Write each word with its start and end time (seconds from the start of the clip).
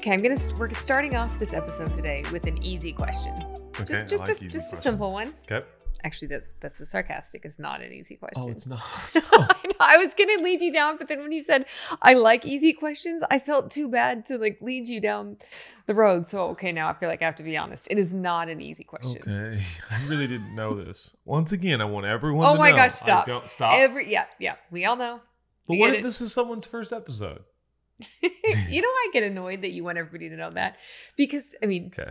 Okay, 0.00 0.14
I'm 0.14 0.22
gonna. 0.22 0.40
We're 0.58 0.70
starting 0.70 1.14
off 1.14 1.38
this 1.38 1.52
episode 1.52 1.94
today 1.94 2.22
with 2.32 2.46
an 2.46 2.64
easy 2.64 2.90
question. 2.90 3.34
Okay, 3.78 3.84
just, 3.84 4.08
just, 4.08 4.26
like 4.26 4.50
just, 4.50 4.72
a 4.72 4.76
simple 4.76 5.12
one. 5.12 5.34
Okay. 5.44 5.60
Actually, 6.04 6.28
that's 6.28 6.48
that's 6.58 6.80
was 6.80 6.88
sarcastic. 6.88 7.44
It's 7.44 7.58
not 7.58 7.82
an 7.82 7.92
easy 7.92 8.18
oh, 8.22 8.26
question. 8.26 8.42
Oh, 8.42 8.48
it's 8.48 8.66
not. 8.66 8.80
I 9.14 9.66
know, 9.66 9.74
I 9.78 9.98
was 9.98 10.14
gonna 10.14 10.42
lead 10.42 10.62
you 10.62 10.72
down, 10.72 10.96
but 10.96 11.08
then 11.08 11.20
when 11.20 11.32
you 11.32 11.42
said 11.42 11.66
I 12.00 12.14
like 12.14 12.46
easy 12.46 12.72
questions, 12.72 13.22
I 13.30 13.40
felt 13.40 13.70
too 13.70 13.90
bad 13.90 14.24
to 14.26 14.38
like 14.38 14.56
lead 14.62 14.88
you 14.88 15.02
down 15.02 15.36
the 15.84 15.94
road. 15.94 16.26
So 16.26 16.46
okay, 16.52 16.72
now 16.72 16.88
I 16.88 16.94
feel 16.94 17.10
like 17.10 17.20
I 17.20 17.26
have 17.26 17.34
to 17.34 17.42
be 17.42 17.58
honest. 17.58 17.86
It 17.90 17.98
is 17.98 18.14
not 18.14 18.48
an 18.48 18.62
easy 18.62 18.84
question. 18.84 19.20
okay. 19.20 19.62
I 19.90 20.06
really 20.08 20.26
didn't 20.26 20.54
know 20.54 20.82
this. 20.82 21.14
Once 21.26 21.52
again, 21.52 21.82
I 21.82 21.84
want 21.84 22.06
everyone 22.06 22.46
Oh 22.46 22.54
to 22.54 22.58
my 22.58 22.70
know. 22.70 22.76
gosh, 22.76 22.92
stop. 22.92 23.28
I 23.28 23.30
don't 23.32 23.50
stop. 23.50 23.74
Every 23.74 24.10
yeah, 24.10 24.24
yeah, 24.38 24.54
we 24.70 24.86
all 24.86 24.96
know. 24.96 25.20
but 25.66 25.74
we 25.74 25.80
what 25.80 25.90
if 25.90 25.98
it. 25.98 26.04
this 26.04 26.22
is 26.22 26.32
someone's 26.32 26.64
first 26.64 26.90
episode? 26.90 27.44
you 28.22 28.30
know, 28.82 28.88
I 28.88 29.08
get 29.12 29.22
annoyed 29.22 29.62
that 29.62 29.70
you 29.70 29.84
want 29.84 29.98
everybody 29.98 30.28
to 30.28 30.36
know 30.36 30.50
that 30.50 30.76
because 31.16 31.54
I 31.62 31.66
mean, 31.66 31.92
Okay. 31.98 32.10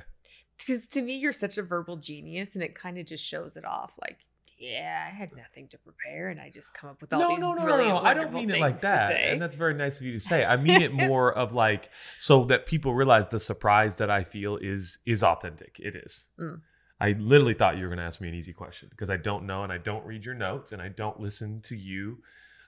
because 0.57 0.87
to 0.89 1.01
me, 1.01 1.15
you're 1.17 1.31
such 1.33 1.57
a 1.57 1.63
verbal 1.63 1.97
genius, 1.97 2.55
and 2.55 2.63
it 2.63 2.75
kind 2.75 2.97
of 2.97 3.05
just 3.05 3.25
shows 3.25 3.57
it 3.57 3.65
off. 3.65 3.93
Like, 4.01 4.17
yeah, 4.57 5.07
I 5.09 5.15
had 5.15 5.29
nothing 5.35 5.69
to 5.69 5.77
prepare, 5.77 6.29
and 6.29 6.39
I 6.39 6.49
just 6.49 6.73
come 6.73 6.89
up 6.89 6.99
with 7.01 7.13
all 7.13 7.19
No, 7.19 7.29
these 7.29 7.41
no, 7.41 7.53
no, 7.53 7.59
no, 7.59 7.65
brilliant, 7.65 8.03
no. 8.03 8.09
I 8.09 8.13
don't 8.13 8.33
mean 8.33 8.49
it 8.49 8.59
like 8.59 8.79
that. 8.81 9.11
And 9.13 9.41
that's 9.41 9.55
very 9.55 9.73
nice 9.73 9.99
of 9.99 10.05
you 10.05 10.13
to 10.13 10.19
say. 10.19 10.43
I 10.43 10.57
mean 10.57 10.81
it 10.81 10.93
more 11.07 11.31
of 11.33 11.53
like 11.53 11.89
so 12.17 12.43
that 12.45 12.65
people 12.65 12.93
realize 12.93 13.27
the 13.27 13.39
surprise 13.39 13.95
that 13.95 14.09
I 14.09 14.23
feel 14.23 14.57
is 14.57 14.99
is 15.05 15.23
authentic. 15.23 15.79
It 15.79 15.95
is. 15.95 16.25
Mm. 16.39 16.61
I 17.01 17.13
literally 17.13 17.53
thought 17.53 17.77
you 17.77 17.83
were 17.83 17.87
going 17.87 17.99
to 17.99 18.03
ask 18.03 18.19
me 18.19 18.27
an 18.27 18.33
easy 18.35 18.51
question 18.51 18.89
because 18.91 19.09
I 19.09 19.15
don't 19.15 19.45
know 19.45 19.63
and 19.63 19.71
I 19.71 19.77
don't 19.77 20.05
read 20.05 20.25
your 20.25 20.35
notes 20.35 20.73
and 20.73 20.81
I 20.81 20.89
don't 20.89 21.17
listen 21.17 21.61
to 21.61 21.75
you 21.75 22.17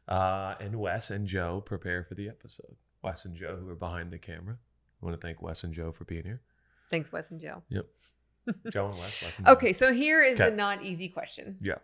uh, 0.08 0.56
and 0.62 0.78
Wes 0.78 1.12
and 1.12 1.28
Joe 1.28 1.60
prepare 1.60 2.06
for 2.06 2.16
the 2.16 2.30
episode. 2.30 2.78
Wes 3.04 3.26
and 3.26 3.36
Joe, 3.36 3.58
who 3.60 3.70
are 3.70 3.76
behind 3.76 4.12
the 4.12 4.18
camera. 4.18 4.58
I 5.02 5.06
want 5.06 5.20
to 5.20 5.26
thank 5.26 5.42
Wes 5.42 5.64
and 5.64 5.74
Joe 5.74 5.92
for 5.92 6.04
being 6.06 6.24
here. 6.24 6.42
Thanks, 6.90 7.12
Wes 7.12 7.32
and 7.32 7.40
Joe. 7.40 7.64
Yep. 7.70 7.86
Joe 8.72 8.88
and 8.88 8.98
Wes. 9.00 9.22
Wes 9.24 9.38
and 9.38 9.46
Joe. 9.48 9.54
Okay, 9.54 9.74
so 9.74 9.92
here 9.94 10.22
is 10.22 10.40
Okay. 10.40 10.50
the 10.50 10.56
not 10.56 10.84
easy 10.84 11.10
question. 11.10 11.58
Yeah. 11.62 11.76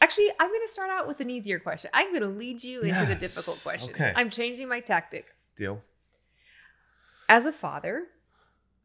Actually, 0.00 0.30
I'm 0.38 0.48
going 0.48 0.60
to 0.66 0.72
start 0.72 0.90
out 0.90 1.06
with 1.08 1.20
an 1.20 1.30
easier 1.30 1.58
question. 1.58 1.90
I'm 1.94 2.10
going 2.10 2.22
to 2.22 2.28
lead 2.38 2.62
you 2.62 2.82
into 2.82 3.06
the 3.06 3.14
difficult 3.14 3.56
Yes, 3.56 3.62
question. 3.62 3.90
okay. 3.94 4.12
I'm 4.14 4.28
changing 4.28 4.68
my 4.68 4.80
tactic. 4.80 5.26
Deal. 5.56 5.80
As 7.28 7.46
a 7.46 7.52
father, 7.52 8.04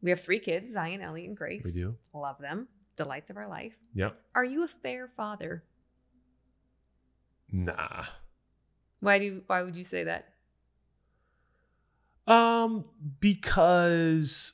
we 0.00 0.10
have 0.10 0.20
three 0.20 0.38
kids 0.38 0.72
Zion, 0.72 1.02
Ellie, 1.02 1.26
and 1.26 1.36
Grace. 1.36 1.64
We 1.64 1.72
do. 1.72 1.96
Love 2.14 2.38
them. 2.38 2.68
Delights 2.96 3.28
of 3.28 3.36
our 3.36 3.48
life. 3.48 3.74
Yep. 3.94 4.18
Are 4.34 4.44
you 4.44 4.62
a 4.62 4.68
fair 4.68 5.08
father? 5.08 5.64
Nah. 7.52 8.04
Why 9.00 9.18
do 9.18 9.24
you, 9.24 9.42
why 9.46 9.62
would 9.62 9.76
you 9.76 9.84
say 9.84 10.04
that? 10.04 10.28
Um, 12.30 12.84
because 13.18 14.52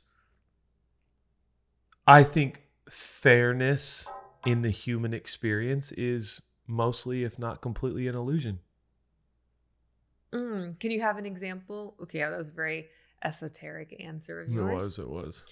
I 2.06 2.22
think 2.22 2.62
fairness 2.88 4.08
in 4.46 4.62
the 4.62 4.70
human 4.70 5.12
experience 5.12 5.92
is 5.92 6.40
mostly, 6.66 7.22
if 7.22 7.38
not 7.38 7.60
completely, 7.60 8.08
an 8.08 8.14
illusion. 8.14 8.60
Mm, 10.32 10.80
can 10.80 10.90
you 10.90 11.02
have 11.02 11.18
an 11.18 11.26
example? 11.26 11.96
Okay, 12.02 12.20
that 12.20 12.34
was 12.34 12.48
a 12.48 12.54
very 12.54 12.86
esoteric 13.22 13.94
answer 14.00 14.40
of 14.40 14.48
yours. 14.48 14.70
It 14.70 14.74
was, 14.74 14.98
it 14.98 15.10
was. 15.10 15.46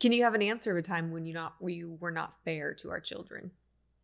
Can 0.00 0.10
you 0.10 0.24
have 0.24 0.34
an 0.34 0.42
answer 0.42 0.72
of 0.72 0.76
a 0.76 0.82
time 0.82 1.12
when 1.12 1.24
you 1.24 1.34
not 1.34 1.54
where 1.60 1.72
you 1.72 1.96
were 2.00 2.10
not 2.10 2.34
fair 2.44 2.74
to 2.74 2.90
our 2.90 3.00
children? 3.00 3.52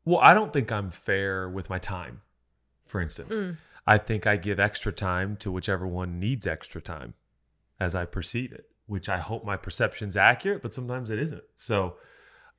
Well, 0.05 0.21
I 0.21 0.35
don't 0.35 0.53
think 0.53 0.71
I'm 0.71 0.91
fair 0.91 1.49
with 1.49 1.69
my 1.69 1.81
time, 1.81 2.21
for 2.87 3.01
instance. 3.01 3.41
Mm. 3.41 3.57
I 3.89 3.99
think 3.99 4.25
I 4.25 4.37
give 4.37 4.61
extra 4.61 4.93
time 4.93 5.37
to 5.39 5.51
whichever 5.51 5.85
one 5.85 6.21
needs 6.21 6.47
extra 6.47 6.81
time 6.81 7.15
as 7.81 7.95
I 7.95 8.05
perceive 8.05 8.53
it, 8.53 8.67
which 8.87 9.09
I 9.09 9.19
hope 9.19 9.45
my 9.45 9.57
perception's 9.57 10.17
accurate, 10.17 10.63
but 10.63 10.75
sometimes 10.75 11.11
it 11.11 11.19
isn't. 11.19 11.45
So, 11.57 11.97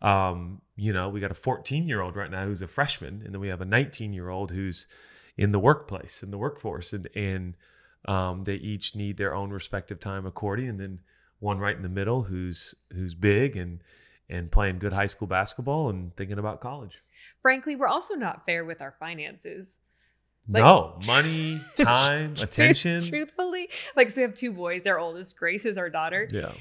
um, 0.02 0.62
you 0.76 0.94
know, 0.94 1.09
we 1.09 1.20
got 1.20 1.32
a 1.32 1.36
14 1.36 1.88
year 1.88 2.02
old 2.02 2.16
right 2.16 2.30
now 2.30 2.46
who's 2.46 2.62
a 2.62 2.68
freshman, 2.68 3.22
and 3.24 3.34
then 3.34 3.41
we 3.41 3.47
have 3.47 3.62
a 3.62 3.66
19 3.66 4.14
year 4.14 4.30
old 4.30 4.52
who's 4.52 4.88
in 5.38 5.52
the 5.52 5.59
workplace, 5.59 6.24
in 6.24 6.31
the 6.31 6.38
workforce, 6.38 6.94
and, 6.94 7.08
and 7.16 7.56
um, 8.08 8.44
they 8.44 8.56
each 8.56 8.96
need 8.96 9.18
their 9.18 9.36
own 9.36 9.52
respective 9.52 10.00
time 10.00 10.25
according, 10.25 10.69
and 10.69 10.80
then 10.80 11.00
one 11.40 11.59
right 11.59 11.75
in 11.75 11.84
the 11.84 11.90
middle 11.90 12.24
who's 12.24 12.74
who's 12.91 13.14
big 13.14 13.56
and 13.56 13.81
and 14.30 14.52
playing 14.52 14.80
good 14.80 14.94
high 14.94 15.06
school 15.06 15.28
basketball 15.28 15.90
and 15.90 16.16
thinking 16.16 16.40
about 16.40 16.59
college. 16.59 17.02
Frankly, 17.41 17.75
we're 17.75 17.88
also 17.88 18.16
not 18.16 18.46
fair 18.46 18.66
with 18.66 18.81
our 18.81 18.96
finances. 19.00 19.80
Like- 20.50 20.63
no 20.63 20.97
money, 21.06 21.62
time, 21.75 22.34
attention. 22.41 23.02
Truthfully, 23.02 23.69
like 23.96 24.09
so 24.09 24.18
we 24.18 24.22
have 24.24 24.34
two 24.34 24.52
boys. 24.53 24.85
Our 24.88 24.97
oldest, 25.00 25.38
Grace, 25.38 25.66
is 25.66 25.78
our 25.78 25.90
daughter. 25.90 26.28
Yeah. 26.31 26.52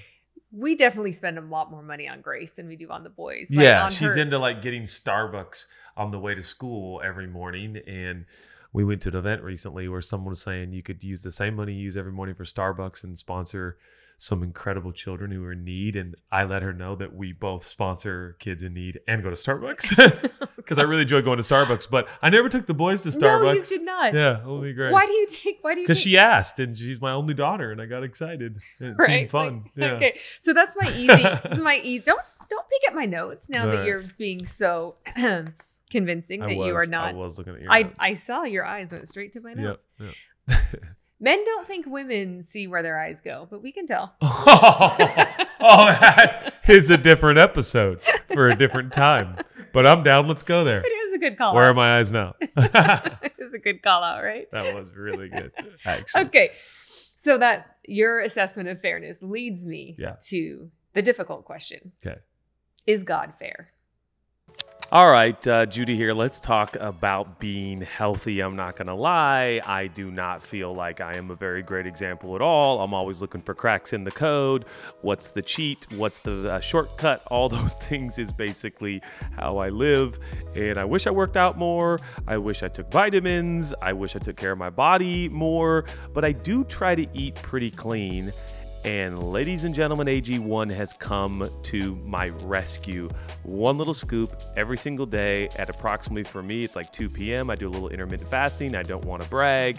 We 0.52 0.74
definitely 0.74 1.12
spend 1.12 1.38
a 1.38 1.42
lot 1.42 1.70
more 1.70 1.82
money 1.82 2.08
on 2.08 2.20
Grace 2.20 2.52
than 2.52 2.66
we 2.69 2.76
do 2.76 2.88
on 2.91 3.04
the 3.04 3.10
boys. 3.10 3.50
Like, 3.50 3.62
yeah, 3.64 3.88
she's 3.88 4.14
her- 4.14 4.19
into 4.20 4.38
like 4.38 4.62
getting 4.62 4.82
Starbucks 4.82 5.66
on 5.97 6.10
the 6.10 6.19
way 6.19 6.34
to 6.34 6.42
school 6.42 7.00
every 7.04 7.26
morning. 7.26 7.76
And 7.86 8.24
we 8.72 8.84
went 8.84 9.02
to 9.02 9.10
an 9.10 9.16
event 9.16 9.42
recently 9.42 9.88
where 9.88 10.00
someone 10.00 10.30
was 10.30 10.42
saying 10.42 10.72
you 10.72 10.82
could 10.82 11.03
use 11.04 11.22
the 11.22 11.30
same 11.30 11.56
money 11.56 11.74
you 11.74 11.82
use 11.82 11.97
every 11.97 12.12
morning 12.12 12.34
for 12.34 12.44
Starbucks 12.44 13.04
and 13.04 13.16
sponsor 13.18 13.76
some 14.19 14.43
incredible 14.43 14.93
children 14.93 15.31
who 15.31 15.44
are 15.44 15.53
in 15.53 15.65
need. 15.65 15.94
And 15.97 16.15
I 16.32 16.44
let 16.44 16.62
her 16.62 16.72
know 16.72 16.97
that 16.97 17.15
we 17.15 17.32
both 17.32 17.66
sponsor 17.66 18.37
kids 18.38 18.62
in 18.62 18.75
need 18.75 19.00
and 19.06 19.22
go 19.22 19.31
to 19.31 19.37
Starbucks 19.37 20.31
because 20.56 20.78
I 20.78 20.82
really 20.82 21.03
enjoy 21.03 21.21
going 21.22 21.37
to 21.37 21.44
Starbucks. 21.44 21.91
But 21.91 22.09
I 22.22 22.31
never 22.31 22.49
took 22.49 22.66
the 22.66 22.75
boys 22.75 23.03
to 23.03 23.10
Starbucks. 23.10 23.43
No, 23.43 23.53
you 23.53 23.62
did 23.62 23.82
not. 23.82 24.15
Yeah, 24.15 24.41
only 24.44 24.72
Grace. 24.72 24.93
Why 24.93 25.04
do 25.06 25.12
you 25.12 25.27
take? 25.27 25.59
Why 25.62 25.75
do 25.75 25.81
you? 25.81 25.87
Because 25.87 26.00
she 26.00 26.16
asked, 26.16 26.59
and 26.59 26.77
she's 26.77 27.00
my 27.00 27.12
only 27.12 27.34
daughter, 27.34 27.71
and 27.72 27.81
I 27.81 27.87
got 27.87 28.03
excited. 28.04 28.59
And 28.78 28.91
it 28.91 28.97
right? 28.99 29.06
seemed 29.06 29.31
fun. 29.31 29.47
Like, 29.77 29.91
yeah. 29.91 29.93
Okay, 29.97 30.19
so 30.41 30.53
that's 30.53 30.77
my 30.81 30.88
easy. 30.97 31.22
is 31.50 31.60
my 31.60 31.81
easy. 31.83 32.04
Don't 32.06 32.21
don't 32.48 32.69
peek 32.69 32.88
at 32.88 32.94
my 32.94 33.04
notes 33.06 33.50
now 33.50 33.66
that 33.66 33.77
Right. 33.77 33.87
you're 33.87 34.04
being 34.19 34.44
so 34.44 34.97
convincing 35.91 36.43
I 36.43 36.48
that 36.48 36.56
was, 36.56 36.66
you 36.66 36.75
are 36.77 36.87
not. 36.87 37.10
I 37.10 37.12
was 37.12 37.38
looking 37.38 37.54
at 37.54 37.60
your 37.62 37.72
I, 37.72 37.83
notes. 37.83 37.94
I 37.98 38.15
saw 38.15 38.44
your 38.44 38.65
eyes 38.65 38.91
went 38.93 39.09
straight 39.09 39.33
to 39.33 39.41
my 39.41 39.50
Yep, 39.50 39.59
notes. 39.59 39.87
yep. 39.98 40.15
Men 41.19 41.43
don't 41.44 41.66
think 41.66 41.87
women 41.87 42.43
see 42.43 42.66
where 42.66 42.82
their 42.82 42.99
eyes 42.99 43.21
go, 43.22 43.47
but 43.50 43.62
we 43.62 43.72
can 43.72 43.87
tell. 43.87 44.15
oh, 44.21 44.94
that 45.59 46.54
is 46.69 46.91
a 46.91 46.99
different 46.99 47.38
episode 47.38 48.03
for 48.32 48.49
a 48.49 48.54
different 48.54 48.93
time. 48.93 49.37
But 49.72 49.87
I'm 49.87 50.03
down. 50.03 50.28
Let's 50.28 50.43
go 50.43 50.62
there. 50.65 50.81
It 50.84 51.06
was 51.06 51.15
a 51.15 51.19
good 51.19 51.38
call. 51.38 51.54
Where 51.54 51.65
are 51.71 51.75
my 51.75 51.99
eyes 51.99 52.12
now? 52.12 52.34
it 52.41 53.32
was 53.38 53.54
a 53.54 53.59
good 53.59 53.82
call 53.82 54.03
out, 54.03 54.22
right? 54.22 54.47
That 54.53 54.75
was 54.75 54.93
really 54.94 55.28
good, 55.28 55.53
actually. 55.87 56.22
Okay. 56.27 56.50
So 57.16 57.38
that 57.38 57.77
your 57.87 58.21
assessment 58.21 58.69
of 58.69 58.81
fairness 58.81 59.22
leads 59.22 59.65
me 59.65 59.97
Yeah. 59.98 60.16
to 60.28 60.71
the 60.93 61.03
difficult 61.03 61.44
question. 61.44 61.93
Okay. 62.04 62.19
Is 62.87 63.04
God 63.04 63.33
fair? 63.38 63.71
All 64.92 65.10
right, 65.10 65.44
uh, 65.48 65.66
Judah 65.66 65.94
here. 65.94 66.14
Let's 66.14 66.38
talk 66.38 66.76
about 66.76 67.41
being 67.41 67.80
healthy. 67.80 68.38
I'm 68.38 68.54
not 68.54 68.76
going 68.76 68.86
to 68.86 68.94
lie. 68.94 69.60
I 69.66 69.88
do 69.88 70.12
not 70.12 70.44
feel 70.44 70.72
like 70.76 71.00
I 71.00 71.16
am 71.16 71.32
a 71.32 71.34
very 71.34 71.60
great 71.60 71.88
example 71.88 72.36
at 72.36 72.41
all. 72.41 72.80
I'm 72.80 72.94
always 72.94 73.20
looking 73.20 73.42
for 73.42 73.52
cracks 73.52 73.92
in 73.92 74.04
the 74.04 74.12
code. 74.12 74.64
What's 75.00 75.32
the 75.32 75.42
cheat? 75.42 75.84
What's 75.97 76.20
the 76.20 76.52
uh, 76.52 76.60
shortcut? 76.60 77.24
All 77.32 77.48
those 77.48 77.74
things 77.74 78.16
is 78.20 78.30
basically 78.30 79.02
how 79.36 79.58
I 79.58 79.70
live. 79.70 80.20
And 80.54 80.78
I 80.78 80.84
wish 80.84 81.08
I 81.08 81.10
worked 81.10 81.36
out 81.36 81.58
more. 81.58 81.98
I 82.28 82.38
wish 82.38 82.62
I 82.62 82.68
took 82.68 82.88
vitamins. 82.92 83.74
I 83.82 83.92
wish 83.92 84.14
I 84.14 84.20
took 84.20 84.36
care 84.36 84.53
of 84.53 84.58
my 84.58 84.70
body 84.70 85.28
more. 85.30 85.84
But 86.14 86.24
I 86.24 86.30
do 86.30 86.62
try 86.62 86.94
to 86.94 87.08
eat 87.12 87.34
pretty 87.34 87.72
clean. 87.72 88.32
And 88.86 89.32
ladies 89.32 89.64
and 89.64 89.74
gentlemen, 89.74 90.06
AG1 90.06 90.70
has 90.70 90.92
come 90.92 91.50
to 91.64 91.97
my 92.04 92.28
rescue. 92.44 93.08
One 93.42 93.78
little 93.78 93.92
scoop 93.92 94.41
every 94.56 94.78
single 94.78 95.06
day 95.06 95.48
at 95.58 95.69
approximately, 95.69 96.22
for 96.22 96.41
me, 96.41 96.60
it's 96.60 96.76
like 96.76 96.92
2 96.92 97.10
p.m. 97.10 97.50
I 97.50 97.56
do 97.56 97.66
a 97.66 97.69
little 97.69 97.88
intermittent 97.88 98.30
fasting. 98.30 98.76
I 98.76 98.84
don't 98.84 99.04
want 99.04 99.24
to 99.24 99.28
brag. 99.28 99.78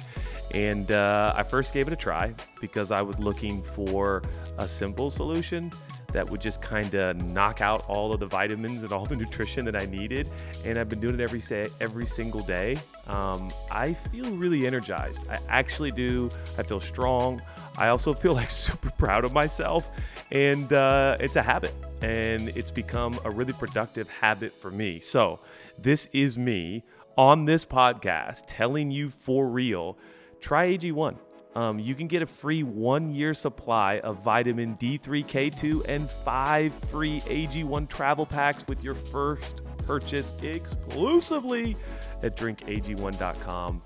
And 0.53 0.91
uh, 0.91 1.31
I 1.33 1.43
first 1.43 1.73
gave 1.73 1.87
it 1.87 1.93
a 1.93 1.95
try 1.95 2.35
because 2.59 2.91
I 2.91 3.01
was 3.01 3.17
looking 3.17 3.61
for 3.61 4.23
a 4.57 4.67
simple 4.67 5.09
solution 5.09 5.71
that 6.11 6.29
would 6.29 6.41
just 6.41 6.61
kind 6.61 6.93
of 6.95 7.15
knock 7.17 7.61
out 7.61 7.85
all 7.87 8.13
of 8.13 8.19
the 8.19 8.25
vitamins 8.25 8.83
and 8.83 8.91
all 8.91 9.05
the 9.05 9.15
nutrition 9.23 9.65
that 9.65 9.75
I 9.75 9.85
needed. 9.85 10.29
And 10.65 10.77
I've 10.77 10.89
been 10.89 10.99
doing 10.99 11.15
it 11.15 11.21
every 11.21 11.39
say, 11.39 11.67
every 11.79 12.05
single 12.05 12.41
day. 12.41 12.77
Um, 13.07 13.49
I 13.71 13.93
feel 13.93 14.31
really 14.31 14.67
energized. 14.67 15.27
I 15.29 15.37
actually 15.47 15.91
do. 15.91 16.29
I 16.57 16.63
feel 16.63 16.79
strong. 16.79 17.41
I 17.77 17.89
also 17.89 18.13
feel 18.13 18.33
like 18.33 18.51
super 18.67 18.91
proud 18.91 19.25
of 19.25 19.33
myself, 19.33 19.89
and 20.31 20.71
uh, 20.73 21.17
it's 21.19 21.35
a 21.35 21.41
habit, 21.43 21.73
and 22.01 22.49
it's 22.49 22.71
become 22.71 23.19
a 23.23 23.31
really 23.31 23.53
productive 23.53 24.09
habit 24.09 24.55
for 24.55 24.71
me. 24.71 24.99
So 24.99 25.39
this 25.77 26.09
is 26.11 26.37
me 26.37 26.83
on 27.17 27.45
this 27.45 27.65
podcast 27.65 28.43
telling 28.47 28.91
you 28.91 29.09
for 29.09 29.47
real. 29.47 29.97
Try 30.39 30.77
AG1. 30.77 31.17
Um, 31.55 31.79
you 31.79 31.95
can 31.95 32.05
get 32.05 32.21
a 32.21 32.27
free 32.27 32.61
one 32.61 33.09
year 33.09 33.33
supply 33.33 33.97
of 33.99 34.21
vitamin 34.21 34.77
D3, 34.77 35.25
K2, 35.25 35.85
and 35.87 36.09
five 36.09 36.71
free 36.71 37.19
AG1 37.21 37.89
travel 37.89 38.27
packs 38.27 38.63
with 38.67 38.83
your 38.83 38.93
first 38.93 39.63
purchase 39.87 40.35
exclusively 40.43 41.75
at 42.21 42.35
drinkag1.com. 42.35 43.81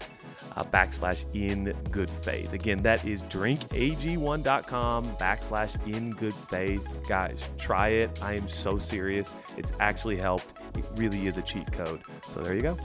uh, 0.55 0.63
backslash 0.63 1.25
in 1.33 1.73
good 1.91 2.09
faith. 2.09 2.53
Again, 2.53 2.81
that 2.83 3.05
is 3.05 3.23
drinkag1.com 3.23 5.05
backslash 5.17 5.93
in 5.93 6.11
good 6.11 6.33
faith. 6.33 7.07
Guys, 7.07 7.49
try 7.57 7.89
it. 7.89 8.21
I 8.23 8.33
am 8.33 8.47
so 8.47 8.77
serious. 8.77 9.33
It's 9.57 9.73
actually 9.79 10.17
helped. 10.17 10.53
It 10.77 10.85
really 10.95 11.27
is 11.27 11.37
a 11.37 11.41
cheat 11.41 11.71
code. 11.71 12.01
So 12.27 12.41
there 12.41 12.55
you 12.55 12.61
go. 12.61 12.77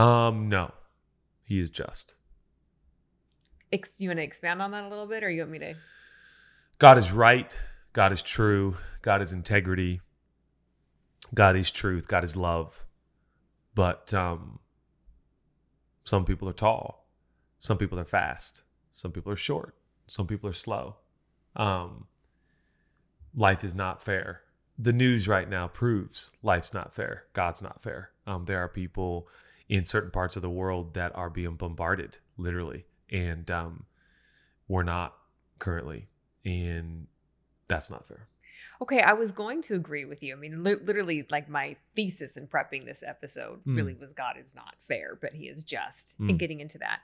Um, 0.00 0.48
no, 0.48 0.72
he 1.44 1.60
is 1.60 1.70
just. 1.70 2.14
Ex- 3.72 4.00
you 4.00 4.08
want 4.08 4.18
to 4.18 4.24
expand 4.24 4.62
on 4.62 4.70
that 4.70 4.84
a 4.84 4.88
little 4.88 5.06
bit, 5.06 5.22
or 5.22 5.30
you 5.30 5.42
want 5.42 5.50
me 5.50 5.58
to? 5.58 5.74
God 6.78 6.98
is 6.98 7.12
right. 7.12 7.58
God 7.92 8.12
is 8.12 8.22
true. 8.22 8.76
God 9.02 9.20
is 9.20 9.32
integrity. 9.32 10.00
God 11.34 11.56
is 11.56 11.70
truth. 11.70 12.08
God 12.08 12.24
is 12.24 12.36
love. 12.36 12.86
But 13.74 14.14
um, 14.14 14.60
some 16.08 16.24
people 16.24 16.48
are 16.48 16.54
tall. 16.54 17.06
Some 17.58 17.76
people 17.76 18.00
are 18.00 18.06
fast. 18.06 18.62
Some 18.92 19.12
people 19.12 19.30
are 19.30 19.36
short. 19.36 19.74
Some 20.06 20.26
people 20.26 20.48
are 20.48 20.54
slow. 20.54 20.96
Um, 21.54 22.06
life 23.34 23.62
is 23.62 23.74
not 23.74 24.02
fair. 24.02 24.40
The 24.78 24.94
news 24.94 25.28
right 25.28 25.46
now 25.50 25.68
proves 25.68 26.30
life's 26.42 26.72
not 26.72 26.94
fair. 26.94 27.24
God's 27.34 27.60
not 27.60 27.82
fair. 27.82 28.10
Um, 28.26 28.46
there 28.46 28.58
are 28.58 28.68
people 28.68 29.28
in 29.68 29.84
certain 29.84 30.10
parts 30.10 30.34
of 30.34 30.40
the 30.40 30.48
world 30.48 30.94
that 30.94 31.14
are 31.14 31.28
being 31.28 31.56
bombarded, 31.56 32.16
literally, 32.38 32.86
and 33.10 33.50
um, 33.50 33.84
we're 34.66 34.84
not 34.84 35.14
currently, 35.58 36.08
and 36.42 37.06
that's 37.66 37.90
not 37.90 38.08
fair. 38.08 38.28
Okay, 38.80 39.00
I 39.00 39.12
was 39.14 39.32
going 39.32 39.60
to 39.62 39.74
agree 39.74 40.04
with 40.04 40.22
you. 40.22 40.34
I 40.34 40.38
mean, 40.38 40.62
li- 40.62 40.76
literally, 40.76 41.26
like 41.30 41.48
my 41.48 41.76
thesis 41.96 42.36
in 42.36 42.46
prepping 42.46 42.84
this 42.86 43.02
episode 43.02 43.64
Mm. 43.64 43.76
really 43.76 43.94
was 43.94 44.12
God 44.12 44.36
is 44.38 44.54
not 44.54 44.76
fair, 44.86 45.18
but 45.20 45.32
He 45.34 45.48
is 45.48 45.64
just, 45.64 46.18
Mm. 46.20 46.30
and 46.30 46.38
getting 46.38 46.60
into 46.60 46.78
that. 46.78 47.00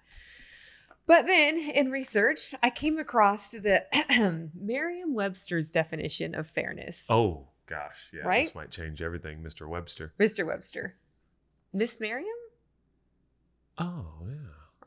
But 1.07 1.27
then 1.27 1.59
in 1.59 1.91
research, 1.91 2.55
I 2.63 2.71
came 2.71 2.99
across 2.99 3.51
the 3.51 3.85
Merriam-Webster's 4.55 5.71
definition 5.71 6.35
of 6.35 6.49
fairness. 6.49 7.09
Oh 7.11 7.49
gosh, 7.67 8.11
yeah, 8.13 8.23
Right? 8.23 8.45
this 8.47 8.55
might 8.55 8.71
change 8.71 9.03
everything, 9.03 9.43
Mr. 9.43 9.69
Webster. 9.69 10.13
Mr. 10.19 10.47
Webster, 10.47 10.97
Miss 11.73 11.99
Merriam? 12.01 12.29
Oh 13.79 14.23
yeah. 14.27 14.35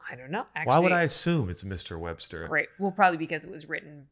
I 0.10 0.16
don't 0.16 0.32
know. 0.32 0.46
Actually, 0.56 0.70
Why 0.74 0.80
would 0.80 0.92
I 0.94 1.02
assume 1.04 1.50
it's 1.50 1.64
Mr. 1.64 2.00
Webster? 2.00 2.48
Right. 2.50 2.70
Well, 2.80 2.92
probably 2.92 3.18
because 3.18 3.44
it 3.44 3.52
was 3.52 3.68
written. 3.68 4.08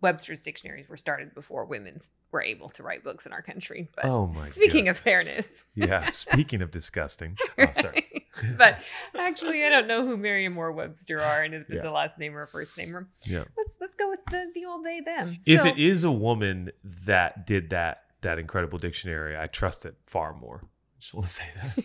Webster's 0.00 0.42
dictionaries 0.42 0.88
were 0.88 0.96
started 0.96 1.34
before 1.34 1.64
women 1.66 1.98
were 2.32 2.42
able 2.42 2.68
to 2.70 2.82
write 2.82 3.04
books 3.04 3.26
in 3.26 3.32
our 3.32 3.42
country. 3.42 3.88
But 3.94 4.06
Oh 4.06 4.28
my. 4.28 4.44
speaking 4.44 4.88
of 4.88 4.98
fairness, 4.98 5.66
Yeah. 5.74 6.08
Speaking 6.10 6.62
of 6.62 6.70
disgusting. 6.70 7.36
Oh, 7.58 7.66
sorry. 7.74 8.06
but 8.56 8.78
actually, 9.18 9.64
I 9.66 9.68
don't 9.68 9.86
know 9.86 10.06
who 10.06 10.16
Merriam 10.16 10.56
or 10.56 10.72
Webster 10.72 11.20
are, 11.20 11.42
and 11.42 11.52
if 11.54 11.62
it's 11.70 11.84
Yeah. 11.84 11.90
a 11.90 11.92
last 11.92 12.18
name 12.18 12.34
or 12.36 12.42
a 12.42 12.46
first 12.46 12.78
name. 12.78 13.06
Yeah. 13.24 13.44
let's 13.56 13.76
let's 13.80 13.94
go 13.94 14.08
with 14.08 14.20
the 14.30 14.50
the 14.54 14.64
old 14.64 14.84
they 14.86 15.00
them. 15.00 15.36
If 15.46 15.60
So- 15.60 15.66
it 15.66 15.78
is 15.78 16.04
a 16.04 16.12
woman 16.12 16.70
that 16.82 17.46
did 17.46 17.70
that 17.70 18.04
that 18.22 18.38
incredible 18.38 18.78
dictionary, 18.78 19.36
I 19.36 19.46
trust 19.46 19.84
it 19.84 19.96
far 20.06 20.32
more. 20.34 20.62
I 20.64 21.00
just 21.00 21.14
want 21.14 21.26
to 21.26 21.32
say 21.32 21.44
that 21.56 21.84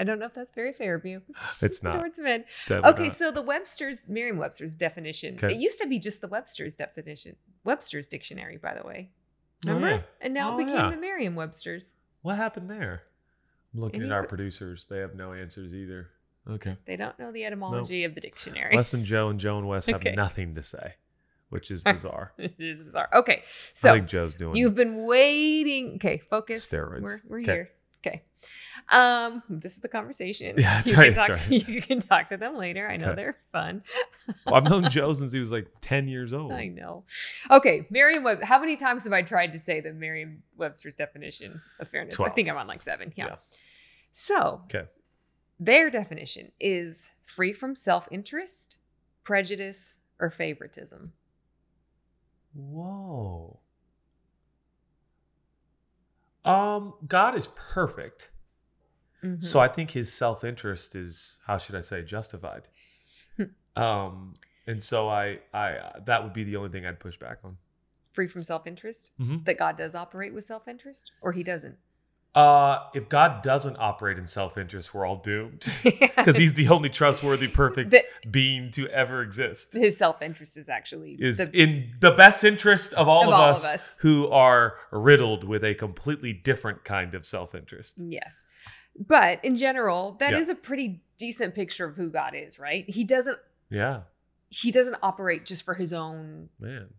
I 0.00 0.04
don't 0.04 0.18
know 0.18 0.26
if 0.26 0.34
that's 0.34 0.52
very 0.52 0.72
fair 0.72 0.94
of 0.94 1.04
you. 1.04 1.20
it's 1.62 1.82
not. 1.82 1.92
towards 1.94 2.18
men. 2.18 2.44
Okay, 2.70 3.04
not. 3.04 3.12
so 3.12 3.30
the 3.30 3.42
Webster's 3.42 4.08
Merriam-Webster's 4.08 4.74
definition. 4.74 5.34
Okay. 5.36 5.54
It 5.54 5.60
used 5.60 5.78
to 5.82 5.86
be 5.86 5.98
just 5.98 6.20
the 6.22 6.28
Webster's 6.28 6.74
definition. 6.74 7.36
Webster's 7.64 8.06
dictionary, 8.06 8.56
by 8.56 8.74
the 8.74 8.82
way. 8.86 9.10
Oh, 9.68 9.74
Remember? 9.74 9.88
yeah. 9.96 10.02
And 10.22 10.32
now 10.34 10.52
Oh, 10.52 10.58
it 10.58 10.64
became 10.64 10.80
yeah. 10.80 10.90
the 10.90 10.96
Merriam-Webster's. 10.96 11.92
What 12.22 12.36
happened 12.36 12.70
there? 12.70 13.02
I'm 13.74 13.80
looking 13.80 14.00
Any 14.00 14.10
at 14.10 14.14
our 14.16 14.26
producers. 14.26 14.86
They 14.86 14.98
have 14.98 15.14
no 15.14 15.32
answers 15.34 15.74
either. 15.74 16.08
Okay. 16.48 16.76
They 16.86 16.96
don't 16.96 17.18
know 17.18 17.30
the 17.30 17.44
etymology 17.44 18.04
of 18.04 18.14
the 18.14 18.20
dictionary. 18.22 18.74
Wes 18.74 18.94
and 18.94 19.04
Joe 19.04 19.28
and 19.28 19.38
Joe 19.38 19.58
and 19.58 19.68
Wes 19.68 19.86
have 19.86 19.96
Okay. 20.06 20.14
nothing 20.16 20.54
to 20.54 20.62
say, 20.62 20.94
which 21.50 21.70
is 21.70 21.82
bizarre. 21.82 22.32
it 22.38 22.54
is 22.58 22.82
bizarre. 22.82 23.10
Okay, 23.14 23.42
I 23.44 23.48
so 23.74 23.92
think 23.92 24.08
Joe's 24.08 24.32
doing. 24.34 24.56
you've 24.56 24.74
been 24.74 25.04
waiting. 25.04 25.96
Okay, 25.96 26.18
focus. 26.30 26.66
Steroids. 26.66 27.02
We're, 27.02 27.20
we're 27.28 27.40
Okay. 27.42 27.52
here. 27.52 27.70
Okay. 28.04 28.22
Um, 28.90 29.42
this 29.48 29.74
is 29.76 29.82
the 29.82 29.88
conversation. 29.88 30.56
Yeah, 30.58 30.76
that's 30.76 30.90
you 30.90 30.96
right, 30.96 31.14
Can 31.14 31.26
that's 31.26 31.48
right. 31.50 31.68
You 31.68 31.82
can 31.82 32.00
talk 32.00 32.28
to 32.28 32.36
them 32.36 32.56
later. 32.56 32.88
I 32.88 32.96
know 32.96 33.08
Okay. 33.08 33.16
they're 33.16 33.36
fun. 33.52 33.82
Well, 34.46 34.54
I've 34.54 34.64
known 34.64 34.88
Joe 34.90 35.12
since 35.12 35.32
he 35.32 35.38
was 35.38 35.52
like 35.52 35.66
10 35.82 36.08
years 36.08 36.32
old. 36.32 36.52
I 36.52 36.66
know. 36.68 37.04
Okay, 37.50 37.86
Merriam 37.90 38.24
Webster. 38.24 38.46
How 38.46 38.58
many 38.58 38.76
times 38.76 39.04
have 39.04 39.12
I 39.12 39.22
tried 39.22 39.52
to 39.52 39.58
say 39.60 39.80
the 39.80 39.92
Merriam 39.92 40.42
Webster's 40.56 40.94
definition 40.94 41.60
of 41.78 41.88
fairness? 41.88 42.18
I 42.18 42.30
think 42.30 42.48
I'm 42.48 42.56
on 42.56 42.66
like 42.66 42.80
seven. 42.82 43.12
Yeah. 43.16 43.26
Yeah. 43.26 43.36
So 44.12 44.62
Okay. 44.64 44.88
their 45.60 45.90
definition 45.90 46.50
is 46.58 47.10
free 47.26 47.52
from 47.52 47.76
self 47.76 48.08
interest, 48.10 48.78
prejudice, 49.24 49.98
or 50.18 50.30
favoritism. 50.30 51.12
Whoa. 52.54 53.60
Um, 56.44 56.94
God 57.06 57.34
is 57.36 57.48
perfect. 57.56 58.30
Mhm. 59.22 59.42
So 59.42 59.60
I 59.60 59.68
think 59.68 59.90
his 59.90 60.12
self 60.12 60.44
interest 60.44 60.94
is, 60.96 61.38
how 61.46 61.58
should 61.58 61.74
I 61.74 61.82
say, 61.82 62.02
justified. 62.02 62.68
um, 63.76 64.34
and 64.66 64.82
so 64.82 65.08
I, 65.08 65.40
I, 65.52 65.72
uh, 65.72 66.00
that 66.06 66.22
would 66.24 66.32
be 66.32 66.44
the 66.44 66.56
only 66.56 66.70
thing 66.70 66.86
I'd 66.86 67.00
push 67.00 67.16
back 67.18 67.38
on. 67.44 67.56
free 68.12 68.26
from 68.28 68.42
self 68.42 68.66
interest? 68.66 69.12
Mhm. 69.20 69.44
That 69.44 69.58
God 69.58 69.76
does 69.76 69.94
operate 69.94 70.32
with 70.34 70.44
self 70.44 70.66
interest, 70.66 71.12
or 71.20 71.32
he 71.32 71.42
doesn't? 71.42 71.76
Uh, 72.32 72.84
if 72.94 73.08
God 73.08 73.42
doesn't 73.42 73.76
operate 73.80 74.16
in 74.16 74.24
self 74.24 74.56
interest, 74.56 74.94
we're 74.94 75.04
all 75.04 75.16
doomed 75.16 75.66
because 75.82 76.36
he's 76.36 76.54
the 76.54 76.68
only 76.68 76.88
trustworthy, 76.88 77.48
perfect 77.48 77.90
The- 77.90 78.04
being 78.30 78.70
to 78.72 78.86
ever 78.88 79.20
exist. 79.22 79.72
his 79.72 79.96
self 79.96 80.22
interest 80.22 80.56
is 80.56 80.68
actually 80.68 81.16
Is 81.18 81.38
the- 81.38 81.50
in 81.60 81.92
the 81.98 82.12
best 82.12 82.44
interest 82.44 82.92
of 82.94 83.08
all, 83.08 83.22
Of 83.22 83.28
of, 83.30 83.34
all 83.34 83.40
of 83.42 83.50
us 83.56 83.64
us. 83.64 83.98
who 84.00 84.28
are 84.28 84.74
riddled 84.92 85.42
with 85.42 85.64
a 85.64 85.74
completely 85.74 86.32
different 86.32 86.84
kind 86.84 87.14
of 87.14 87.26
self 87.26 87.52
interest. 87.54 87.98
yes. 87.98 88.46
But 88.96 89.44
in 89.44 89.56
general, 89.56 90.16
that 90.20 90.32
is 90.34 90.46
Yeah. 90.48 90.52
a 90.52 90.56
pretty 90.56 91.00
decent 91.18 91.54
picture 91.54 91.86
of 91.86 91.96
who 91.96 92.10
God 92.10 92.34
is, 92.36 92.58
right? 92.60 92.84
He 92.88 93.02
doesn't 93.02 93.38
Yeah, 93.70 94.02
he 94.50 94.70
doesn't 94.70 94.96
operate 95.02 95.44
just 95.44 95.64
for 95.64 95.74
his 95.74 95.92
own 95.92 96.48
man. 96.60 96.90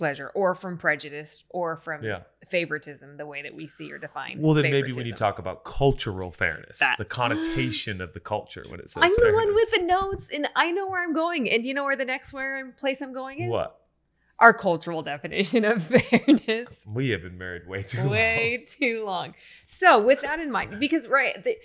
Pleasure 0.00 0.30
or 0.34 0.54
from 0.54 0.78
prejudice 0.78 1.44
or 1.50 1.76
from 1.76 2.02
Yeah. 2.02 2.22
favoritism 2.48 3.18
the 3.18 3.26
way 3.26 3.42
that 3.42 3.54
we 3.54 3.66
see 3.66 3.92
or 3.92 3.98
define 3.98 4.40
Well, 4.40 4.54
then 4.54 4.62
maybe 4.62 4.76
when 4.78 4.86
you 4.88 4.94
favoritism. 4.94 5.16
talk 5.18 5.38
about 5.38 5.62
cultural 5.64 6.32
fairness, 6.32 6.78
That- 6.78 6.96
the 6.96 7.04
connotation 7.04 8.00
of 8.00 8.14
the 8.14 8.20
culture 8.20 8.64
when 8.70 8.80
it 8.80 8.88
says 8.88 9.02
I'm 9.04 9.12
the 9.14 9.32
one 9.34 9.52
with 9.54 9.70
the 9.72 9.82
notes 9.82 10.32
and 10.34 10.48
I 10.56 10.70
know 10.72 10.88
where 10.88 11.02
I'm 11.02 11.12
going. 11.12 11.50
And 11.50 11.66
you 11.66 11.74
know 11.74 11.84
where 11.84 11.96
the 11.96 12.06
next 12.06 12.32
where 12.32 12.56
I'm- 12.56 12.72
place 12.72 13.02
I'm 13.02 13.12
going 13.12 13.40
is? 13.42 13.50
what 13.50 13.76
Our 14.38 14.54
cultural 14.54 15.02
definition 15.02 15.66
of 15.66 15.82
fairness. 15.94 16.86
we 16.88 17.10
have 17.10 17.20
been 17.20 17.36
married 17.36 17.68
way 17.68 17.82
too 17.82 18.08
Way 18.08 18.64
too 18.66 19.04
long. 19.04 19.34
So, 19.66 20.00
with 20.00 20.22
that 20.22 20.40
in 20.40 20.50
mind, 20.50 20.80
because, 20.80 21.06
right, 21.08 21.44
the 21.44 21.58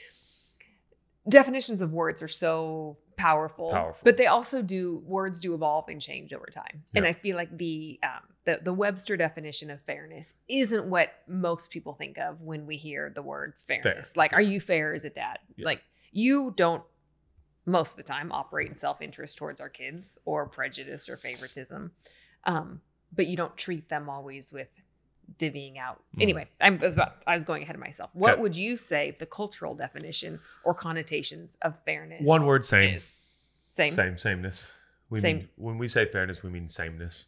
definitions 1.30 1.82
of 1.82 1.94
words 1.94 2.22
are 2.22 2.28
so 2.28 2.98
powerful, 3.18 3.72
Powerful. 3.72 4.02
but 4.04 4.18
they 4.18 4.28
also 4.28 4.62
do, 4.62 5.02
words 5.06 5.40
do 5.40 5.54
evolve 5.54 5.88
and 5.88 6.02
change 6.02 6.34
over 6.34 6.46
time. 6.46 6.84
And 6.94 7.06
I 7.06 7.14
feel 7.14 7.36
like 7.36 7.56
the, 7.58 8.00
um, 8.04 8.22
the, 8.46 8.60
the 8.64 8.74
Webster 8.74 9.18
definition 9.18 9.70
of 9.72 9.82
fairness 9.82 10.34
isn't 10.48 10.86
what 10.86 11.10
most 11.28 11.70
people 11.70 11.94
think 11.94 12.18
of 12.18 12.42
when 12.42 12.66
we 12.66 12.78
hear 12.78 13.12
the 13.14 13.22
word 13.22 13.54
fairness. 13.68 14.16
Like, 14.16 14.34
are 14.34 14.42
you 14.42 14.60
fair 14.60 14.94
as 14.94 15.06
a 15.06 15.10
dad? 15.10 15.40
Like, 15.58 15.82
you 16.12 16.54
don't 16.56 16.84
most 17.66 17.92
of 17.92 17.98
the 17.98 18.04
time 18.04 18.32
operate 18.32 18.68
in 18.70 18.76
self-interest 18.76 19.38
towards 19.38 19.60
our 19.60 19.70
kids 19.70 20.20
or 20.26 20.46
prejudice 20.48 21.10
or 21.10 21.18
favoritism 21.18 21.92
um, 22.44 22.80
but 23.12 23.28
you 23.28 23.36
don't 23.36 23.58
treat 23.58 23.90
them 23.90 24.08
always 24.10 24.52
with 24.52 24.68
divvying 25.38 25.78
out 25.78 26.02
Mhm. 26.16 26.22
anyway 26.24 26.48
i 26.62 26.70
was 26.70 26.94
about 26.94 27.24
i 27.28 27.34
was 27.34 27.44
going 27.44 27.62
ahead 27.64 27.76
of 27.76 27.82
myself 27.82 28.10
what 28.14 28.34
Okay. 28.34 28.42
would 28.42 28.56
you 28.56 28.78
say 28.78 29.16
the 29.20 29.26
cultural 29.26 29.76
definition 29.76 30.40
or 30.64 30.74
connotations 30.74 31.58
of 31.62 31.78
fairness 31.84 32.22
One 32.26 32.46
word, 32.46 32.64
same. 32.66 32.96
is? 32.96 33.18
same, 33.70 33.90
Same, 33.90 34.18
sameness. 34.18 34.72
We 35.10 35.20
Same. 35.20 35.38
mean 35.38 35.50
when 35.58 35.78
we 35.78 35.88
say 35.88 36.06
fairness, 36.06 36.42
we 36.44 36.50
mean 36.50 36.68
sameness. 36.70 37.26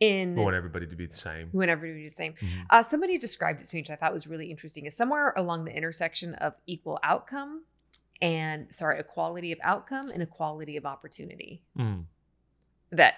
in 0.00 0.34
We 0.34 0.42
want 0.42 0.56
everybody 0.56 0.86
to 0.86 0.96
be 0.96 1.04
the 1.04 1.14
same. 1.14 1.50
whenever 1.52 1.84
you 1.86 1.92
do 1.94 2.04
the 2.04 2.08
same 2.08 2.32
Mhm. 2.32 2.64
uh, 2.70 2.82
somebody 2.82 3.18
described 3.18 3.60
it 3.60 3.66
to 3.66 3.76
me 3.76 3.82
which 3.82 3.90
i 3.90 3.96
thought 3.96 4.14
was 4.14 4.26
really 4.26 4.50
interesting 4.50 4.86
is 4.86 4.96
somewhere 4.96 5.34
along 5.36 5.66
the 5.66 5.72
intersection 5.76 6.34
of 6.36 6.54
equal 6.66 6.98
outcome 7.02 7.64
and 8.22 8.74
sorry 8.74 8.98
equality 8.98 9.52
of 9.52 9.58
outcome 9.62 10.08
and 10.10 10.22
equality 10.22 10.78
of 10.78 10.86
opportunity 10.86 11.62
Mhm. 11.76 12.06
that 12.90 13.16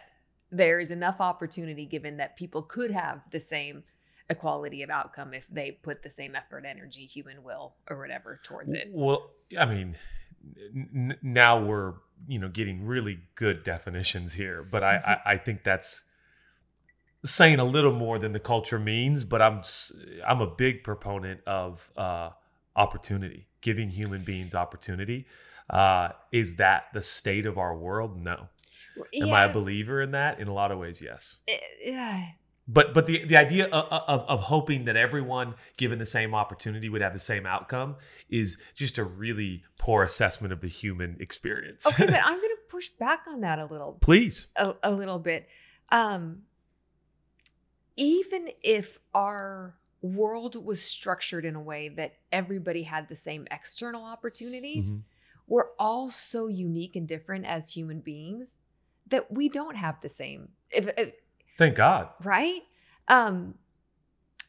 there 0.53 0.79
is 0.79 0.91
enough 0.91 1.21
opportunity 1.21 1.87
given 1.87 2.19
that 2.19 2.37
people 2.37 2.63
could 2.63 2.91
have 2.91 3.23
the 3.31 3.41
same 3.41 3.83
equality 4.29 4.83
of 4.83 4.91
outcome 4.91 5.35
if 5.35 5.49
they 5.49 5.73
put 5.73 6.03
the 6.03 6.11
same 6.11 6.37
effort, 6.37 6.65
energy, 6.67 7.07
human 7.07 7.43
will, 7.43 7.75
or 7.91 7.99
whatever 7.99 8.39
towards 8.45 8.73
it. 8.73 8.89
Well, 8.93 9.31
I 9.59 9.65
mean, 9.65 9.97
n- 10.75 11.19
now 11.23 11.63
we're 11.63 11.95
you 12.29 12.39
know 12.39 12.49
getting 12.49 12.87
really 12.87 13.21
good 13.35 13.65
definitions 13.65 14.35
here, 14.35 14.63
but 14.63 14.85
I, 14.85 14.95
Mm-hmm. 14.95 15.11
I 15.11 15.33
I 15.33 15.37
think 15.39 15.65
that's 15.65 16.03
saying 17.25 17.59
a 17.59 17.65
little 17.65 17.93
more 17.93 18.19
than 18.19 18.33
the 18.33 18.41
culture 18.41 18.79
means. 18.79 19.25
But 19.25 19.43
I'm 19.43 19.63
I'm 20.27 20.41
a 20.41 20.47
big 20.47 20.85
proponent 20.85 21.41
of 21.47 21.91
uh, 21.97 22.31
opportunity, 22.77 23.49
giving 23.61 23.91
human 23.91 24.23
beings 24.23 24.55
opportunity. 24.55 25.27
Uh, 25.71 26.11
is 26.31 26.57
that 26.57 26.85
the 26.93 27.01
state 27.03 27.47
of 27.47 27.57
our 27.59 27.75
world? 27.77 28.21
No. 28.23 28.49
Am 29.21 29.33
I 29.33 29.45
a 29.45 29.53
believer 29.53 30.01
in 30.03 30.11
that? 30.13 30.39
In 30.41 30.49
a 30.49 30.53
lot 30.53 30.71
of 30.73 30.79
ways, 30.79 31.01
yes. 31.03 31.39
Eh, 31.49 31.57
Yeah. 31.87 32.27
But 32.69 32.95
but 32.95 33.07
the 33.07 33.25
the 33.25 33.37
idea 33.37 33.67
of, 33.67 33.87
of, 34.09 34.21
of 34.29 34.41
hoping 34.43 34.85
that 34.85 34.97
everyone 34.97 35.55
given 35.77 35.99
the 35.99 36.07
same 36.07 36.33
opportunity 36.33 36.89
would 36.89 37.03
have 37.03 37.13
the 37.13 37.19
same 37.19 37.45
outcome 37.45 37.97
is 38.31 38.57
just 38.75 38.99
a 38.99 39.05
really 39.05 39.65
poor 39.79 40.05
assessment 40.05 40.53
of 40.53 40.61
the 40.61 40.69
human 40.69 41.17
experience. 41.19 41.87
Okay, 41.89 42.07
but 42.07 42.21
I'm 42.25 42.37
going 42.39 42.51
to 42.51 42.63
push 42.69 42.89
back 42.89 43.25
on 43.29 43.41
that 43.41 43.59
a 43.59 43.65
little 43.67 43.99
Please. 44.01 44.47
a, 44.55 44.75
a 44.85 44.93
little 44.93 45.19
bit. 45.19 45.49
Um, 45.91 46.43
even 47.97 48.49
if 48.63 48.99
our 49.15 49.75
world 50.01 50.55
was 50.65 50.81
structured 50.83 51.45
in 51.45 51.55
a 51.55 51.61
way 51.61 51.89
that 51.89 52.15
everybody 52.31 52.85
had 52.85 53.09
the 53.09 53.17
same 53.17 53.47
external 53.51 54.05
opportunities, 54.05 54.95
Mhm. 54.95 55.03
we're 55.47 55.71
all 55.79 56.09
so 56.11 56.47
unique 56.47 56.97
and 56.97 57.07
different 57.07 57.45
as 57.45 57.73
human 57.75 58.01
beings 58.01 58.59
that 59.13 59.33
we 59.33 59.49
don't 59.49 59.77
have 59.77 60.01
the 60.03 60.09
same. 60.09 60.49
If, 60.71 60.91
if 60.99 61.13
Thank 61.57 61.77
God. 61.77 62.09
right? 62.25 62.61
Um, 63.09 63.55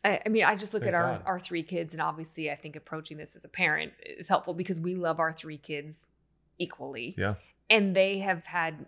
I, 0.03 0.19
I 0.25 0.29
mean, 0.29 0.43
I 0.43 0.55
just 0.55 0.73
look 0.73 0.83
Thank 0.83 0.95
at 0.95 0.99
our 1.01 1.13
God. 1.13 1.23
our 1.25 1.39
three 1.39 1.63
kids, 1.63 1.93
and 1.93 2.01
obviously, 2.01 2.51
I 2.51 2.55
think 2.55 2.75
approaching 2.75 3.17
this 3.17 3.35
as 3.35 3.45
a 3.45 3.49
parent 3.49 3.93
is 4.05 4.27
helpful 4.27 4.53
because 4.53 4.79
we 4.79 4.95
love 4.95 5.19
our 5.19 5.31
three 5.31 5.57
kids 5.57 6.09
equally. 6.57 7.15
Yeah. 7.17 7.35
and 7.69 7.95
they 7.95 8.19
have 8.19 8.45
had. 8.45 8.87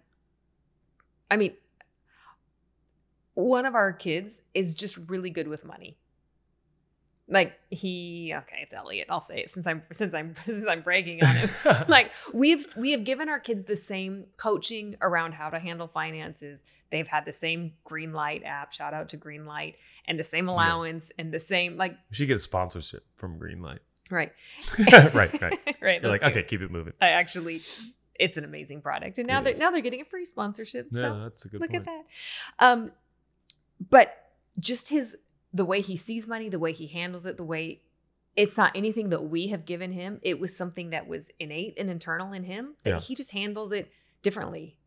I 1.29 1.37
mean, 1.37 1.53
one 3.33 3.65
of 3.65 3.75
our 3.75 3.91
kids 3.91 4.41
is 4.53 4.75
just 4.75 4.97
really 5.07 5.29
good 5.29 5.47
with 5.47 5.65
money. 5.65 5.97
Like 7.27 7.53
he, 7.71 8.33
okay, 8.35 8.57
it's 8.61 8.71
Elliot. 8.73 9.07
I'll 9.09 9.19
say 9.19 9.39
it 9.39 9.49
since 9.49 9.65
I'm 9.65 9.81
since 9.91 10.13
I'm 10.13 10.35
since 10.45 10.63
I'm 10.69 10.81
bragging 10.83 11.23
on 11.23 11.35
him 11.35 11.49
like 11.87 12.11
we've 12.33 12.67
we 12.77 12.91
have 12.91 13.03
given 13.03 13.29
our 13.29 13.39
kids 13.39 13.63
the 13.63 13.75
same 13.75 14.25
coaching 14.37 14.95
around 15.01 15.31
how 15.33 15.49
to 15.49 15.57
handle 15.57 15.87
finances 15.87 16.61
they've 16.91 17.07
had 17.07 17.25
the 17.25 17.33
same 17.33 17.73
Greenlight 17.89 18.45
app 18.45 18.71
shout 18.73 18.93
out 18.93 19.09
to 19.09 19.17
Greenlight 19.17 19.73
and 20.07 20.19
the 20.19 20.23
same 20.23 20.47
allowance 20.47 21.11
and 21.17 21.33
the 21.33 21.39
same 21.39 21.77
like 21.77 21.97
she 22.11 22.27
gets 22.27 22.43
sponsorship 22.43 23.03
from 23.15 23.39
Greenlight. 23.39 23.79
right 24.11 24.31
right, 24.77 25.15
right. 25.15 25.59
right 25.81 26.01
You're 26.03 26.11
like, 26.11 26.21
okay, 26.23 26.41
it. 26.41 26.47
keep 26.47 26.61
it 26.61 26.69
moving. 26.69 26.93
i 27.01 27.07
actually 27.09 27.63
it's 28.19 28.37
an 28.37 28.43
amazing 28.43 28.81
product 28.83 29.17
and 29.17 29.27
now 29.27 29.39
It 29.39 29.45
they're 29.45 29.53
is. 29.53 29.59
now 29.59 29.71
they're 29.71 29.81
getting 29.81 30.01
a 30.01 30.05
free 30.05 30.25
sponsorship 30.25 30.89
Yeah, 30.91 31.01
so 31.01 31.19
that's 31.23 31.45
a 31.45 31.47
good 31.49 31.59
look 31.61 31.71
point. 31.71 31.87
at 31.87 31.93
that 32.59 32.65
um 32.71 32.91
but 33.89 34.15
just 34.59 34.89
his 34.89 35.17
the 35.55 35.65
way 35.65 35.79
he 35.81 35.95
sees 35.95 36.27
money 36.27 36.49
the 36.49 36.59
way 36.59 36.71
he 36.73 36.87
handles 36.87 37.25
it 37.25 37.37
the 37.37 37.43
way 37.43 37.81
it's 38.35 38.57
not 38.57 38.71
anything 38.75 39.07
that 39.09 39.23
we 39.23 39.47
have 39.47 39.63
given 39.65 39.91
him 39.93 40.19
it 40.21 40.37
was 40.39 40.55
something 40.55 40.89
that 40.89 41.07
was 41.07 41.31
innate 41.39 41.73
and 41.79 41.89
internal 41.89 42.33
in 42.33 42.43
him 42.43 42.75
that 42.83 42.89
Yeah. 42.95 42.99
he 42.99 43.15
just 43.15 43.31
handles 43.31 43.71
it 43.71 43.89
differently 44.21 44.77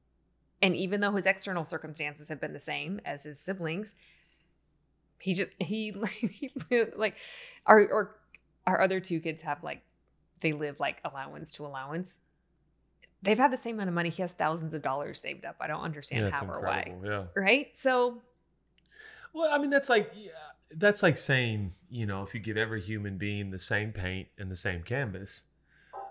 and 0.61 0.77
even 0.77 1.01
though 1.01 1.13
his 1.13 1.25
external 1.27 1.65
circumstances 1.65 2.29
have 2.29 2.41
been 2.41 2.53
the 2.53 2.61
same 2.61 3.01
as 3.05 3.23
his 3.25 3.41
siblings 3.41 3.95
he 5.21 5.33
just 5.35 5.53
he, 5.59 5.95
he 6.69 6.85
like 6.97 7.17
our 7.67 7.81
or 7.91 8.17
our 8.67 8.81
other 8.83 9.01
two 9.01 9.21
kids 9.21 9.41
have 9.43 9.63
like 9.65 9.83
they 10.43 10.53
live 10.53 10.79
like 10.79 11.01
allowance 11.05 11.53
to 11.53 11.65
allowance 11.67 12.19
they've 13.23 13.39
had 13.39 13.51
the 13.53 13.57
same 13.57 13.77
amount 13.77 13.89
of 13.89 13.95
money 13.95 14.11
he 14.11 14.23
has 14.23 14.33
thousands 14.35 14.73
of 14.75 14.83
dollars 14.83 15.21
saved 15.21 15.45
up 15.45 15.57
i 15.61 15.67
don't 15.67 15.81
understand 15.83 16.25
Yeah, 16.27 16.31
how 16.39 16.47
or 16.47 16.61
why. 16.61 16.95
Yeah. 17.05 17.25
right? 17.35 17.75
So 17.77 18.21
Well, 19.33 19.51
I 19.53 19.59
mean, 19.59 19.71
that's 19.71 19.89
like 19.89 20.13
yeah, 20.15 20.31
that's 20.75 21.03
like 21.03 21.19
saying, 21.19 21.73
you 21.91 22.07
know, 22.07 22.23
if 22.23 22.35
you 22.35 22.41
give 22.41 22.57
every 22.57 22.81
human 22.81 23.17
being 23.17 23.51
the 23.51 23.59
same 23.59 23.93
paint 23.93 24.29
and 24.39 24.51
the 24.51 24.57
same 24.57 24.83
canvas, 24.83 25.43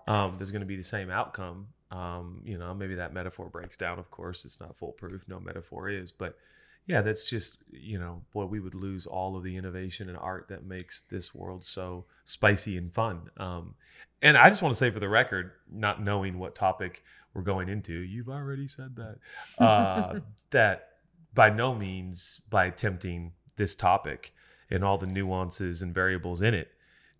um, 0.08 0.34
there's 0.38 0.52
going 0.52 0.62
to 0.62 0.68
be 0.68 0.78
the 0.78 0.84
same 0.84 1.10
outcome. 1.10 1.68
Um, 1.92 2.42
you 2.44 2.58
know, 2.58 2.74
maybe 2.74 2.96
that 2.96 3.14
metaphor 3.14 3.50
breaks 3.50 3.78
down. 3.78 4.00
Of 4.00 4.10
course, 4.12 4.46
it's 4.46 4.60
not 4.60 4.76
foolproof. 4.76 5.24
No 5.28 5.40
metaphor 5.40 5.90
is, 5.90 6.12
but 6.12 6.38
yeah, 6.86 7.02
that's 7.02 7.30
just 7.30 7.58
you 7.72 8.00
know, 8.00 8.24
boy, 8.34 8.46
we 8.46 8.60
would 8.60 8.76
lose 8.76 9.06
all 9.06 9.36
of 9.36 9.44
the 9.44 9.56
innovation 9.56 10.10
and 10.10 10.18
art 10.18 10.48
that 10.50 10.66
makes 10.66 11.02
this 11.02 11.36
world 11.36 11.64
so 11.64 12.06
spicy 12.26 12.78
and 12.78 12.94
fun. 12.94 13.30
Um, 13.38 13.76
and 14.22 14.38
I 14.38 14.50
just 14.50 14.62
want 14.62 14.74
to 14.74 14.78
say, 14.78 14.90
for 14.90 15.00
the 15.00 15.10
record, 15.10 15.52
not 15.72 16.02
knowing 16.02 16.40
what 16.40 16.56
topic 16.56 17.04
we're 17.34 17.44
going 17.44 17.70
into, 17.70 17.94
you've 17.94 18.30
already 18.30 18.68
said 18.68 18.96
that. 18.96 19.64
Uh, 19.64 20.20
that 20.50 20.90
by 21.34 21.50
no 21.50 21.76
means 21.76 22.42
by 22.50 22.66
attempting 22.66 23.34
this 23.58 23.76
topic 23.76 24.34
and 24.69 24.83
all 24.83 24.97
the 24.97 25.07
nuances 25.07 25.81
and 25.81 25.93
variables 25.93 26.41
in 26.41 26.53
it 26.53 26.71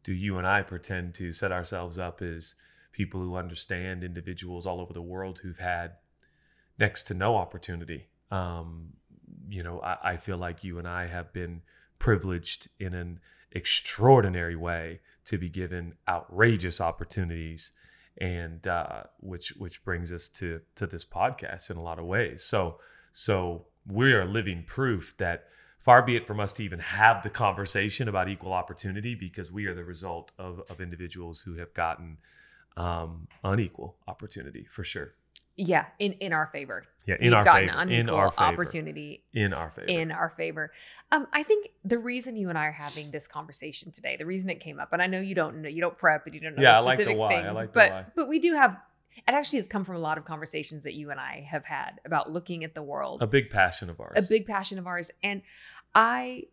do 0.04 0.14
you 0.14 0.38
and 0.38 0.48
I 0.48 0.62
pretend 0.62 1.16
to 1.16 1.34
set 1.34 1.52
ourselves 1.52 1.98
up 1.98 2.22
as 2.22 2.56
people 2.92 3.20
who 3.20 3.36
understand 3.36 4.04
individuals 4.04 4.66
all 4.66 4.80
over 4.80 4.94
the 4.94 5.02
world 5.02 5.40
who've 5.40 5.60
had 5.60 5.92
next 6.80 7.04
to 7.04 7.14
no 7.14 7.36
opportunity. 7.36 8.08
Um, 8.32 8.94
you 9.50 9.64
know, 9.64 9.82
I, 9.82 9.98
I 10.12 10.18
feel 10.18 10.38
like 10.38 10.64
you 10.64 10.80
and 10.80 10.88
I 10.88 11.08
have 11.08 11.34
been 11.34 11.62
privileged 12.00 12.70
in 12.80 12.94
an 12.94 13.20
extraordinary 13.52 14.56
way 14.56 15.02
to 15.26 15.38
be 15.38 15.50
given 15.50 15.96
outrageous 16.08 16.80
opportunities 16.80 17.72
and 18.20 18.66
uh, 18.66 19.04
which 19.20 19.50
which 19.58 19.84
brings 19.84 20.12
us 20.12 20.28
to 20.28 20.62
to 20.76 20.88
this 20.88 21.06
podcast 21.06 21.70
in 21.70 21.78
a 21.78 21.84
lot 21.84 22.00
of 22.00 22.06
ways. 22.06 22.44
So 22.44 22.80
so 23.12 23.68
we 23.86 24.14
are 24.14 24.26
living 24.26 24.64
proof 24.66 25.16
that 25.18 25.46
far 25.88 26.02
be 26.02 26.18
it 26.18 26.28
from 26.28 26.40
us 26.42 26.52
to 26.52 26.64
even 26.64 26.80
have 26.80 27.24
the 27.24 27.30
conversation 27.30 28.10
about 28.10 28.28
equal 28.28 28.52
opportunity 28.52 29.16
because 29.16 29.50
we 29.52 29.66
are 29.68 29.74
the 29.74 29.86
result 29.86 30.32
of, 30.38 30.62
of 30.70 30.82
individuals 30.82 31.40
who 31.42 31.56
have 31.56 31.74
gotten 31.74 32.18
um, 32.76 33.28
unequal 33.44 33.96
opportunity 34.08 34.66
for 34.70 34.84
sure. 34.84 35.14
yeah, 35.56 35.86
in 35.98 36.12
in 36.26 36.34
our 36.34 36.46
favor. 36.46 36.84
Yeah, 37.06 37.16
in 37.16 37.28
We've 37.30 37.34
our 37.36 37.46
gotten 37.46 37.70
favor. 37.70 37.80
unequal 37.82 38.00
In 38.02 38.10
our 38.10 38.32
favor. 38.32 38.44
opportunity 38.44 39.24
In 39.34 39.54
our 39.54 39.72
favor. 39.72 39.88
in 39.88 40.12
our 40.12 40.30
favor. 40.30 40.72
Um, 41.14 41.26
I 41.32 41.42
think 41.44 41.70
the 41.86 41.98
reason 41.98 42.36
you 42.36 42.50
and 42.50 42.58
I 42.58 42.66
are 42.66 42.72
having 42.88 43.10
this 43.12 43.28
conversation 43.28 43.92
today, 43.92 44.18
the 44.18 44.26
reason 44.26 44.50
it 44.50 44.60
came 44.60 44.80
up, 44.80 44.90
and 44.94 45.02
I 45.02 45.08
know 45.08 45.20
you 45.22 45.36
don't 45.36 45.62
know, 45.62 45.70
you 45.70 45.82
don't 45.82 45.98
prep, 45.98 46.26
and 46.26 46.36
you 46.36 46.42
don't 46.42 46.56
know 46.58 46.62
Yeah, 46.62 46.78
I 46.78 46.82
the 46.82 46.86
like 46.86 46.98
the 46.98 47.04
specific 47.06 47.18
why. 47.20 47.34
I 47.40 47.44
things, 47.44 47.56
like 47.56 47.74
the 47.74 47.80
but 47.80 47.92
why. 47.92 48.06
but 48.18 48.28
we 48.28 48.40
do 48.40 48.54
have. 48.54 48.78
It 49.28 49.34
actually 49.34 49.58
has 49.62 49.68
come 49.68 49.84
from 49.84 49.96
a 49.96 50.00
lot 50.00 50.20
of 50.20 50.26
conversations 50.26 50.84
that 50.84 50.94
you 50.94 51.10
and 51.10 51.20
I 51.20 51.44
have 51.50 51.66
had 51.66 51.94
about 52.06 52.32
looking 52.32 52.64
at 52.64 52.76
the 52.76 52.84
world. 52.84 53.24
a 53.24 53.28
big 53.28 53.50
passion 53.50 53.90
of 53.90 54.00
ours. 54.00 54.14
a 54.16 54.30
big 54.30 54.46
passion 54.46 54.78
of 54.78 54.86
ours 54.86 55.10
and 55.24 55.42
i 55.98 56.44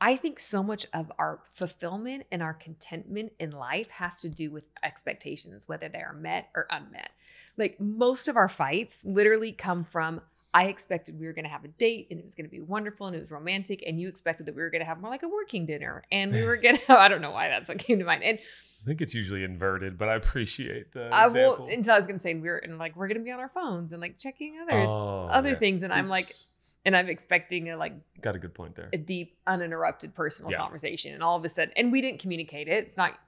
i 0.00 0.14
think 0.14 0.38
so 0.38 0.62
much 0.62 0.86
of 0.92 1.10
our 1.18 1.40
fulfillment 1.44 2.24
and 2.30 2.42
our 2.42 2.54
contentment 2.54 3.32
in 3.40 3.50
life 3.50 3.90
has 3.90 4.20
to 4.20 4.28
do 4.28 4.50
with 4.50 4.64
expectations 4.82 5.66
whether 5.66 5.88
they 5.88 6.00
are 6.00 6.12
met 6.12 6.48
or 6.54 6.66
unmet 6.70 7.10
like 7.56 7.80
most 7.80 8.28
of 8.28 8.36
our 8.36 8.48
fights 8.48 9.04
literally 9.04 9.52
come 9.52 9.84
from 9.84 10.20
i 10.52 10.66
expected 10.66 11.18
we 11.18 11.26
were 11.26 11.32
going 11.32 11.44
to 11.44 11.50
have 11.50 11.64
a 11.64 11.68
date 11.68 12.06
and 12.10 12.18
it 12.18 12.24
was 12.24 12.34
going 12.34 12.44
to 12.44 12.50
be 12.50 12.60
wonderful 12.60 13.06
and 13.06 13.16
it 13.16 13.20
was 13.20 13.30
romantic 13.30 13.82
and 13.86 14.00
you 14.00 14.08
expected 14.08 14.44
that 14.46 14.54
we 14.54 14.60
were 14.62 14.70
going 14.70 14.80
to 14.80 14.86
have 14.86 15.00
more 15.00 15.10
like 15.10 15.22
a 15.22 15.28
working 15.28 15.64
dinner 15.64 16.02
and 16.12 16.32
we 16.32 16.42
were 16.44 16.56
going 16.64 16.76
to 16.76 16.98
i 16.98 17.08
don't 17.08 17.20
know 17.22 17.30
why 17.30 17.48
that's 17.48 17.68
what 17.68 17.78
came 17.78 17.98
to 17.98 18.04
mind 18.04 18.22
and 18.22 18.38
I 18.82 18.86
think 18.86 19.02
it's 19.02 19.12
usually 19.12 19.44
inverted, 19.44 19.98
but 19.98 20.08
I 20.08 20.14
appreciate 20.14 20.92
the 20.94 21.10
i 21.12 21.26
example. 21.26 21.66
will 21.66 21.72
until 21.72 21.92
i 21.92 21.96
was 21.98 22.06
going 22.06 22.16
to 22.18 22.22
say 22.22 22.32
we 22.34 22.48
were 22.48 22.56
and 22.56 22.78
like 22.78 22.96
we're 22.96 23.08
going 23.08 23.18
to 23.18 23.24
be 23.24 23.30
on 23.30 23.38
our 23.38 23.50
phones 23.50 23.92
and 23.92 24.00
like 24.00 24.16
checking 24.16 24.54
other 24.62 24.78
Oh, 24.80 25.26
other 25.30 25.50
yeah. 25.50 25.54
things 25.56 25.82
and 25.82 25.92
i'm 25.92 26.08
like 26.08 26.24
Oops. 26.24 26.46
And 26.84 26.96
i'm 26.96 27.08
expecting 27.08 27.70
a 27.70 27.76
like 27.76 27.92
got 28.20 28.34
a 28.34 28.38
good 28.38 28.54
point 28.54 28.74
there. 28.74 28.88
a 28.92 28.96
deep, 28.98 29.36
uninterrupted 29.46 30.14
personal 30.14 30.50
Yeah. 30.52 30.58
conversation. 30.58 31.14
And 31.14 31.22
all 31.22 31.36
of 31.36 31.44
a 31.44 31.48
sudden, 31.48 31.72
and 31.76 31.90
we 31.92 32.00
didn't 32.02 32.20
communicate 32.20 32.68
it. 32.68 32.84
It's 32.84 32.96
not 32.96 33.18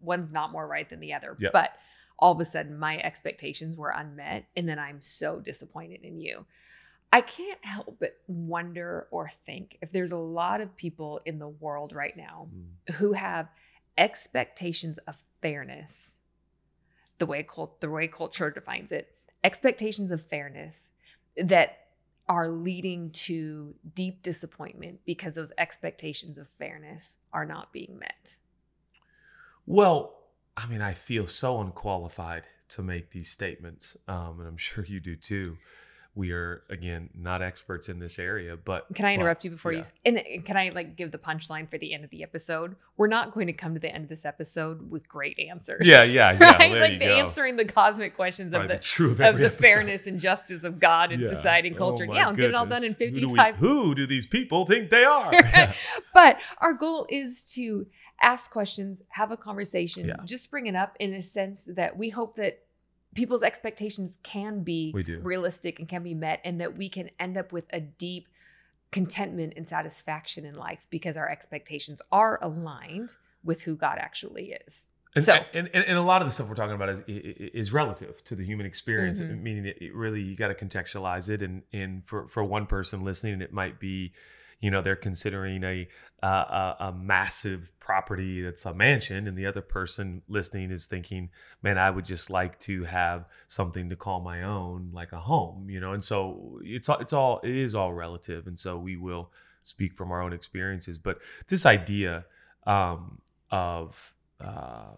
one's 0.00 0.32
not 0.32 0.50
more 0.52 0.66
right 0.66 0.88
than 0.88 1.00
the 1.00 1.14
other. 1.14 1.36
Yep. 1.38 1.52
But 1.52 1.70
all 2.18 2.32
of 2.32 2.40
a 2.40 2.44
sudden, 2.44 2.78
my 2.78 2.98
expectations 2.98 3.76
were 3.76 3.90
unmet, 3.90 4.46
and 4.56 4.68
then 4.68 4.78
I'm 4.78 5.00
so 5.02 5.40
disappointed 5.40 6.02
in 6.02 6.18
you. 6.20 6.44
I 7.12 7.20
can't 7.20 7.62
help 7.64 7.98
but 8.00 8.16
wonder 8.26 9.06
or 9.10 9.28
think 9.28 9.76
if 9.82 9.92
there's 9.92 10.12
a 10.12 10.16
lot 10.16 10.60
of 10.60 10.76
people 10.76 11.20
in 11.24 11.38
the 11.38 11.48
world 11.48 11.92
right 11.92 12.16
now 12.16 12.48
Mm. 12.52 12.94
who 12.94 13.12
have 13.12 13.48
expectations 13.98 14.98
of 15.06 15.22
fairness, 15.40 16.16
the 17.18 17.26
way 17.26 17.42
cult, 17.42 17.80
the 17.80 17.90
way 17.90 18.08
culture 18.08 18.50
defines 18.50 18.90
it, 18.92 19.14
expectations 19.44 20.10
of 20.10 20.26
fairness 20.26 20.90
that 21.36 21.81
are 22.32 22.48
leading 22.48 23.10
to 23.10 23.74
deep 23.94 24.22
disappointment 24.22 24.98
because 25.04 25.34
those 25.34 25.52
expectations 25.58 26.38
of 26.38 26.48
fairness 26.48 27.18
are 27.30 27.44
not 27.44 27.70
being 27.74 27.98
met. 27.98 28.36
Well, 29.66 30.14
I 30.56 30.66
mean, 30.66 30.80
I 30.80 30.94
feel 30.94 31.26
so 31.26 31.60
unqualified 31.60 32.44
to 32.70 32.82
make 32.82 33.10
these 33.10 33.30
statements, 33.30 33.98
um, 34.08 34.38
and 34.38 34.48
I'm 34.48 34.56
sure 34.56 34.82
you 34.82 34.98
do 34.98 35.14
too. 35.14 35.58
We 36.14 36.32
are 36.32 36.62
again 36.68 37.08
not 37.14 37.40
experts 37.40 37.88
in 37.88 37.98
this 37.98 38.18
area, 38.18 38.54
but 38.62 38.84
Can 38.94 39.06
I 39.06 39.14
but- 39.16 39.20
interrupt 39.20 39.44
you 39.46 39.50
before 39.50 39.72
yeah. 39.72 39.78
you? 39.78 39.84
And 40.04 40.18
and 40.18 40.44
can 40.44 40.58
I 40.58 40.68
like 40.68 40.94
give 40.94 41.10
the 41.10 41.16
punchline 41.16 41.70
for 41.70 41.78
the 41.78 41.94
end 41.94 42.04
of 42.04 42.10
the 42.10 42.22
episode? 42.22 42.76
We're 42.98 43.06
not 43.06 43.32
going 43.32 43.46
to 43.46 43.54
come 43.54 43.72
to 43.72 43.80
the 43.80 43.88
end 43.88 44.04
of 44.04 44.10
this 44.10 44.26
episode 44.26 44.90
with 44.90 45.08
great 45.08 45.38
answers. 45.38 45.88
Yeah, 45.88 46.02
yeah, 46.02 46.32
yeah. 46.32 46.44
right? 46.58 46.70
There 46.70 46.80
like 46.80 46.92
you 46.92 46.98
the 46.98 47.04
go. 47.06 47.14
answering 47.16 47.56
the 47.56 47.64
cosmic 47.64 48.14
questions 48.14 48.52
of 48.52 48.68
the 48.68 48.76
true 48.76 49.12
of, 49.12 49.20
of 49.20 49.38
the 49.38 49.46
episode. 49.46 49.58
fairness 49.62 50.06
and 50.06 50.20
justice 50.20 50.64
of 50.64 50.78
God 50.78 51.12
and 51.12 51.22
Yeah. 51.22 51.30
society 51.30 51.68
and 51.68 51.76
oh 51.76 51.78
culture. 51.78 52.06
Oh 52.06 52.12
yeah, 52.14 52.26
I'll 52.26 52.34
get 52.34 52.50
it 52.50 52.54
all 52.54 52.66
done 52.66 52.84
in 52.84 52.92
goodness. 52.92 53.18
Who 53.18 53.26
do 53.28 53.32
we- 53.32 53.38
55 53.38 53.56
Who 53.56 53.94
do 53.94 54.06
these 54.06 54.26
people 54.26 54.66
think 54.66 54.90
they 54.90 55.04
are? 55.04 55.32
but 56.14 56.40
our 56.58 56.74
goal 56.74 57.06
is 57.08 57.42
to 57.54 57.86
ask 58.20 58.50
questions, 58.50 59.02
have 59.08 59.30
a 59.32 59.36
conversation, 59.38 60.12
just 60.26 60.50
bring 60.50 60.66
it 60.66 60.74
up 60.76 60.94
in 61.00 61.14
a 61.14 61.22
sense 61.22 61.70
that 61.74 61.96
we 61.96 62.10
hope 62.10 62.36
that 62.36 62.58
people's 63.14 63.42
expectations 63.42 64.18
can 64.22 64.62
be 64.62 64.92
realistic 65.22 65.78
and 65.78 65.88
can 65.88 66.02
be 66.02 66.14
met 66.14 66.40
and 66.44 66.60
that 66.60 66.76
we 66.76 66.88
can 66.88 67.10
end 67.20 67.36
up 67.36 67.52
with 67.52 67.64
a 67.72 67.80
deep 67.80 68.28
contentment 68.90 69.54
and 69.56 69.66
satisfaction 69.66 70.44
in 70.44 70.54
life 70.54 70.86
because 70.90 71.16
our 71.16 71.28
expectations 71.28 72.02
are 72.10 72.38
aligned 72.42 73.10
with 73.44 73.62
who 73.62 73.74
God 73.74 73.98
actually 73.98 74.54
is. 74.66 74.88
And, 75.14 75.24
So- 75.24 75.34
and, 75.52 75.68
and, 75.74 75.84
and 75.84 75.98
a 75.98 76.02
lot 76.02 76.22
of 76.22 76.28
the 76.28 76.32
stuff 76.32 76.48
we're 76.48 76.54
talking 76.54 76.74
about 76.74 76.88
is 76.88 77.02
is 77.06 77.72
relative 77.72 78.22
to 78.24 78.34
the 78.34 78.44
human 78.44 78.64
experience, 78.66 79.20
Mhm. 79.20 79.42
meaning 79.42 79.66
it, 79.66 79.76
it 79.80 79.94
really 79.94 80.22
you 80.22 80.36
got 80.36 80.48
to 80.48 80.54
contextualize 80.54 81.28
it. 81.28 81.42
And 81.42 81.62
and 81.72 82.04
for 82.04 82.26
for 82.28 82.42
one 82.42 82.66
person 82.66 83.02
listening, 83.04 83.42
it 83.42 83.52
might 83.52 83.78
be, 83.78 84.12
you 84.62 84.70
know, 84.70 84.80
they're 84.80 84.96
considering 84.96 85.64
a 85.64 85.88
uh, 86.22 86.74
a, 86.80 86.84
a 86.84 86.92
massive 86.92 87.72
property 87.80 88.40
that's 88.42 88.64
a 88.64 88.72
mansion, 88.72 89.26
and 89.26 89.36
the 89.36 89.44
other 89.44 89.60
person 89.60 90.22
listening 90.28 90.70
is 90.70 90.86
thinking, 90.86 91.30
man, 91.62 91.76
I 91.76 91.90
would 91.90 92.04
just 92.04 92.30
like 92.30 92.60
to 92.60 92.84
have 92.84 93.26
something 93.48 93.90
to 93.90 93.96
call 93.96 94.20
my 94.20 94.44
own, 94.44 94.90
like 94.92 95.12
a 95.12 95.18
home, 95.18 95.68
you 95.68 95.80
know. 95.80 95.92
And 95.92 96.02
so 96.02 96.60
it's 96.62 96.88
all 96.88 96.98
it's 97.00 97.12
all 97.12 97.40
it 97.42 97.54
is 97.54 97.74
all 97.74 97.92
relative, 97.92 98.46
and 98.46 98.56
so 98.58 98.78
we 98.78 98.96
will 98.96 99.32
speak 99.64 99.94
from 99.94 100.12
our 100.12 100.22
own 100.22 100.32
experiences. 100.32 100.96
But 100.96 101.18
this 101.48 101.66
idea 101.66 102.24
um, 102.64 103.20
of 103.50 104.14
uh, 104.40 104.94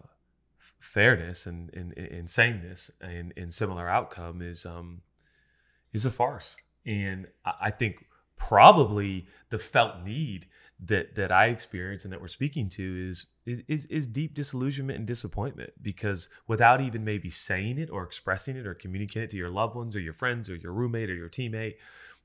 fairness 0.79 1.47
and, 1.47 1.73
and, 1.73 1.97
and 1.97 2.29
sameness 2.29 2.91
and, 3.01 3.33
and 3.35 3.51
similar 3.51 3.89
outcome 3.89 4.43
is 4.43 4.63
um, 4.63 5.01
is 5.91 6.05
a 6.05 6.11
farce. 6.11 6.55
And 6.85 7.27
I 7.43 7.53
I 7.61 7.71
think 7.71 8.05
probably 8.37 9.27
the 9.49 9.59
felt 9.59 10.03
need 10.03 10.47
that 10.79 11.15
that 11.15 11.31
I 11.31 11.47
experience 11.47 12.03
and 12.03 12.11
that 12.11 12.21
we're 12.21 12.27
speaking 12.27 12.67
to 12.69 13.09
is 13.09 13.27
is 13.45 13.85
is, 13.85 14.07
deep 14.07 14.33
disillusionment 14.33 14.99
and 14.99 15.07
disappointment 15.07 15.71
because 15.81 16.29
without 16.47 16.81
even 16.81 17.05
maybe 17.05 17.29
saying 17.29 17.77
it 17.77 17.89
or 17.89 18.03
expressing 18.03 18.57
it 18.57 18.67
or 18.67 18.73
communicating 18.73 19.23
it 19.23 19.29
to 19.31 19.37
your 19.37 19.49
loved 19.49 19.75
ones 19.75 19.95
or 19.95 20.01
your 20.01 20.13
friends 20.13 20.49
or 20.49 20.55
your 20.55 20.73
roommate 20.73 21.09
or 21.09 21.15
your 21.15 21.29
teammate, 21.29 21.75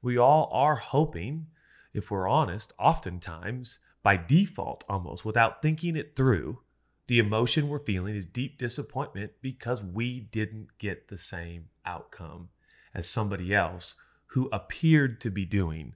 we 0.02 0.18
all 0.18 0.48
are 0.52 0.76
hoping, 0.76 1.46
if 1.94 2.10
we're 2.10 2.28
honest, 2.28 2.72
oftentimes 2.78 3.78
by 4.02 4.16
default 4.16 4.84
almost 4.88 5.24
without 5.24 5.62
thinking 5.62 5.96
it 5.96 6.16
through, 6.16 6.58
the 7.06 7.18
emotion 7.18 7.68
we're 7.68 7.84
feeling 7.84 8.16
is 8.16 8.26
deep 8.26 8.58
disappointment 8.58 9.32
because 9.42 9.82
we 9.82 10.20
didn't 10.20 10.68
get 10.78 11.08
the 11.08 11.18
same 11.18 11.66
outcome 11.84 12.48
as 12.94 13.08
somebody 13.08 13.54
else 13.54 13.94
who 14.26 14.48
appeared 14.52 15.20
to 15.20 15.30
be 15.30 15.44
doing 15.44 15.94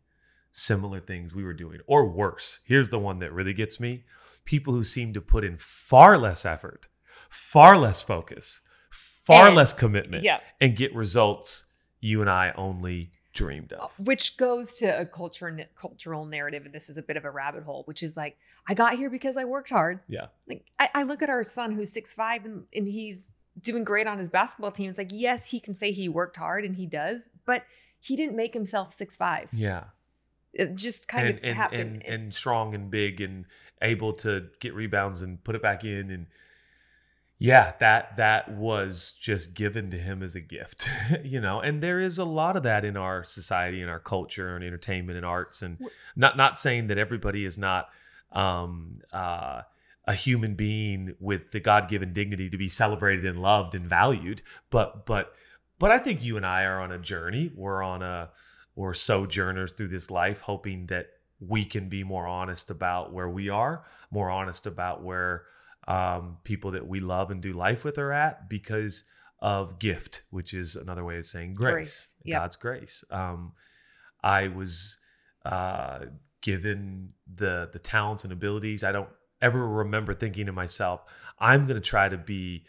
similar 0.56 1.00
things 1.00 1.34
we 1.34 1.42
were 1.42 1.52
doing 1.52 1.80
or 1.88 2.08
worse. 2.08 2.60
Here's 2.64 2.90
the 2.90 2.98
one 2.98 3.18
that 3.18 3.32
really 3.32 3.52
gets 3.52 3.80
me 3.80 4.04
people 4.44 4.72
who 4.72 4.84
seem 4.84 5.12
to 5.12 5.20
put 5.20 5.42
in 5.42 5.56
far 5.58 6.16
less 6.16 6.44
effort, 6.44 6.86
far 7.28 7.76
less 7.76 8.00
focus, 8.02 8.60
far 8.92 9.46
And- 9.48 9.56
less 9.56 9.72
commitment, 9.72 10.22
Yeah. 10.22 10.40
and 10.60 10.76
get 10.76 10.94
results 10.94 11.64
you 12.00 12.20
and 12.20 12.28
I 12.30 12.52
only 12.56 13.10
dreamed 13.32 13.72
of. 13.72 13.80
Uh, 13.90 14.02
which 14.04 14.36
goes 14.36 14.76
to 14.78 15.00
a 15.00 15.04
culture 15.06 15.66
cultural 15.74 16.24
narrative, 16.26 16.64
and 16.66 16.72
this 16.74 16.88
is 16.88 16.96
a 16.98 17.02
bit 17.02 17.16
of 17.16 17.24
a 17.24 17.30
rabbit 17.30 17.64
hole, 17.64 17.82
which 17.86 18.02
is 18.02 18.16
like, 18.16 18.36
I 18.68 18.74
got 18.74 18.94
here 18.94 19.10
because 19.10 19.36
I 19.36 19.44
worked 19.44 19.70
hard. 19.70 20.00
Yeah. 20.06 20.26
Like 20.46 20.66
I, 20.78 20.88
I 20.94 21.02
look 21.02 21.20
at 21.22 21.30
our 21.30 21.42
son 21.42 21.72
who's 21.72 21.90
six 21.92 22.14
five 22.14 22.44
and, 22.44 22.64
and 22.72 22.86
he's 22.86 23.30
doing 23.60 23.82
great 23.82 24.06
on 24.06 24.18
his 24.18 24.28
basketball 24.28 24.70
team. 24.72 24.88
It's 24.90 24.98
like, 24.98 25.10
yes, 25.10 25.50
he 25.50 25.58
can 25.58 25.74
say 25.74 25.90
he 25.90 26.08
worked 26.08 26.36
hard 26.36 26.64
and 26.64 26.76
he 26.76 26.86
does, 26.86 27.30
but 27.44 27.64
he 27.98 28.14
didn't 28.14 28.36
make 28.36 28.52
himself 28.54 28.92
six 28.92 29.16
five. 29.16 29.48
Yeah. 29.52 29.84
It 30.54 30.76
just 30.76 31.08
kind 31.08 31.28
and, 31.28 31.38
of 31.38 31.44
and, 31.44 31.56
happened. 31.56 31.80
and, 31.80 32.06
and 32.06 32.34
strong 32.34 32.74
and 32.74 32.90
big 32.90 33.20
and 33.20 33.44
able 33.82 34.12
to 34.14 34.46
get 34.60 34.74
rebounds 34.74 35.20
and 35.22 35.42
put 35.42 35.54
it 35.54 35.62
back 35.62 35.84
in 35.84 36.10
and 36.10 36.26
yeah 37.38 37.72
that 37.80 38.16
that 38.16 38.50
was 38.52 39.16
just 39.20 39.54
given 39.54 39.90
to 39.90 39.98
him 39.98 40.22
as 40.22 40.34
a 40.34 40.40
gift 40.40 40.88
you 41.24 41.40
know 41.40 41.60
and 41.60 41.82
there 41.82 42.00
is 42.00 42.18
a 42.18 42.24
lot 42.24 42.56
of 42.56 42.62
that 42.62 42.84
in 42.84 42.96
our 42.96 43.24
society 43.24 43.82
and 43.82 43.90
our 43.90 43.98
culture 43.98 44.54
and 44.54 44.64
entertainment 44.64 45.16
and 45.16 45.26
arts 45.26 45.60
and 45.60 45.78
not 46.16 46.36
not 46.36 46.56
saying 46.56 46.86
that 46.86 46.98
everybody 46.98 47.44
is 47.44 47.58
not 47.58 47.88
um 48.32 49.00
uh 49.12 49.62
a 50.06 50.14
human 50.14 50.54
being 50.54 51.14
with 51.18 51.50
the 51.50 51.60
god-given 51.60 52.12
dignity 52.12 52.48
to 52.48 52.56
be 52.56 52.68
celebrated 52.68 53.24
and 53.24 53.40
loved 53.42 53.74
and 53.74 53.86
valued 53.86 54.40
but 54.70 55.04
but 55.04 55.34
but 55.78 55.90
i 55.90 55.98
think 55.98 56.22
you 56.22 56.36
and 56.36 56.46
i 56.46 56.62
are 56.62 56.80
on 56.80 56.92
a 56.92 56.98
journey 56.98 57.50
we're 57.56 57.82
on 57.82 58.02
a 58.02 58.30
we're 58.76 58.94
sojourners 58.94 59.72
through 59.72 59.88
this 59.88 60.10
life 60.10 60.40
hoping 60.40 60.86
that 60.86 61.06
we 61.40 61.64
can 61.64 61.88
be 61.88 62.04
more 62.04 62.26
honest 62.26 62.70
about 62.70 63.12
where 63.12 63.28
we 63.28 63.48
are 63.48 63.84
more 64.10 64.30
honest 64.30 64.66
about 64.66 65.02
where 65.02 65.44
um, 65.86 66.38
people 66.44 66.70
that 66.72 66.86
we 66.86 67.00
love 67.00 67.30
and 67.30 67.40
do 67.40 67.52
life 67.52 67.84
with 67.84 67.98
are 67.98 68.12
at 68.12 68.48
because 68.48 69.04
of 69.40 69.78
gift, 69.78 70.22
which 70.30 70.54
is 70.54 70.76
another 70.76 71.04
way 71.04 71.18
of 71.18 71.26
saying 71.26 71.52
grace, 71.52 71.74
Grace, 71.74 72.14
yep. 72.24 72.40
God's 72.40 72.56
grace. 72.56 73.04
Um, 73.10 73.52
I 74.22 74.48
was 74.48 74.98
uh, 75.44 76.06
given 76.40 77.10
the 77.32 77.68
the 77.72 77.78
talents 77.78 78.24
and 78.24 78.32
abilities. 78.32 78.82
I 78.82 78.92
don't 78.92 79.08
ever 79.42 79.68
remember 79.68 80.14
thinking 80.14 80.46
to 80.46 80.52
myself, 80.52 81.02
I'm 81.38 81.66
going 81.66 81.80
to 81.80 81.86
try 81.86 82.08
to 82.08 82.16
be 82.16 82.64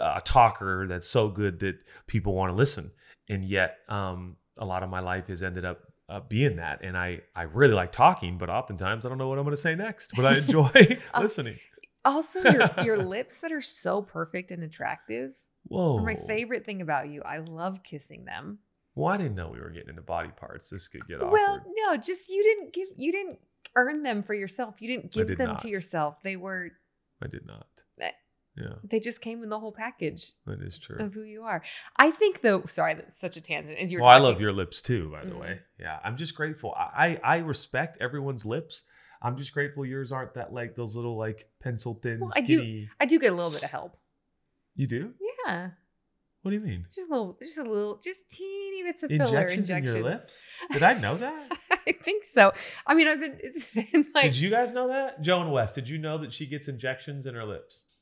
a 0.00 0.20
talker 0.24 0.86
that's 0.88 1.08
so 1.08 1.28
good 1.28 1.60
that 1.60 1.76
people 2.08 2.34
want 2.34 2.50
to 2.50 2.56
listen. 2.56 2.90
And 3.28 3.44
yet, 3.44 3.78
um, 3.88 4.36
a 4.58 4.64
lot 4.64 4.82
of 4.82 4.90
my 4.90 5.00
life 5.00 5.28
has 5.28 5.42
ended 5.42 5.64
up 5.64 5.80
uh, 6.08 6.20
being 6.20 6.56
that. 6.56 6.82
And 6.82 6.96
I 6.96 7.20
I 7.34 7.42
really 7.42 7.74
like 7.74 7.92
talking, 7.92 8.38
but 8.38 8.50
oftentimes 8.50 9.04
I 9.04 9.08
don't 9.08 9.18
know 9.18 9.28
what 9.28 9.38
I'm 9.38 9.44
going 9.44 9.56
to 9.56 9.60
say 9.60 9.74
next. 9.74 10.12
But 10.16 10.26
I 10.26 10.38
enjoy 10.38 10.98
listening. 11.18 11.58
also, 12.04 12.42
your 12.42 12.70
your 12.84 13.04
lips 13.04 13.40
that 13.40 13.52
are 13.52 13.60
so 13.60 14.02
perfect 14.02 14.50
and 14.50 14.62
attractive 14.62 15.32
Whoa. 15.68 15.98
are 15.98 16.02
my 16.02 16.16
favorite 16.26 16.64
thing 16.64 16.82
about 16.82 17.08
you. 17.08 17.22
I 17.22 17.38
love 17.38 17.82
kissing 17.82 18.24
them. 18.24 18.58
Well, 18.94 19.08
I 19.08 19.16
didn't 19.16 19.36
know 19.36 19.48
we 19.48 19.60
were 19.60 19.70
getting 19.70 19.90
into 19.90 20.02
body 20.02 20.30
parts. 20.30 20.70
This 20.70 20.88
could 20.88 21.06
get 21.06 21.16
awkward. 21.16 21.32
Well, 21.32 21.64
no, 21.86 21.96
just 21.96 22.28
you 22.28 22.42
didn't 22.42 22.72
give 22.72 22.88
you 22.96 23.12
didn't 23.12 23.38
earn 23.76 24.02
them 24.02 24.22
for 24.22 24.34
yourself. 24.34 24.80
You 24.80 24.88
didn't 24.88 25.12
give 25.12 25.28
did 25.28 25.38
them 25.38 25.50
not. 25.50 25.58
to 25.60 25.68
yourself. 25.68 26.22
They 26.22 26.36
were 26.36 26.70
I 27.22 27.26
did 27.26 27.46
not. 27.46 27.66
Yeah, 28.60 28.74
they 28.82 28.98
just 29.00 29.20
came 29.20 29.42
in 29.42 29.48
the 29.50 29.58
whole 29.60 29.72
package 29.72 30.32
that 30.46 30.60
is 30.62 30.78
true. 30.78 30.96
of 30.98 31.14
who 31.14 31.22
you 31.22 31.42
are. 31.44 31.62
I 31.96 32.10
think 32.10 32.40
though, 32.40 32.64
sorry, 32.66 32.94
that's 32.94 33.16
such 33.18 33.36
a 33.36 33.40
tangent. 33.40 33.78
Is 33.78 33.92
you're 33.92 34.00
Well, 34.00 34.10
I 34.10 34.18
love 34.18 34.40
your 34.40 34.52
lips 34.52 34.82
too, 34.82 35.10
by 35.10 35.24
the 35.24 35.32
Mm. 35.34 35.40
way. 35.40 35.60
Yeah, 35.78 35.98
I'm 36.02 36.16
just 36.16 36.34
grateful. 36.34 36.74
I, 36.76 37.20
I 37.22 37.36
respect 37.38 37.98
everyone's 38.00 38.44
lips. 38.44 38.84
I'm 39.22 39.36
just 39.36 39.52
grateful 39.52 39.84
yours 39.86 40.10
aren't 40.12 40.34
that 40.34 40.52
like 40.52 40.74
those 40.76 40.96
little 40.96 41.16
like 41.16 41.48
pencil 41.60 41.94
thin 42.02 42.20
Well, 42.20 42.30
I 42.36 42.40
do- 42.40 42.58
skinny. 42.58 42.88
I 43.00 43.04
do 43.06 43.18
get 43.18 43.32
a 43.32 43.36
little 43.36 43.50
bit 43.50 43.62
of 43.62 43.70
help. 43.70 43.96
You 44.74 44.86
do? 44.86 45.12
Yeah, 45.46 45.70
What 46.42 46.50
do 46.52 46.56
you 46.56 46.62
mean? 46.62 46.84
just 46.86 46.98
a 46.98 47.10
little, 47.10 47.36
just 47.40 47.58
a 47.58 47.62
little, 47.62 47.98
just 48.02 48.30
teeny 48.30 48.82
bits 48.84 49.02
of 49.02 49.10
filler 49.10 49.24
Injections, 49.24 49.70
injections. 49.70 49.94
in 49.96 50.02
your 50.02 50.10
lips? 50.12 50.46
Did 50.72 50.82
I 50.82 50.94
know 50.94 51.16
that? 51.18 51.58
I 51.88 51.92
think 51.92 52.24
so. 52.24 52.52
I 52.86 52.94
mean, 52.94 53.08
I've 53.08 53.18
been. 53.20 53.38
It's 53.42 53.64
been 53.92 54.06
like 54.14 54.24
did 54.24 54.36
you 54.36 54.50
guys 54.50 54.72
know 54.72 54.88
that? 54.88 55.20
Joe 55.22 55.40
and 55.40 55.50
Wes, 55.50 55.72
did 55.72 55.88
you 55.88 55.98
know 55.98 56.18
that 56.18 56.32
she 56.32 56.46
gets 56.46 56.68
injections 56.68 57.26
in 57.26 57.34
her 57.34 57.44
lips? 57.44 57.97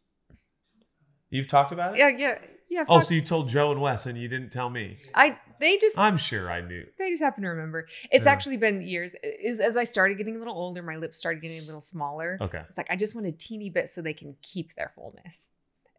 You've 1.30 1.48
talked 1.48 1.72
about 1.72 1.94
it? 1.94 1.98
yeah, 1.98 2.08
yeah, 2.16 2.38
yeah. 2.68 2.80
I've 2.82 2.86
Oh, 2.88 2.94
talked- 2.94 3.06
so 3.06 3.14
you 3.14 3.22
told 3.22 3.48
Joe 3.48 3.72
and 3.72 3.80
Wes 3.80 4.06
and 4.06 4.16
you 4.18 4.28
didn't 4.28 4.50
tell 4.50 4.70
me. 4.70 4.98
I 5.14 5.38
they 5.58 5.76
just 5.78 5.98
I'm 5.98 6.16
sure 6.16 6.50
I 6.50 6.60
knew. 6.60 6.84
they 6.98 7.10
just 7.10 7.22
happen 7.22 7.42
to 7.42 7.48
remember. 7.50 7.86
It's 8.12 8.26
Yeah. 8.26 8.32
actually 8.32 8.58
been 8.58 8.82
years. 8.82 9.14
Is 9.22 9.58
as 9.60 9.76
I 9.76 9.84
started 9.84 10.18
getting 10.18 10.36
a 10.36 10.38
little 10.38 10.54
older, 10.54 10.82
my 10.82 10.96
lips 10.96 11.18
started 11.18 11.40
getting 11.42 11.58
a 11.58 11.62
little 11.62 11.80
smaller. 11.80 12.38
Okay. 12.40 12.62
It's 12.68 12.76
like 12.76 12.90
I 12.90 12.96
just 12.96 13.14
want 13.14 13.26
a 13.26 13.32
teeny 13.32 13.70
bit 13.70 13.88
so 13.88 14.02
they 14.02 14.14
can 14.14 14.36
keep 14.42 14.74
their 14.74 14.92
fullness 14.94 15.50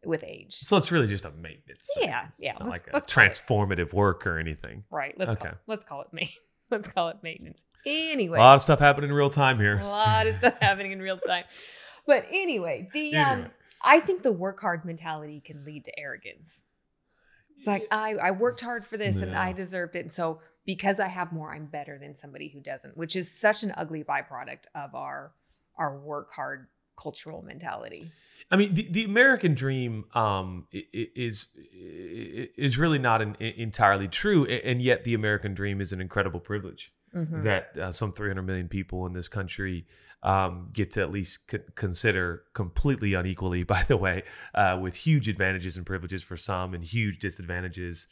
with 0.06 0.24
age. 0.24 0.54
So 0.54 0.78
it's 0.78 0.92
really 0.92 1.08
just 1.08 1.26
a 1.26 1.32
maintenance. 1.32 1.90
thing. 1.96 2.08
Yeah, 2.10 2.28
yeah. 2.38 2.52
It's 2.52 2.60
not 2.60 2.70
let's- 2.70 2.88
like 2.94 2.96
a 3.04 3.06
transformative 3.06 3.94
work 3.94 4.26
or 4.28 4.38
anything. 4.38 4.84
Right. 4.92 5.18
Let's 5.18 5.30
call 5.40 5.48
Okay. 5.48 5.50
it, 5.50 5.58
let's 5.68 5.84
call 5.84 6.02
it 6.02 6.08
ma- 6.14 6.22
Let's 6.70 6.92
call 6.92 7.08
it 7.08 7.18
maintenance. 7.24 7.64
Anyway, 7.86 8.38
A 8.38 8.42
lot 8.42 8.56
of 8.56 8.62
stuff 8.62 8.80
happening 8.80 9.10
in 9.10 9.16
real 9.16 9.30
time 9.30 9.58
here. 9.58 9.78
a 9.78 9.86
lot 9.88 10.28
of 10.28 10.36
stuff 10.36 10.58
happening 10.62 10.92
in 10.92 11.02
real 11.02 11.18
time. 11.18 11.46
But 12.06 12.26
anyway, 12.30 12.90
the 12.94 13.16
um, 13.16 13.28
Anyway. 13.40 13.50
I 13.84 14.00
think 14.00 14.24
the 14.24 14.32
work 14.32 14.60
hard 14.60 14.86
mentality 14.86 15.42
can 15.44 15.64
lead 15.66 15.86
to 15.86 16.00
arrogance. 16.00 16.66
It's 17.58 17.68
like 17.68 17.88
I 17.92 18.16
I 18.16 18.32
worked 18.32 18.62
hard 18.62 18.86
for 18.86 18.98
this 18.98 19.22
and 19.22 19.36
I 19.36 19.52
deserved 19.52 19.96
it, 19.96 20.02
and 20.02 20.12
so 20.12 20.42
because 20.66 21.00
I 21.00 21.08
have 21.08 21.32
more, 21.32 21.52
I'm 21.54 21.66
better 21.66 21.98
than 21.98 22.14
somebody 22.14 22.50
who 22.50 22.60
doesn't, 22.60 22.98
which 22.98 23.16
is 23.16 23.32
such 23.32 23.64
an 23.64 23.74
ugly 23.78 24.04
byproduct 24.04 24.66
of 24.76 24.94
our 24.96 25.32
our 25.76 25.98
work 25.98 26.32
hard 26.34 26.68
cultural 26.98 27.42
mentality. 27.44 28.10
I 28.50 28.56
mean, 28.56 28.74
the, 28.74 28.88
the 28.90 29.04
American 29.06 29.54
dream 29.54 30.06
um, 30.16 30.68
i- 30.74 30.78
i- 30.94 31.10
is 31.16 31.48
is 31.56 32.78
really 32.78 33.00
not 33.00 33.22
an, 33.22 33.36
entirely 33.40 34.08
true, 34.08 34.46
and 34.46 34.82
yet 34.82 35.04
the 35.04 35.14
American 35.14 35.54
dream 35.54 35.82
is 35.82 35.92
an 35.94 36.02
incredible 36.02 36.40
privilege 36.40 36.92
Mhm. 37.16 37.44
that 37.44 37.78
uh, 37.78 37.92
some 37.92 38.12
300 38.14 38.42
million 38.44 38.68
people 38.68 39.06
in 39.08 39.14
this 39.14 39.30
country 39.30 39.88
um, 40.28 40.70
get 40.74 40.92
to 40.92 41.02
at 41.02 41.10
least 41.10 41.50
c- 41.50 41.60
consider 41.76 42.44
completely 42.54 43.14
unequally. 43.14 43.64
By 43.76 43.84
the 43.84 43.98
way, 43.98 44.24
uh, 44.54 44.78
with 44.82 44.96
huge 44.96 45.30
advantages 45.30 45.78
and 45.78 45.86
privileges 45.86 46.22
for 46.22 46.36
some, 46.36 46.74
and 46.74 46.84
huge 46.84 47.20
disadvantages 47.20 48.08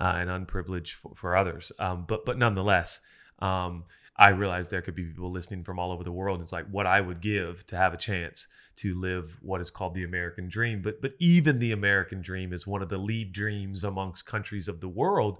uh, 0.00 0.14
and 0.16 0.28
unprivileged 0.28 0.94
for, 0.94 1.12
for 1.14 1.36
others. 1.36 1.72
Um, 1.78 2.04
but 2.06 2.24
but 2.26 2.36
nonetheless. 2.36 3.00
Um, 3.38 3.84
I 4.16 4.30
realize 4.30 4.68
there 4.68 4.82
could 4.82 4.94
be 4.94 5.04
people 5.04 5.30
listening 5.30 5.64
from 5.64 5.78
all 5.78 5.92
over 5.92 6.04
the 6.04 6.12
world. 6.12 6.42
It's 6.42 6.52
like 6.52 6.66
what 6.66 6.86
I 6.86 7.00
would 7.00 7.22
give 7.22 7.66
to 7.68 7.76
have 7.76 7.94
a 7.94 7.96
chance 7.96 8.46
to 8.76 8.94
live 8.94 9.38
what 9.40 9.62
is 9.62 9.70
called 9.70 9.94
the 9.94 10.04
American 10.04 10.46
dream. 10.46 10.82
But 10.82 11.00
but 11.00 11.14
even 11.18 11.58
the 11.58 11.72
American 11.72 12.20
dream 12.20 12.52
is 12.52 12.66
one 12.66 12.82
of 12.82 12.90
the 12.90 12.98
lead 12.98 13.32
dreams 13.32 13.82
amongst 13.82 14.26
countries 14.26 14.68
of 14.68 14.80
the 14.80 14.88
world. 14.88 15.38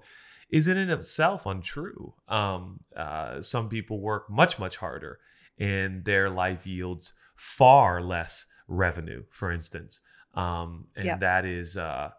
Is 0.49 0.67
in 0.67 0.77
and 0.77 0.91
of 0.91 0.99
itself 0.99 1.45
untrue. 1.45 2.13
Um, 2.27 2.81
uh, 2.95 3.39
some 3.41 3.69
people 3.69 3.99
work 4.01 4.29
much 4.29 4.59
much 4.59 4.77
harder, 4.77 5.19
and 5.61 6.03
their 6.05 6.29
life 6.29 6.65
yields 6.67 7.13
far 7.35 8.01
less 8.01 8.45
revenue. 8.67 9.23
For 9.31 9.51
instance, 9.51 9.99
um, 10.33 10.87
and 10.95 11.05
Yeah. 11.05 11.17
that 11.17 11.45
is 11.45 11.77
uh, 11.77 12.09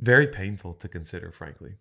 very 0.00 0.26
painful 0.26 0.74
to 0.74 0.88
consider, 0.88 1.30
frankly. 1.32 1.76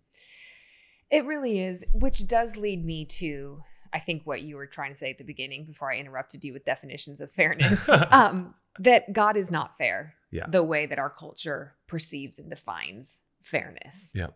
It 1.10 1.26
really 1.26 1.60
is, 1.60 1.84
which 1.94 2.28
does 2.28 2.58
lead 2.58 2.84
me 2.86 3.06
to, 3.06 3.62
I 3.94 4.00
think, 4.00 4.24
what 4.26 4.42
you 4.42 4.56
were 4.58 4.66
trying 4.68 4.92
to 4.92 4.98
say 4.98 5.12
at 5.12 5.18
the 5.18 5.24
beginning 5.24 5.66
before 5.66 5.92
I 5.92 5.98
interrupted 5.98 6.44
you 6.44 6.54
with 6.54 6.66
definitions 6.66 7.22
of 7.22 7.32
fairness 7.32 7.90
um, 8.12 8.56
that 8.80 9.14
God 9.14 9.38
is 9.38 9.52
not 9.52 9.78
fair 9.78 10.16
Yeah. 10.32 10.48
the 10.48 10.64
way 10.64 10.86
that 10.88 11.00
our 11.00 11.10
culture 11.10 11.76
perceives 11.88 12.38
and 12.40 12.50
defines 12.50 13.24
fairness. 13.44 14.12
Yeah. 14.14 14.28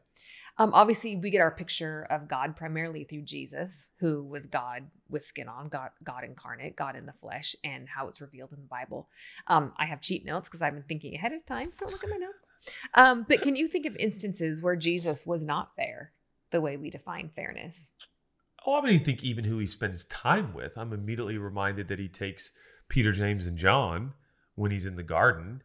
Um, 0.60 0.72
obviously, 0.74 1.16
we 1.16 1.30
get 1.30 1.40
our 1.40 1.52
picture 1.52 2.06
of 2.10 2.28
God 2.28 2.58
primarily 2.58 3.06
through 3.06 3.22
Jesus, 3.22 3.92
who 4.00 4.22
was 4.24 4.46
God 4.46 4.88
with 5.10 5.24
skin 5.24 5.48
on, 5.48 5.70
God, 5.70 5.92
God 6.04 6.26
incarnate, 6.26 6.76
God 6.76 6.98
in 6.98 7.06
the 7.06 7.14
flesh, 7.14 7.56
and 7.64 7.88
how 7.88 8.10
it's 8.10 8.20
revealed 8.20 8.52
in 8.52 8.60
the 8.60 8.68
Bible. 8.68 9.08
Um, 9.48 9.72
I 9.78 9.86
have 9.86 10.02
cheat 10.02 10.26
notes 10.26 10.50
because 10.50 10.62
I've 10.62 10.74
been 10.74 10.84
thinking 10.84 11.16
ahead 11.16 11.32
of 11.32 11.46
time. 11.46 11.70
Don't 11.80 11.92
look 11.92 12.04
at 12.04 12.10
my 12.10 12.18
notes. 12.18 12.50
Um, 12.94 13.26
but 13.28 13.42
can 13.42 13.56
you 13.56 13.70
think 13.70 13.86
of 13.86 13.96
instances 13.96 14.62
where 14.62 14.76
Jesus 14.76 15.26
was 15.26 15.46
not 15.46 15.76
fair 15.78 16.12
the 16.52 16.60
way 16.60 16.76
we 16.76 16.90
define 16.90 17.30
fairness? 17.34 17.92
Oh, 18.66 18.78
I 18.78 18.86
mean, 18.86 19.02
think 19.02 19.24
even 19.24 19.46
who 19.46 19.60
he 19.60 19.68
spends 19.68 20.04
time 20.04 20.54
with. 20.54 20.78
I'm 20.78 20.92
immediately 20.92 21.38
reminded 21.38 21.88
that 21.88 22.00
he 22.00 22.10
takes 22.10 22.52
Peter, 22.90 23.14
James, 23.14 23.46
and 23.46 23.58
John 23.58 24.14
when 24.56 24.72
he's 24.72 24.86
in 24.86 24.98
the 24.98 25.04
garden 25.04 25.64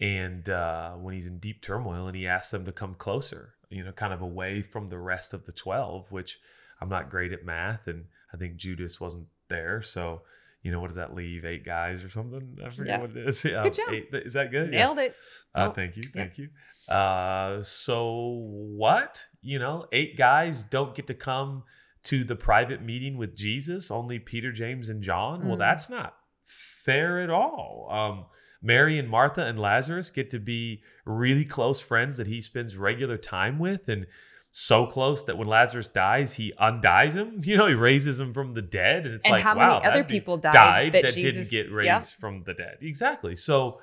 and 0.00 0.48
uh, 0.48 0.92
when 0.92 1.14
he's 1.14 1.26
in 1.26 1.38
deep 1.38 1.62
turmoil 1.62 2.06
and 2.06 2.16
he 2.16 2.26
asks 2.26 2.52
them 2.52 2.64
to 2.64 2.72
come 2.72 2.94
closer, 2.94 3.54
you 3.70 3.84
know, 3.84 3.92
kind 3.92 4.12
of 4.12 4.20
away 4.20 4.62
from 4.62 4.88
the 4.88 4.98
rest 4.98 5.34
of 5.34 5.44
the 5.46 5.52
12, 5.52 6.10
which 6.12 6.38
I'm 6.80 6.88
not 6.88 7.10
great 7.10 7.32
at 7.32 7.44
math. 7.44 7.86
And 7.88 8.04
I 8.32 8.36
think 8.36 8.56
Judas 8.56 9.00
wasn't 9.00 9.26
there. 9.48 9.82
So, 9.82 10.22
you 10.62 10.70
know, 10.72 10.80
what 10.80 10.88
does 10.88 10.96
that 10.96 11.14
leave? 11.14 11.44
Eight 11.44 11.64
guys 11.64 12.02
or 12.04 12.10
something? 12.10 12.58
I 12.64 12.70
forget 12.70 12.86
Yeah. 12.86 13.00
what 13.00 13.10
it 13.16 13.28
is. 13.28 13.44
Yeah, 13.44 13.62
Good 13.64 13.74
job. 13.74 13.88
eight- 13.92 14.08
is 14.12 14.32
that 14.34 14.50
good? 14.50 14.72
Yeah. 14.72 14.78
Nailed 14.80 14.98
it. 14.98 15.14
Uh, 15.54 15.68
Oh, 15.68 15.72
thank 15.72 15.96
you, 15.96 16.02
yeah. 16.14 16.22
thank 16.22 16.38
you. 16.38 16.48
Uh, 16.88 17.62
so 17.62 18.40
what? 18.76 19.24
You 19.42 19.58
know, 19.58 19.86
eight 19.92 20.16
guys 20.16 20.62
don't 20.64 20.94
get 20.94 21.06
to 21.08 21.14
come 21.14 21.64
to 22.04 22.22
the 22.24 22.36
private 22.36 22.82
meeting 22.82 23.16
with 23.16 23.36
Jesus. 23.36 23.90
Only 23.90 24.18
Peter, 24.18 24.52
James, 24.52 24.88
and 24.88 25.02
John. 25.02 25.46
Well, 25.46 25.56
Mm. 25.56 25.60
that's 25.60 25.90
not 25.90 26.14
fair 26.44 27.20
at 27.20 27.30
all. 27.30 27.88
Um, 27.90 28.26
Mary 28.62 28.98
and 28.98 29.08
Martha 29.08 29.44
and 29.44 29.58
Lazarus 29.58 30.10
get 30.10 30.30
to 30.30 30.38
be 30.38 30.82
really 31.04 31.44
close 31.44 31.80
friends 31.80 32.16
that 32.16 32.26
he 32.26 32.40
spends 32.40 32.76
regular 32.76 33.16
time 33.16 33.58
with, 33.58 33.88
and 33.88 34.06
so 34.50 34.86
close 34.86 35.24
that 35.24 35.36
when 35.36 35.48
Lazarus 35.48 35.88
dies, 35.88 36.34
he 36.34 36.52
undies 36.58 37.14
him. 37.14 37.40
You 37.44 37.56
know, 37.58 37.66
he 37.66 37.74
raises 37.74 38.18
him 38.18 38.32
from 38.32 38.54
the 38.54 38.62
dead, 38.62 39.04
and 39.04 39.14
it's 39.14 39.26
And 39.26 39.32
like, 39.32 39.42
how 39.42 39.54
many 39.54 39.68
wow, 39.68 39.80
other 39.84 40.04
people 40.04 40.38
died 40.38 40.52
died 40.52 40.92
that 40.92 41.02
that, 41.02 41.14
Jesus- 41.14 41.50
didn't 41.50 41.64
get 41.64 41.70
yeah. 41.70 41.94
raised 41.94 42.14
from 42.14 42.44
the 42.44 42.54
dead. 42.54 42.78
Exactly. 42.80 43.36
So 43.36 43.80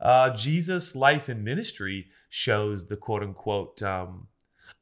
uh, 0.00 0.30
Jesus' 0.30 0.94
life 0.96 1.28
and 1.28 1.44
ministry 1.44 2.06
shows 2.28 2.88
the 2.88 2.96
quote 2.96 3.22
unquote 3.22 3.82
um, 3.82 4.28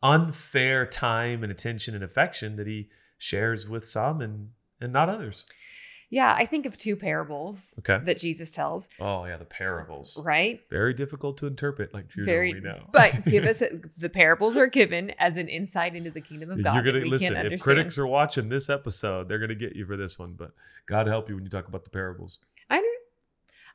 unfair 0.03 0.87
time 0.87 1.43
and 1.43 1.53
attention 1.53 1.95
and 1.95 2.03
affection 2.03 2.57
that 2.57 2.67
he 2.67 2.89
shares 3.19 3.69
with 3.69 3.85
some 3.85 4.21
and 4.21 4.51
and 4.81 4.93
not 4.93 5.09
others. 5.09 5.47
Yeah, 6.15 6.33
I 6.33 6.47
think 6.47 6.65
of 6.65 6.77
two 6.77 6.95
parables 6.97 7.75
Okay. 7.81 7.99
that 8.05 8.19
Jesus 8.19 8.53
tells, 8.53 8.89
Oh 9.01 9.25
yeah, 9.25 9.37
the 9.37 9.45
parables. 9.45 10.23
right? 10.25 10.61
Very 10.71 10.95
difficult 10.95 11.39
to 11.39 11.47
interpret, 11.47 11.93
like 11.93 12.09
Judah, 12.09 12.25
Very, 12.31 12.55
we 12.55 12.61
know. 12.61 12.79
but 12.93 13.25
give 13.25 13.45
us 13.45 13.61
a, 13.67 13.81
the 13.99 14.09
parables 14.09 14.57
are 14.57 14.69
given 14.69 15.11
as 15.19 15.37
an 15.37 15.49
insight 15.49 15.97
into 15.97 16.11
the 16.13 16.21
kingdom 16.21 16.51
of 16.53 16.63
God. 16.63 16.75
You're 16.75 16.85
gonna 16.93 17.05
listen. 17.07 17.35
If 17.37 17.61
critics 17.61 17.99
are 17.99 18.07
watching 18.07 18.49
this 18.49 18.71
episode, 18.71 19.29
they're 19.29 19.41
gonna 19.41 19.55
get 19.57 19.75
you 19.75 19.87
for 19.87 19.97
this 19.97 20.17
one. 20.19 20.35
But 20.35 20.53
God 20.87 21.07
help 21.09 21.29
you 21.29 21.35
when 21.35 21.45
you 21.45 21.51
talk 21.51 21.67
about 21.67 21.83
the 21.85 21.91
parables. 21.91 22.39
I 22.71 22.77
under- 22.77 22.89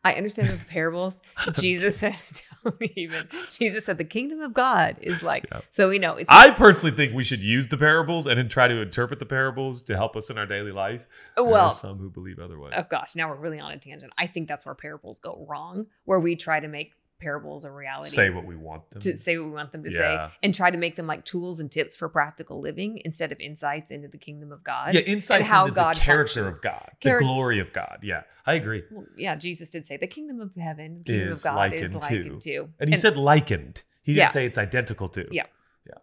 I 0.04 0.14
understand 0.14 0.48
the 0.48 0.66
parables. 0.66 1.20
Jesus 1.54 1.98
said, 1.98 2.16
don't 2.64 2.82
even. 2.96 3.28
Jesus 3.50 3.86
said 3.86 3.98
the 3.98 4.06
kingdom 4.06 4.40
of 4.42 4.54
God 4.54 4.96
is 5.02 5.24
like. 5.24 5.46
Yeah. 5.52 5.62
So 5.72 5.90
we 5.90 6.00
know 6.00 6.16
it's. 6.16 6.30
I 6.30 6.52
personally 6.52 6.96
think 6.96 7.14
we 7.14 7.24
should 7.24 7.42
use 7.42 7.68
the 7.68 7.78
parables 7.78 8.26
and 8.26 8.38
then 8.38 8.48
try 8.48 8.68
to 8.68 8.82
interpret 8.82 9.20
the 9.20 9.26
parables 9.26 9.82
to 9.84 9.96
help 9.96 10.16
us 10.16 10.30
in 10.30 10.38
our 10.38 10.46
daily 10.46 10.72
life. 10.72 11.06
Oh, 11.36 11.46
are 11.48 11.52
well, 11.52 11.72
some 11.72 11.98
who 11.98 12.10
believe 12.10 12.40
otherwise. 12.40 12.74
oh 12.78 12.86
gosh, 12.90 13.16
now 13.16 13.30
we're 13.30 13.36
really 13.36 13.60
on 13.60 13.72
a 13.72 13.78
tangent. 13.78 14.14
I 14.18 14.28
think 14.28 14.48
that's 14.48 14.66
where 14.66 14.76
parables 14.76 15.20
go 15.20 15.46
wrong, 15.50 15.88
where 16.06 16.20
we 16.20 16.36
try 16.36 16.60
to 16.60 16.68
make 16.68 16.94
parables 17.20 17.66
a 17.66 17.72
reality. 17.72 18.10
Say 18.10 18.30
what 18.30 18.46
we 18.46 18.56
want 18.56 18.90
them 18.90 19.00
to 19.02 19.16
say 19.18 19.38
what 19.38 19.46
we 19.48 19.52
want 19.54 19.72
them 19.72 19.84
to 19.84 19.92
Yeah. 19.92 20.30
say 20.30 20.34
and 20.42 20.56
try 20.56 20.72
to 20.72 20.78
make 20.78 20.96
them 20.96 21.06
like 21.08 21.26
tools 21.26 21.60
and 21.60 21.72
tips 21.72 21.96
for 21.96 22.08
practical 22.10 22.60
living 22.62 23.02
instead 23.04 23.32
of 23.32 23.40
insights 23.40 23.92
into 23.92 24.08
the 24.08 24.18
kingdom 24.18 24.52
of 24.52 24.64
God. 24.64 24.94
Yeah, 24.94 25.02
insights 25.02 25.46
how 25.46 25.64
into 25.66 25.76
God 25.76 25.96
the 25.96 26.00
character 26.00 26.44
functions. 26.46 26.58
of 26.58 26.64
God, 26.64 26.92
Charac- 27.02 27.20
the 27.20 27.26
glory 27.26 27.60
of 27.60 27.74
God. 27.74 28.00
Yeah, 28.02 28.24
I 28.46 28.54
agree. 28.54 28.84
Well, 28.90 29.06
yeah, 29.18 29.36
Jesus 29.36 29.70
did 29.70 29.86
say 29.86 29.98
the 29.98 30.08
kingdom 30.08 30.40
of 30.40 30.56
heaven, 30.56 31.00
the 31.06 31.12
kingdom 31.14 31.30
Is 31.34 31.40
of 31.46 31.54
God 31.54 31.74
is 31.74 31.94
likened 31.94 32.02
likened 32.14 32.42
to. 32.42 32.50
to. 32.64 32.70
And 32.80 32.90
he 32.90 32.96
said 32.96 33.18
likened. 33.18 33.84
He 34.02 34.14
didn't 34.14 34.22
Yeah. 34.24 34.28
say 34.28 34.46
it's 34.46 34.58
identical 34.58 35.10
to. 35.10 35.28
Yeah. 35.32 35.44
Yeah. 35.86 35.94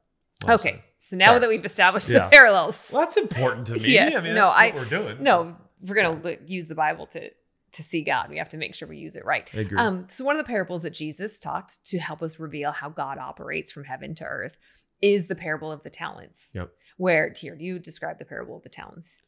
Well 0.44 0.54
okay, 0.56 0.72
said. 0.72 0.82
so 0.98 1.16
now 1.16 1.24
Sorry. 1.26 1.38
that 1.40 1.48
we've 1.48 1.64
established 1.64 2.10
Yeah. 2.10 2.24
the 2.24 2.28
parallels, 2.30 2.90
Well, 2.92 3.02
that's 3.02 3.16
important 3.16 3.66
to 3.68 3.74
me. 3.74 3.90
Yes, 3.94 4.14
I 4.14 4.22
mean, 4.22 4.34
no, 4.34 4.42
that's 4.44 4.56
I- 4.56 4.66
what 4.66 4.74
we're 4.76 4.84
doing. 4.84 5.22
no, 5.22 5.56
we're 5.80 5.94
gonna 5.94 6.20
li- 6.22 6.38
use 6.46 6.66
the 6.66 6.74
Bible 6.74 7.06
to 7.08 7.30
to 7.76 7.82
see 7.82 8.02
God. 8.02 8.28
We 8.28 8.38
have 8.38 8.48
to 8.50 8.56
make 8.56 8.74
sure 8.74 8.88
we 8.88 8.98
use 8.98 9.16
it 9.16 9.24
right. 9.24 9.48
I 9.54 9.60
agree. 9.60 9.78
Um, 9.78 10.06
so 10.08 10.24
one 10.24 10.36
of 10.36 10.44
the 10.44 10.48
parables 10.48 10.82
that 10.82 10.94
Jesus 10.94 11.38
talked 11.38 11.84
to 11.86 11.98
help 11.98 12.22
us 12.22 12.38
reveal 12.38 12.72
how 12.72 12.88
God 12.88 13.18
operates 13.18 13.72
from 13.72 13.84
heaven 13.84 14.14
to 14.16 14.24
earth 14.24 14.56
is 15.00 15.26
the 15.26 15.34
parable 15.34 15.70
of 15.70 15.82
the 15.82 15.90
talents. 15.90 16.52
Yep. 16.54 16.70
Where 16.96 17.30
Tier, 17.30 17.54
do 17.54 17.64
you 17.64 17.78
describe 17.78 18.18
the 18.18 18.24
parable 18.24 18.56
of 18.56 18.62
the 18.62 18.68
talents? 18.68 19.20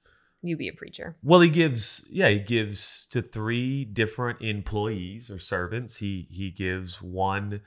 You 0.42 0.56
be 0.56 0.68
a 0.68 0.72
preacher. 0.72 1.16
Well, 1.22 1.40
he 1.40 1.50
gives, 1.50 2.06
yeah, 2.10 2.28
he 2.28 2.38
gives 2.38 3.06
to 3.06 3.20
three 3.22 3.84
different 3.84 4.40
employees 4.40 5.30
or 5.30 5.38
servants. 5.38 5.96
He 5.96 6.28
he 6.30 6.50
gives 6.50 7.02
one 7.02 7.60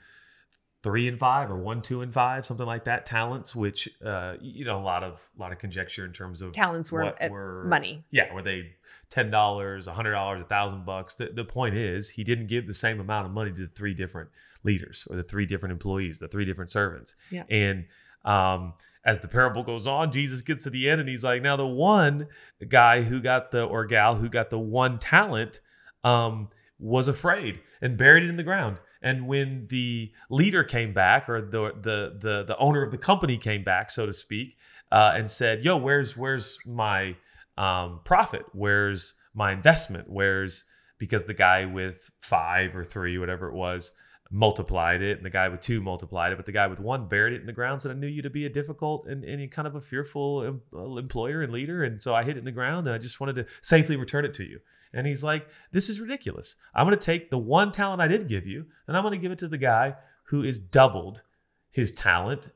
three 0.82 1.06
and 1.06 1.18
five 1.18 1.50
or 1.50 1.56
one 1.56 1.80
two 1.80 2.00
and 2.00 2.12
five, 2.12 2.44
something 2.44 2.66
like 2.66 2.84
that. 2.84 3.06
Talents, 3.06 3.54
which 3.54 3.88
uh, 4.04 4.34
you 4.40 4.64
know, 4.64 4.78
a 4.78 4.82
lot 4.82 5.02
of 5.02 5.20
a 5.36 5.40
lot 5.40 5.52
of 5.52 5.58
conjecture 5.58 6.04
in 6.04 6.12
terms 6.12 6.42
of 6.42 6.52
Talents 6.52 6.90
were, 6.90 7.04
what 7.04 7.30
were 7.30 7.64
money. 7.64 8.04
Yeah, 8.10 8.32
were 8.32 8.42
they 8.42 8.72
ten 9.10 9.30
dollars, 9.30 9.86
a 9.86 9.92
hundred 9.92 10.12
dollars, 10.12 10.42
a 10.42 10.44
thousand 10.44 10.84
bucks? 10.84 11.16
The, 11.16 11.30
the 11.34 11.44
point 11.44 11.76
is, 11.76 12.10
he 12.10 12.24
didn't 12.24 12.48
give 12.48 12.66
the 12.66 12.74
same 12.74 13.00
amount 13.00 13.26
of 13.26 13.32
money 13.32 13.52
to 13.52 13.62
the 13.62 13.72
three 13.72 13.94
different 13.94 14.30
leaders 14.64 15.06
or 15.10 15.16
the 15.16 15.22
three 15.22 15.46
different 15.46 15.72
employees, 15.72 16.18
the 16.18 16.28
three 16.28 16.44
different 16.44 16.70
servants. 16.70 17.14
Yeah. 17.30 17.44
And 17.50 17.86
um, 18.24 18.74
as 19.04 19.20
the 19.20 19.28
parable 19.28 19.62
goes 19.62 19.86
on, 19.86 20.12
Jesus 20.12 20.42
gets 20.42 20.64
to 20.64 20.70
the 20.70 20.88
end 20.88 21.00
and 21.00 21.08
he's 21.08 21.24
like, 21.24 21.42
now 21.42 21.56
the 21.56 21.66
one 21.66 22.28
guy 22.68 23.02
who 23.02 23.20
got 23.20 23.50
the 23.50 23.64
or 23.64 23.84
gal 23.86 24.14
who 24.14 24.28
got 24.28 24.50
the 24.50 24.58
one 24.58 24.98
talent 24.98 25.60
um, 26.04 26.48
was 26.78 27.08
afraid 27.08 27.60
and 27.80 27.96
buried 27.96 28.22
it 28.22 28.28
in 28.28 28.36
the 28.36 28.42
ground. 28.42 28.78
And 29.02 29.26
when 29.26 29.66
the 29.68 30.12
leader 30.30 30.64
came 30.64 30.92
back, 30.92 31.28
or 31.28 31.40
the 31.40 31.72
the 31.80 32.16
the 32.18 32.44
the 32.44 32.56
owner 32.58 32.82
of 32.82 32.90
the 32.90 32.98
company 32.98 33.36
came 33.36 33.64
back, 33.64 33.90
so 33.90 34.06
to 34.06 34.12
speak, 34.12 34.56
uh, 34.90 35.12
and 35.14 35.30
said, 35.30 35.62
"Yo, 35.62 35.76
where's 35.76 36.16
where's 36.16 36.58
my 36.64 37.16
um, 37.58 38.00
profit? 38.04 38.44
Where's 38.52 39.14
my 39.34 39.52
investment? 39.52 40.08
Where's 40.08 40.64
because 40.98 41.26
the 41.26 41.34
guy 41.34 41.64
with 41.64 42.10
five 42.20 42.76
or 42.76 42.84
three, 42.84 43.18
whatever 43.18 43.48
it 43.48 43.54
was, 43.54 43.92
multiplied 44.32 45.02
it, 45.02 45.18
and 45.18 45.26
the 45.26 45.30
guy 45.30 45.48
with 45.48 45.60
two 45.60 45.82
multiplied 45.82 46.32
it, 46.32 46.36
but 46.36 46.46
the 46.46 46.52
guy 46.52 46.66
with 46.66 46.80
one 46.80 47.06
buried 47.06 47.34
it 47.34 47.40
in 47.40 47.46
the 47.46 47.52
ground. 47.52 47.82
Said, 47.82 47.92
"I 47.92 47.94
knew 47.94 48.06
you 48.06 48.22
to 48.22 48.30
be 48.30 48.46
a 48.46 48.48
difficult 48.48 49.06
and, 49.06 49.22
and 49.24 49.50
kind 49.50 49.68
of 49.68 49.74
a 49.74 49.80
fearful 49.80 50.60
uh, 50.74 50.96
employer 50.96 51.42
and 51.42 51.52
leader, 51.52 51.84
and 51.84 52.00
so 52.00 52.14
I 52.14 52.24
hid 52.24 52.36
it 52.36 52.40
in 52.40 52.44
the 52.46 52.50
ground, 52.50 52.86
and 52.86 52.94
I 52.94 52.98
just 52.98 53.20
wanted 53.20 53.36
to 53.36 53.46
safely 53.60 53.96
return 53.96 54.24
it 54.24 54.34
to 54.34 54.44
you." 54.44 54.60
And 54.94 55.06
he's 55.06 55.22
like, 55.22 55.46
"This 55.70 55.88
is 55.88 56.00
ridiculous. 56.00 56.56
I'm 56.74 56.86
going 56.86 56.98
to 56.98 57.04
take 57.04 57.30
the 57.30 57.38
one 57.38 57.72
talent 57.72 58.00
I 58.00 58.08
did 58.08 58.28
give 58.28 58.46
you, 58.46 58.66
and 58.88 58.96
I'm 58.96 59.02
going 59.02 59.14
to 59.14 59.20
give 59.20 59.32
it 59.32 59.38
to 59.40 59.48
the 59.48 59.58
guy 59.58 59.96
who 60.24 60.42
is 60.42 60.58
doubled 60.58 61.22
his 61.70 61.92
talent, 61.92 62.48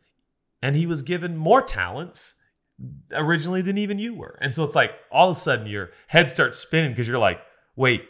and 0.62 0.74
he 0.74 0.86
was 0.86 1.02
given 1.02 1.36
more 1.36 1.62
talents." 1.62 2.34
originally 3.12 3.62
than 3.62 3.78
even 3.78 3.98
you 3.98 4.14
were. 4.14 4.38
And 4.42 4.54
so 4.54 4.62
it's 4.62 4.74
like 4.74 4.90
all 5.10 5.30
of 5.30 5.32
a 5.36 5.38
sudden 5.38 5.66
your 5.66 5.92
head 6.08 6.28
starts 6.28 6.58
spinning 6.58 6.90
because 6.90 7.08
you're 7.08 7.18
like, 7.18 7.40
wait, 7.74 8.06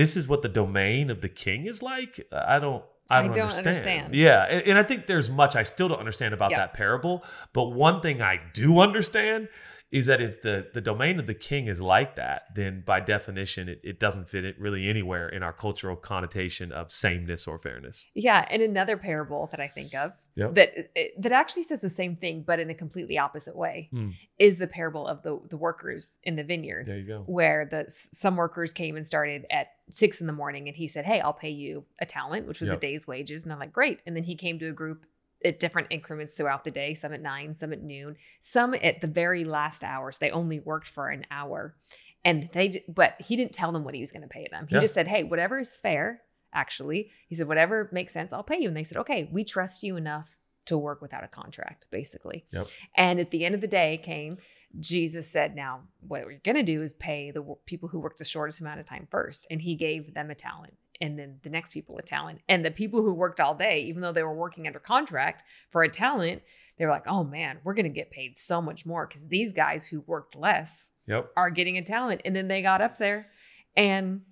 this 0.00 0.16
is 0.16 0.26
what 0.26 0.40
the 0.40 0.48
domain 0.48 1.10
of 1.10 1.20
the 1.20 1.28
king 1.28 1.66
is 1.66 1.82
like? 1.82 2.26
I 2.32 2.58
don't 2.58 2.82
I 3.10 3.18
I 3.18 3.22
don't, 3.22 3.34
don't 3.34 3.42
understand. 3.42 3.66
understand. 3.66 4.14
Yeah, 4.14 4.46
and, 4.48 4.62
and 4.68 4.78
I 4.78 4.82
think 4.82 5.06
there's 5.06 5.28
much 5.28 5.56
I 5.56 5.62
still 5.64 5.88
don't 5.88 5.98
understand 5.98 6.32
about 6.32 6.52
that 6.52 6.72
parable. 6.72 7.22
But 7.52 7.64
one 7.72 8.00
thing 8.00 8.22
I 8.22 8.40
do 8.54 8.78
understand 8.80 9.48
is 9.92 10.06
that 10.06 10.20
if 10.20 10.42
the 10.42 10.68
the 10.72 10.80
domain 10.80 11.18
of 11.18 11.26
the 11.26 11.34
king 11.34 11.66
is 11.66 11.80
like 11.82 12.14
that, 12.16 12.42
then 12.54 12.82
by 12.86 13.00
definition, 13.00 13.68
it, 13.68 13.80
it 13.82 13.98
doesn't 13.98 14.28
fit 14.28 14.44
it 14.44 14.58
really 14.60 14.88
anywhere 14.88 15.28
in 15.28 15.42
our 15.42 15.52
cultural 15.52 15.96
connotation 15.96 16.70
of 16.72 16.92
sameness 16.92 17.46
or 17.46 17.58
fairness. 17.58 18.04
Yeah, 18.14 18.46
and 18.50 18.62
another 18.62 18.96
parable 18.96 19.48
that 19.50 19.60
I 19.60 19.68
think 19.68 19.94
of 19.94 20.12
Yep. 20.36 20.54
that 20.54 20.74
that 21.18 21.32
actually 21.32 21.64
says 21.64 21.80
the 21.80 21.88
same 21.88 22.16
thing, 22.16 22.42
but 22.46 22.60
in 22.60 22.70
a 22.70 22.74
completely 22.74 23.18
opposite 23.18 23.56
way, 23.56 23.88
Hmm. 23.92 24.10
is 24.38 24.58
the 24.58 24.66
parable 24.68 25.06
of 25.06 25.22
the 25.22 25.40
the 25.48 25.56
workers 25.56 26.18
in 26.22 26.36
the 26.36 26.44
vineyard, 26.44 26.86
There 26.86 26.98
you 26.98 27.06
go. 27.06 27.22
where 27.26 27.66
the 27.66 27.84
some 27.88 28.36
workers 28.36 28.72
came 28.72 28.96
and 28.96 29.04
started 29.06 29.44
at 29.50 29.68
six 29.90 30.20
in 30.20 30.28
the 30.28 30.32
morning, 30.32 30.68
and 30.68 30.76
he 30.76 30.86
said, 30.86 31.04
"Hey, 31.04 31.20
I'll 31.20 31.32
pay 31.32 31.50
you 31.50 31.84
a 32.00 32.06
talent, 32.06 32.46
which 32.46 32.60
was 32.60 32.68
Yep. 32.68 32.78
a 32.78 32.80
day's 32.80 33.06
wages," 33.08 33.42
and 33.42 33.52
I'm 33.52 33.58
like, 33.58 33.72
"Great." 33.72 33.98
And 34.06 34.14
then 34.14 34.22
he 34.22 34.36
came 34.36 34.58
to 34.60 34.68
a 34.68 34.72
group 34.72 35.04
at 35.44 35.58
different 35.60 35.88
increments 35.90 36.34
throughout 36.34 36.64
the 36.64 36.70
day, 36.70 36.94
some 36.94 37.12
at 37.12 37.22
nine, 37.22 37.54
some 37.54 37.72
at 37.72 37.82
noon, 37.82 38.16
some 38.40 38.74
at 38.74 39.00
the 39.00 39.06
very 39.06 39.44
last 39.44 39.82
hours. 39.84 40.18
They 40.18 40.30
only 40.30 40.60
worked 40.60 40.86
for 40.88 41.08
an 41.08 41.26
hour, 41.30 41.76
and 42.24 42.48
they 42.52 42.84
but 42.88 43.14
he 43.20 43.36
didn't 43.36 43.52
tell 43.54 43.72
them 43.72 43.84
what 43.84 43.94
he 43.94 44.00
was 44.00 44.12
going 44.12 44.22
to 44.22 44.28
pay 44.28 44.46
them. 44.50 44.66
He 44.68 44.74
Yeah. 44.74 44.80
just 44.80 44.94
said, 44.94 45.08
"Hey, 45.08 45.22
whatever 45.24 45.58
is 45.60 45.76
fair." 45.76 46.22
Actually, 46.52 47.10
he 47.28 47.34
said, 47.34 47.48
"Whatever 47.48 47.88
makes 47.92 48.12
sense, 48.12 48.32
I'll 48.32 48.42
pay 48.42 48.58
you." 48.58 48.68
And 48.68 48.76
they 48.76 48.82
said, 48.82 48.98
"Okay, 48.98 49.28
we 49.32 49.44
trust 49.44 49.82
you 49.82 49.96
enough 49.96 50.36
to 50.66 50.76
work 50.76 51.00
without 51.00 51.24
a 51.24 51.28
contract, 51.28 51.86
basically." 51.90 52.44
Yep. 52.50 52.66
And 52.96 53.20
at 53.20 53.30
the 53.30 53.44
end 53.44 53.54
of 53.54 53.60
the 53.60 53.68
day, 53.68 53.98
came 53.98 54.38
Jesus 54.78 55.28
said, 55.28 55.56
"Now, 55.56 55.88
what 56.00 56.24
we're 56.24 56.38
going 56.44 56.54
to 56.56 56.62
do 56.62 56.80
is 56.80 56.92
pay 56.92 57.32
the 57.32 57.42
people 57.66 57.88
who 57.88 57.98
worked 57.98 58.18
the 58.18 58.24
shortest 58.24 58.60
amount 58.60 58.78
of 58.78 58.86
time 58.86 59.08
first." 59.10 59.46
And 59.50 59.62
he 59.62 59.74
gave 59.74 60.14
them 60.14 60.30
a 60.30 60.34
talent, 60.36 60.76
and 61.00 61.18
then 61.18 61.38
the 61.42 61.50
next 61.50 61.72
people 61.72 61.96
a 61.98 62.02
talent, 62.02 62.40
and 62.48 62.64
the 62.64 62.70
people 62.70 63.02
who 63.02 63.14
worked 63.14 63.40
all 63.40 63.54
day, 63.54 63.82
even 63.82 64.02
though 64.02 64.12
they 64.12 64.22
were 64.22 64.34
working 64.34 64.66
under 64.66 64.78
contract 64.78 65.42
for 65.70 65.82
a 65.82 65.88
talent, 65.88 66.42
they 66.78 66.84
were 66.86 66.92
like, 66.92 67.06
"Oh 67.06 67.24
man, 67.24 67.58
we're 67.64 67.74
going 67.74 67.84
to 67.84 67.90
get 67.90 68.10
paid 68.10 68.36
so 68.36 68.60
much 68.62 68.84
more 68.86 69.06
because 69.06 69.28
these 69.28 69.52
guys 69.52 69.86
who 69.86 70.00
worked 70.00 70.34
less 70.36 70.90
Yep. 71.06 71.32
are 71.36 71.50
getting 71.50 71.76
a 71.78 71.82
talent." 71.82 72.22
And 72.24 72.34
then 72.34 72.48
they 72.48 72.62
got 72.62 72.80
up 72.80 72.98
there, 72.98 73.30
and 73.76 74.22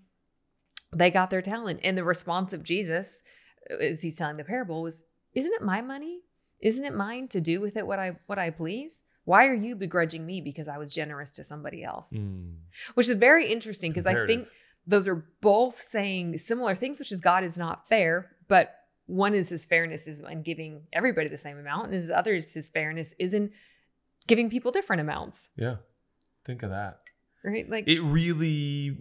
they 0.95 1.11
got 1.11 1.31
their 1.31 1.43
talent. 1.43 1.81
And 1.83 1.97
the 1.97 2.05
response 2.05 2.53
of 2.53 2.63
Jesus, 2.63 3.23
uh, 3.71 3.77
as 3.77 4.03
he's 4.03 4.17
telling 4.17 4.37
the 4.37 4.45
parable, 4.45 4.83
was, 4.83 5.05
"Isn't 5.35 5.53
it 5.53 5.63
my 5.63 5.81
money? 5.81 6.21
Isn't 6.61 6.85
it 6.85 6.95
mine 6.95 7.29
to 7.29 7.41
do 7.41 7.61
with 7.61 7.77
it 7.77 7.87
what 7.87 7.99
I 7.99 8.17
what 8.27 8.39
I 8.39 8.51
please? 8.51 9.05
Why 9.25 9.47
are 9.47 9.55
you 9.55 9.77
begrudging 9.77 10.25
me 10.25 10.41
because 10.41 10.69
I 10.69 10.79
was 10.79 10.93
generous 10.95 11.33
to 11.33 11.45
somebody 11.45 11.85
else?" 11.85 12.13
Mm. 12.13 12.57
Which 12.95 13.09
is 13.09 13.17
very 13.17 13.53
interesting 13.53 13.91
because 13.91 14.07
I 14.07 14.27
think. 14.27 14.49
Those 14.89 15.07
are 15.07 15.27
both 15.41 15.79
saying 15.79 16.39
similar 16.39 16.75
things, 16.75 16.99
which 16.99 17.13
is 17.13 17.21
God 17.21 17.45
is 17.45 17.57
not 17.59 17.87
fair, 17.89 18.31
but 18.49 18.75
one 19.07 19.35
is 19.35 19.49
his 19.51 19.65
fairness 19.65 20.09
is 20.09 20.19
in 20.21 20.43
giving 20.43 20.83
everybody 20.93 21.29
the 21.29 21.39
same 21.39 21.59
amount, 21.59 21.87
and 21.87 21.95
his 21.95 22.11
other 22.11 22.35
is 22.35 22.53
his 22.55 22.69
fairness 22.69 23.15
is 23.21 23.33
in 23.35 23.51
giving 24.27 24.51
people 24.51 24.73
different 24.73 25.01
amounts, 25.01 25.49
Yeah. 25.57 25.77
Think 26.45 26.63
of 26.63 26.71
that. 26.71 27.01
right? 27.45 27.69
Like, 27.69 27.87
it 27.87 28.01
really 28.01 28.99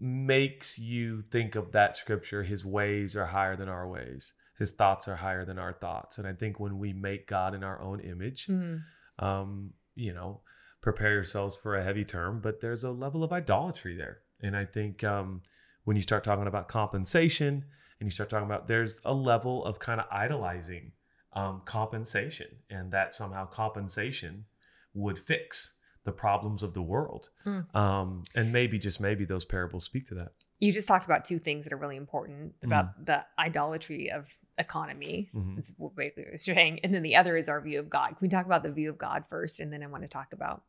makes 0.00 0.78
you 0.78 1.20
think 1.22 1.54
of 1.56 1.72
that 1.72 1.96
scripture 1.96 2.44
his 2.44 2.64
ways 2.64 3.16
are 3.16 3.26
higher 3.26 3.56
than 3.56 3.68
our 3.68 3.88
ways 3.88 4.32
his 4.58 4.70
thoughts 4.72 5.08
are 5.08 5.16
higher 5.16 5.44
than 5.44 5.58
our 5.58 5.72
thoughts 5.72 6.18
and 6.18 6.26
i 6.28 6.32
think 6.32 6.60
when 6.60 6.78
we 6.78 6.92
make 6.92 7.26
god 7.26 7.52
in 7.52 7.64
our 7.64 7.80
own 7.82 7.98
image 7.98 8.46
mm, 8.46 8.80
um 9.18 9.72
you 9.96 10.12
know 10.14 10.40
prepare 10.80 11.14
yourselves 11.14 11.56
for 11.56 11.74
a 11.74 11.82
heavy 11.82 12.04
term 12.04 12.40
but 12.40 12.60
there's 12.60 12.84
a 12.84 12.92
level 12.92 13.24
of 13.24 13.32
idolatry 13.32 13.96
there 13.96 14.18
and 14.42 14.56
i 14.56 14.64
think 14.64 15.02
um 15.04 15.42
when 15.84 15.96
you 15.96 16.02
start 16.02 16.22
talking 16.24 16.46
about 16.46 16.68
compensation 16.68 17.64
and 18.00 18.06
you 18.06 18.10
start 18.10 18.28
talking 18.30 18.46
about 18.46 18.68
there's 18.68 19.00
a 19.04 19.14
level 19.14 19.64
of 19.64 19.78
kind 19.78 20.00
of 20.00 20.06
idolizing 20.12 20.92
um, 21.32 21.62
compensation 21.64 22.46
and 22.70 22.90
that 22.92 23.12
somehow 23.12 23.44
compensation 23.46 24.44
would 24.94 25.18
fix 25.18 25.76
the 26.04 26.12
problems 26.12 26.62
of 26.62 26.72
the 26.74 26.82
world 26.82 27.28
Mm. 27.46 27.74
um, 27.74 28.22
and 28.34 28.52
maybe 28.52 28.78
just 28.78 29.00
maybe 29.00 29.24
those 29.24 29.44
parables 29.44 29.84
speak 29.84 30.06
to 30.08 30.14
that 30.14 30.32
you 30.60 30.72
just 30.72 30.88
talked 30.88 31.04
about 31.04 31.24
two 31.24 31.38
things 31.38 31.64
that 31.64 31.72
are 31.72 31.76
really 31.76 31.96
important 31.96 32.54
about 32.64 33.04
the 33.06 33.24
idolatry 33.38 34.10
of 34.10 34.26
economy. 34.58 35.30
Mhm. 35.32 35.56
Is 35.56 35.72
what 35.76 35.92
you're 36.16 36.36
saying, 36.36 36.80
and 36.82 36.92
then 36.92 37.02
the 37.02 37.14
other 37.14 37.36
is 37.36 37.48
our 37.48 37.60
view 37.60 37.78
of 37.78 37.88
God. 37.88 38.08
Can 38.08 38.18
we 38.22 38.28
talk 38.28 38.44
about 38.44 38.64
the 38.64 38.72
view 38.72 38.90
of 38.90 38.98
God 38.98 39.24
first, 39.28 39.60
and 39.60 39.72
then 39.72 39.84
I 39.84 39.86
want 39.86 40.02
to 40.02 40.08
talk 40.08 40.32
about 40.32 40.64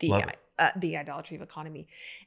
the 0.00 0.24
uh, 0.58 0.70
the 0.76 0.96
idolatry 0.96 1.36
of 1.36 1.42
economy? 1.42 1.86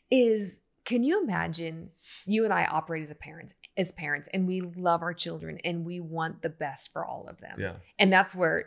Is 0.09 0.61
can 0.85 1.03
you 1.03 1.21
imagine 1.23 1.89
you 2.25 2.43
and 2.43 2.53
I 2.53 2.65
operate 2.65 3.03
as 3.03 3.11
a 3.11 3.15
parents 3.15 3.53
as 3.77 3.91
parents, 3.91 4.29
and 4.33 4.47
we 4.47 4.61
love 4.61 5.01
our 5.01 5.13
children, 5.13 5.59
and 5.63 5.85
we 5.85 5.99
want 5.99 6.41
the 6.41 6.49
best 6.49 6.91
for 6.91 7.05
all 7.05 7.27
of 7.29 7.39
them. 7.39 7.55
Yeah. 7.57 7.73
And 7.99 8.11
that's 8.11 8.35
where 8.35 8.65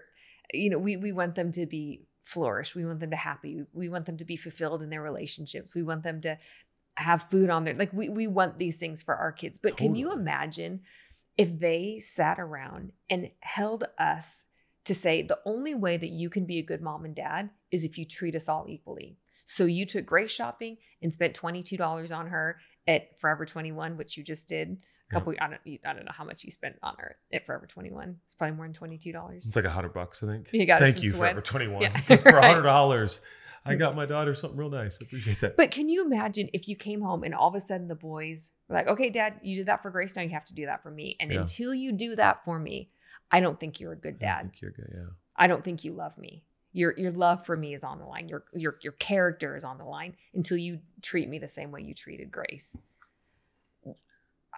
you 0.52 0.70
know 0.70 0.78
we 0.78 0.96
we 0.96 1.12
want 1.12 1.34
them 1.34 1.52
to 1.52 1.66
be 1.66 2.02
flourish 2.22 2.74
we 2.74 2.84
want 2.84 2.98
them 2.98 3.10
to 3.10 3.16
happy. 3.16 3.62
We 3.72 3.88
want 3.88 4.06
them 4.06 4.16
to 4.16 4.24
be 4.24 4.36
fulfilled 4.36 4.82
in 4.82 4.90
their 4.90 5.02
relationships. 5.02 5.74
We 5.74 5.84
want 5.84 6.02
them 6.02 6.20
to 6.22 6.38
have 6.96 7.30
food 7.30 7.50
on 7.50 7.64
their 7.64 7.74
like 7.74 7.92
we 7.92 8.08
we 8.08 8.26
want 8.26 8.58
these 8.58 8.78
things 8.78 9.02
for 9.02 9.14
our 9.14 9.32
kids. 9.32 9.58
But 9.62 9.76
can 9.76 9.94
you 9.94 10.12
imagine 10.12 10.80
if 11.36 11.58
they 11.58 11.98
sat 12.00 12.40
around 12.40 12.92
and 13.08 13.30
held 13.40 13.84
us 13.98 14.44
to 14.86 14.94
say 14.94 15.22
the 15.22 15.38
only 15.44 15.74
way 15.74 15.96
that 15.96 16.10
you 16.10 16.30
can 16.30 16.44
be 16.46 16.58
a 16.58 16.62
good 16.62 16.80
mom 16.80 17.04
and 17.04 17.14
dad 17.14 17.50
is 17.70 17.84
if 17.84 17.98
you 17.98 18.04
treat 18.04 18.34
us 18.34 18.48
all 18.48 18.64
equally 18.68 19.16
so 19.44 19.64
you 19.64 19.86
took 19.86 20.04
grace 20.06 20.30
shopping 20.32 20.76
and 21.02 21.12
spent 21.12 21.38
$22 21.40 22.16
on 22.16 22.28
her 22.28 22.56
at 22.88 23.18
forever 23.18 23.44
21 23.44 23.96
which 23.96 24.16
you 24.16 24.24
just 24.24 24.48
did 24.48 24.68
a 24.68 24.72
Yeah. 24.72 25.18
couple 25.20 25.34
I 25.40 25.46
don't 25.48 25.60
I 25.86 25.92
don't 25.92 26.04
know 26.04 26.12
how 26.12 26.24
much 26.24 26.42
you 26.44 26.50
spent 26.50 26.76
on 26.82 26.94
her 26.98 27.16
at 27.32 27.46
Forever 27.46 27.66
21. 27.66 28.16
It's 28.24 28.34
probably 28.34 28.56
more 28.56 28.66
than 28.66 28.74
$22. 28.74 29.36
it's 29.36 29.54
like 29.54 29.64
a 29.64 29.70
hundred 29.70 29.92
bucks 29.94 30.22
i 30.22 30.26
think 30.26 30.48
You 30.52 30.66
got 30.66 30.80
thank 30.80 31.02
you 31.02 31.12
forever 31.12 31.40
21 31.40 31.82
Yeah, 31.82 31.92
because 31.96 32.22
for 32.22 32.36
a 32.38 32.46
hundred 32.46 32.62
dollars 32.74 33.20
i 33.64 33.74
mm. 33.74 33.78
got 33.78 33.94
my 33.94 34.04
daughter 34.06 34.34
something 34.34 34.58
real 34.58 34.70
nice 34.70 34.98
i 35.00 35.04
appreciate 35.04 35.38
that 35.40 35.56
But 35.56 35.70
can 35.70 35.88
you 35.88 36.04
imagine 36.04 36.48
if 36.52 36.66
you 36.68 36.74
came 36.76 37.00
home 37.02 37.22
and 37.22 37.34
all 37.34 37.48
of 37.48 37.54
a 37.54 37.60
sudden 37.60 37.86
the 37.88 37.94
boys 37.94 38.50
were 38.68 38.74
like, 38.76 38.88
okay, 38.88 39.10
dad, 39.10 39.34
you 39.42 39.54
did 39.56 39.66
that 39.66 39.80
for 39.82 39.90
Grace. 39.90 40.16
Now 40.16 40.22
you 40.22 40.30
have 40.30 40.44
to 40.46 40.54
do 40.54 40.66
that 40.66 40.82
for 40.82 40.90
me. 40.90 41.16
And 41.20 41.30
Yeah. 41.32 41.40
until 41.40 41.72
you 41.74 41.92
do 41.92 42.16
that 42.16 42.44
for 42.44 42.58
me, 42.58 42.90
I 43.30 43.40
don't 43.40 43.58
think 43.58 43.80
you're 43.80 43.92
a 43.92 43.96
good 43.96 44.16
I 44.20 44.24
dad. 44.24 44.40
think 44.42 44.62
you're 44.62 44.70
good 44.70 44.92
yeah 44.94 45.06
I 45.36 45.46
don't 45.46 45.62
think 45.62 45.84
you 45.84 45.92
love 45.92 46.16
me. 46.18 46.44
Your 46.72 46.94
your 46.96 47.10
love 47.10 47.44
for 47.46 47.56
me 47.56 47.74
is 47.74 47.84
on 47.84 47.98
the 47.98 48.04
line. 48.06 48.28
Your 48.28 48.44
your 48.54 48.78
your 48.82 48.92
character 48.94 49.56
is 49.56 49.64
on 49.64 49.78
the 49.78 49.84
line 49.84 50.16
until 50.34 50.56
you 50.58 50.80
treat 51.02 51.28
me 51.28 51.38
the 51.38 51.48
same 51.48 51.70
way 51.70 51.82
you 51.82 51.94
treated 51.94 52.30
Grace. 52.30 52.76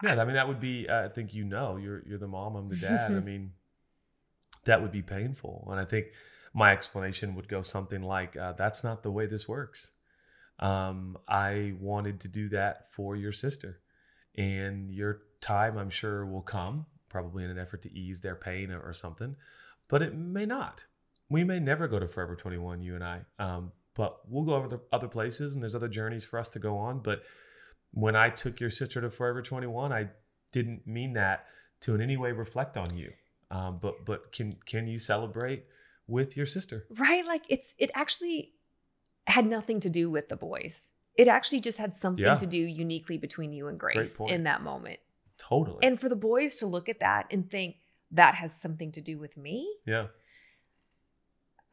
Yeah, 0.02 0.20
I 0.20 0.24
mean 0.24 0.34
that 0.34 0.46
would 0.46 0.60
be. 0.60 0.88
I 0.88 1.08
think 1.08 1.34
you 1.34 1.44
know, 1.44 1.76
you're 1.76 2.02
you're 2.06 2.18
the 2.18 2.28
mom, 2.28 2.54
I'm 2.56 2.68
the 2.68 2.76
dad. 2.76 3.12
I 3.12 3.20
mean, 3.24 3.52
that 4.64 4.80
would 4.80 4.92
be 4.92 5.02
painful, 5.02 5.66
and 5.70 5.80
I 5.80 5.84
think 5.84 6.08
my 6.54 6.72
explanation 6.72 7.34
would 7.34 7.48
go 7.48 7.62
something 7.62 8.02
like, 8.02 8.36
uh, 8.36 8.52
"That's 8.52 8.84
not 8.84 9.02
the 9.02 9.10
way 9.10 9.26
this 9.26 9.48
works." 9.48 9.90
Um, 10.60 11.18
I 11.28 11.74
wanted 11.80 12.20
to 12.20 12.28
do 12.28 12.48
that 12.50 12.90
for 12.92 13.16
your 13.16 13.32
sister, 13.32 13.80
and 14.36 14.92
your 14.92 15.22
time, 15.40 15.76
I'm 15.76 15.90
sure, 15.90 16.24
will 16.26 16.42
come, 16.42 16.86
probably 17.08 17.44
in 17.44 17.50
an 17.50 17.58
effort 17.58 17.82
to 17.82 17.92
ease 17.98 18.20
their 18.20 18.34
pain 18.34 18.70
or, 18.70 18.80
or 18.80 18.92
something, 18.92 19.36
but 19.88 20.02
it 20.02 20.14
may 20.14 20.46
not. 20.46 20.84
We 21.30 21.44
may 21.44 21.60
never 21.60 21.88
go 21.88 21.98
to 21.98 22.08
Forever 22.08 22.36
21, 22.36 22.80
you 22.82 22.94
and 22.94 23.04
I, 23.04 23.20
um, 23.38 23.72
but 23.94 24.20
we'll 24.28 24.44
go 24.44 24.54
over 24.54 24.68
to 24.68 24.80
other 24.92 25.08
places, 25.08 25.54
and 25.54 25.62
there's 25.62 25.74
other 25.74 25.88
journeys 25.88 26.24
for 26.24 26.38
us 26.38 26.48
to 26.48 26.58
go 26.58 26.76
on, 26.78 27.00
but 27.00 27.22
when 27.92 28.14
I 28.16 28.30
took 28.30 28.60
your 28.60 28.70
sister 28.70 29.00
to 29.00 29.10
Forever 29.10 29.42
21, 29.42 29.92
I 29.92 30.08
didn't 30.52 30.86
mean 30.86 31.14
that 31.14 31.46
to 31.80 31.94
in 31.94 32.00
any 32.00 32.16
way 32.16 32.32
reflect 32.32 32.76
on 32.76 32.96
you. 32.96 33.12
Um, 33.50 33.78
but 33.80 34.04
but 34.04 34.30
can 34.32 34.52
can 34.66 34.86
you 34.86 34.98
celebrate 34.98 35.64
with 36.06 36.36
your 36.36 36.44
sister? 36.46 36.86
Right? 36.90 37.24
Like 37.26 37.44
it's 37.48 37.74
it 37.78 37.90
actually 37.94 38.52
had 39.26 39.46
nothing 39.46 39.80
to 39.80 39.90
do 39.90 40.10
with 40.10 40.28
the 40.28 40.36
boys. 40.36 40.90
It 41.14 41.28
actually 41.28 41.60
just 41.60 41.78
had 41.78 41.96
something 41.96 42.24
Yeah. 42.24 42.36
to 42.36 42.46
do 42.46 42.58
uniquely 42.58 43.18
between 43.18 43.52
you 43.52 43.68
and 43.68 43.78
Grace 43.78 44.18
in 44.20 44.44
that 44.44 44.62
moment. 44.62 45.00
Totally. 45.38 45.78
And 45.86 46.00
for 46.00 46.08
the 46.08 46.16
boys 46.16 46.58
to 46.58 46.66
look 46.66 46.88
at 46.88 47.00
that 47.00 47.26
and 47.32 47.50
think 47.50 47.76
that 48.10 48.34
has 48.36 48.58
something 48.60 48.92
to 48.92 49.00
do 49.00 49.18
with 49.18 49.36
me, 49.36 49.72
yeah. 49.86 50.06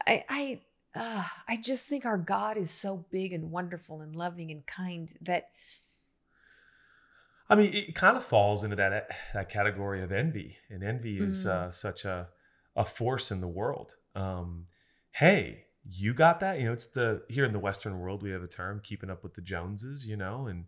I 0.07 0.23
I 0.29 0.61
uh, 0.95 1.23
I 1.47 1.57
just 1.57 1.85
think 1.85 2.05
our 2.05 2.17
God 2.17 2.57
is 2.57 2.71
so 2.71 3.05
big 3.11 3.33
and 3.33 3.51
wonderful 3.51 4.01
and 4.01 4.15
loving 4.15 4.51
and 4.51 4.65
kind 4.65 5.11
that 5.21 5.49
I 7.49 7.55
mean, 7.55 7.73
it 7.73 7.93
kind 7.93 8.17
of 8.17 8.23
falls 8.23 8.63
into 8.63 8.75
that 8.75 9.11
that 9.33 9.49
category 9.49 10.01
of 10.01 10.11
envy, 10.11 10.57
and 10.69 10.83
envy 10.83 11.17
is 11.17 11.45
Mm. 11.45 11.49
uh, 11.49 11.71
such 11.71 12.05
a 12.05 12.29
a 12.75 12.83
force 12.85 13.31
in 13.31 13.39
the 13.41 13.47
world. 13.47 13.95
Um, 14.15 14.67
hey, 15.11 15.65
you 15.87 16.13
got 16.13 16.39
that? 16.39 16.59
You 16.59 16.65
know, 16.65 16.73
it's 16.73 16.87
the 16.87 17.23
here 17.29 17.45
in 17.45 17.53
the 17.53 17.59
Western 17.59 17.99
world 17.99 18.23
we 18.23 18.31
have 18.31 18.43
a 18.43 18.47
term, 18.47 18.81
keeping 18.83 19.09
up 19.09 19.23
with 19.23 19.35
the 19.35 19.41
Joneses. 19.41 20.05
You 20.07 20.17
know, 20.17 20.47
and 20.47 20.65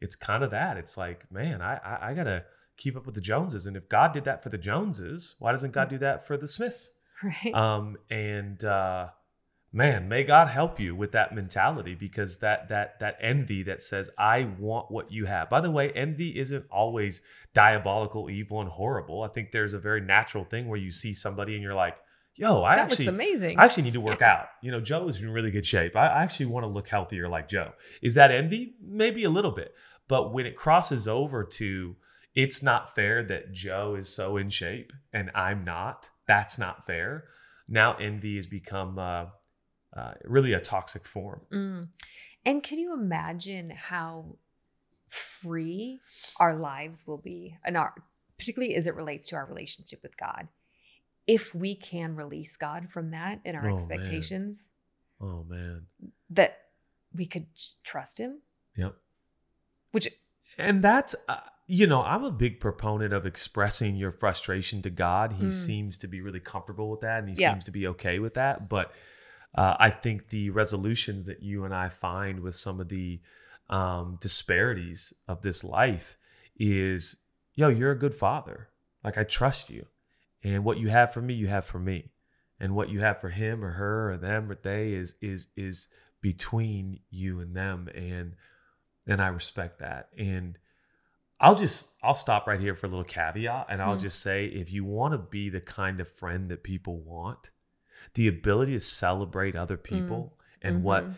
it's 0.00 0.16
kind 0.16 0.42
of 0.42 0.50
that. 0.50 0.76
It's 0.76 0.96
like, 0.96 1.30
man, 1.30 1.60
I 1.62 1.76
I, 1.76 2.10
I 2.10 2.14
gotta 2.14 2.44
keep 2.76 2.96
up 2.96 3.06
with 3.06 3.14
the 3.14 3.20
Joneses, 3.20 3.66
and 3.66 3.76
if 3.76 3.88
God 3.88 4.12
did 4.12 4.24
that 4.24 4.42
for 4.42 4.48
the 4.48 4.58
Joneses, 4.58 5.36
why 5.38 5.52
doesn't 5.52 5.72
God 5.72 5.88
do 5.88 5.98
that 5.98 6.26
for 6.26 6.36
the 6.36 6.48
Smiths? 6.48 6.90
right. 7.22 7.54
Um, 7.54 7.96
and 8.10 8.62
uh, 8.64 9.08
man, 9.72 10.08
may 10.08 10.24
God 10.24 10.48
help 10.48 10.78
you 10.78 10.94
with 10.94 11.12
that 11.12 11.34
mentality 11.34 11.94
because 11.94 12.38
that 12.38 12.68
that 12.68 12.98
that 13.00 13.16
envy 13.20 13.62
that 13.64 13.82
says 13.82 14.10
I 14.18 14.48
want 14.58 14.90
what 14.90 15.10
you 15.12 15.26
have. 15.26 15.50
By 15.50 15.60
the 15.60 15.70
way, 15.70 15.90
envy 15.92 16.38
isn't 16.38 16.66
always 16.70 17.22
diabolical, 17.54 18.30
evil, 18.30 18.60
and 18.60 18.70
horrible. 18.70 19.22
I 19.22 19.28
think 19.28 19.52
there's 19.52 19.72
a 19.72 19.78
very 19.78 20.00
natural 20.00 20.44
thing 20.44 20.68
where 20.68 20.78
you 20.78 20.90
see 20.90 21.14
somebody 21.14 21.54
and 21.54 21.62
you're 21.62 21.74
like, 21.74 21.96
"Yo, 22.36 22.62
I 22.62 22.76
that 22.76 22.92
actually, 22.92 23.06
amazing. 23.06 23.58
I 23.58 23.64
actually 23.64 23.84
need 23.84 23.94
to 23.94 24.00
work 24.00 24.22
out. 24.22 24.46
You 24.62 24.70
know, 24.70 24.80
Joe 24.80 25.08
is 25.08 25.20
in 25.20 25.30
really 25.30 25.50
good 25.50 25.66
shape. 25.66 25.96
I 25.96 26.06
I 26.08 26.22
actually 26.22 26.46
want 26.46 26.64
to 26.64 26.68
look 26.68 26.88
healthier 26.88 27.28
like 27.28 27.48
Joe. 27.48 27.72
Is 28.02 28.14
that 28.14 28.30
envy? 28.30 28.74
Maybe 28.80 29.24
a 29.24 29.30
little 29.30 29.52
bit. 29.52 29.74
But 30.08 30.32
when 30.32 30.46
it 30.46 30.56
crosses 30.56 31.08
over 31.08 31.42
to 31.44 31.96
it's 32.36 32.62
not 32.62 32.94
fair 32.94 33.24
that 33.24 33.50
Joe 33.50 33.96
is 33.98 34.14
so 34.14 34.36
in 34.36 34.50
shape 34.50 34.92
and 35.12 35.30
I'm 35.34 35.64
not, 35.64 36.10
that's 36.26 36.58
not 36.58 36.86
fair. 36.86 37.24
Now 37.66 37.96
envy 37.96 38.36
has 38.36 38.46
become 38.46 38.98
uh, 38.98 39.26
uh, 39.96 40.12
really 40.24 40.52
a 40.52 40.60
toxic 40.60 41.06
form. 41.06 41.40
Mm. 41.50 41.88
And 42.44 42.62
can 42.62 42.78
you 42.78 42.92
imagine 42.92 43.70
how 43.70 44.36
free 45.08 45.98
our 46.38 46.54
lives 46.54 47.04
will 47.06 47.18
be, 47.18 47.56
and 47.64 47.76
our 47.76 47.94
particularly 48.38 48.74
as 48.74 48.86
it 48.86 48.94
relates 48.94 49.28
to 49.28 49.36
our 49.36 49.46
relationship 49.46 50.00
with 50.02 50.16
God, 50.16 50.46
if 51.26 51.54
we 51.54 51.74
can 51.74 52.14
release 52.16 52.56
God 52.56 52.90
from 52.90 53.10
that 53.10 53.40
in 53.44 53.54
our 53.56 53.62
Oh, 53.66 53.68
man. 53.68 53.74
expectations, 53.74 54.70
Oh 55.20 55.44
man. 55.44 55.86
that 56.30 56.58
we 57.14 57.26
could 57.26 57.46
trust 57.84 58.18
Him, 58.18 58.40
Yep. 58.76 58.94
which 59.92 60.08
And 60.58 60.82
that's, 60.82 61.14
uh, 61.28 61.40
you 61.66 61.86
know, 61.86 62.02
I'm 62.02 62.24
a 62.24 62.30
big 62.30 62.60
proponent 62.60 63.12
of 63.12 63.26
expressing 63.26 63.96
your 63.96 64.10
frustration 64.12 64.80
to 64.82 64.90
God. 64.90 65.34
He 65.34 65.46
Mm. 65.46 65.52
seems 65.52 65.98
to 65.98 66.06
be 66.06 66.20
really 66.20 66.40
comfortable 66.40 66.90
with 66.90 67.00
that 67.00 67.18
and 67.20 67.28
he 67.28 67.34
Yeah. 67.34 67.50
seems 67.52 67.64
to 67.64 67.70
be 67.70 67.86
okay 67.88 68.18
with 68.18 68.34
that. 68.34 68.68
But 68.68 68.92
uh, 69.54 69.74
I 69.78 69.90
think 69.90 70.28
the 70.28 70.50
resolutions 70.50 71.24
that 71.26 71.42
you 71.42 71.64
and 71.64 71.74
I 71.74 71.88
find 71.88 72.40
with 72.40 72.54
some 72.54 72.78
of 72.80 72.88
the 72.88 73.20
um, 73.68 74.16
disparities 74.20 75.12
of 75.26 75.42
this 75.42 75.64
life 75.64 76.16
is, 76.58 77.24
yo, 77.54 77.68
you're 77.68 77.90
a 77.90 77.98
good 77.98 78.14
father. 78.14 78.68
Like, 79.02 79.18
I 79.18 79.24
trust 79.24 79.70
you. 79.70 79.86
And 80.46 80.64
what 80.64 80.78
you 80.78 80.88
have 80.88 81.12
for 81.12 81.20
me, 81.20 81.34
you 81.34 81.48
have 81.48 81.64
for 81.64 81.80
me. 81.80 82.12
And 82.60 82.76
what 82.76 82.88
you 82.88 83.00
have 83.00 83.20
for 83.20 83.30
him 83.30 83.64
or 83.64 83.72
her 83.72 84.12
or 84.12 84.16
them 84.16 84.48
or 84.50 84.54
they 84.54 84.92
is 84.92 85.16
is 85.20 85.48
is 85.56 85.88
between 86.20 87.00
you 87.10 87.40
and 87.40 87.54
them. 87.56 87.88
And 87.94 88.36
and 89.08 89.20
I 89.20 89.26
respect 89.28 89.80
that. 89.80 90.08
And 90.16 90.56
I'll 91.40 91.56
just 91.56 91.94
I'll 92.02 92.14
stop 92.14 92.46
right 92.46 92.60
here 92.60 92.76
for 92.76 92.86
a 92.86 92.88
little 92.88 93.04
caveat 93.04 93.66
and 93.68 93.82
I'll 93.82 93.94
Hmm. 93.96 94.00
just 94.02 94.20
say 94.22 94.46
if 94.46 94.70
you 94.70 94.84
want 94.84 95.12
to 95.14 95.18
be 95.18 95.50
the 95.50 95.60
kind 95.60 95.98
of 96.00 96.08
friend 96.08 96.48
that 96.50 96.62
people 96.62 97.00
want, 97.00 97.50
the 98.14 98.28
ability 98.28 98.72
to 98.74 98.80
celebrate 98.80 99.56
other 99.56 99.76
people 99.76 100.38
and 100.62 100.82
what 100.84 101.04
Mhm. 101.10 101.14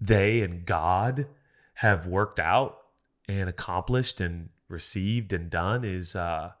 they 0.00 0.40
and 0.40 0.64
God 0.64 1.28
have 1.74 2.06
worked 2.06 2.40
out 2.40 2.78
and 3.28 3.48
accomplished 3.48 4.20
and 4.20 4.48
received 4.68 5.32
and 5.34 5.50
done 5.50 5.84
is 5.84 6.16
uh 6.16 6.52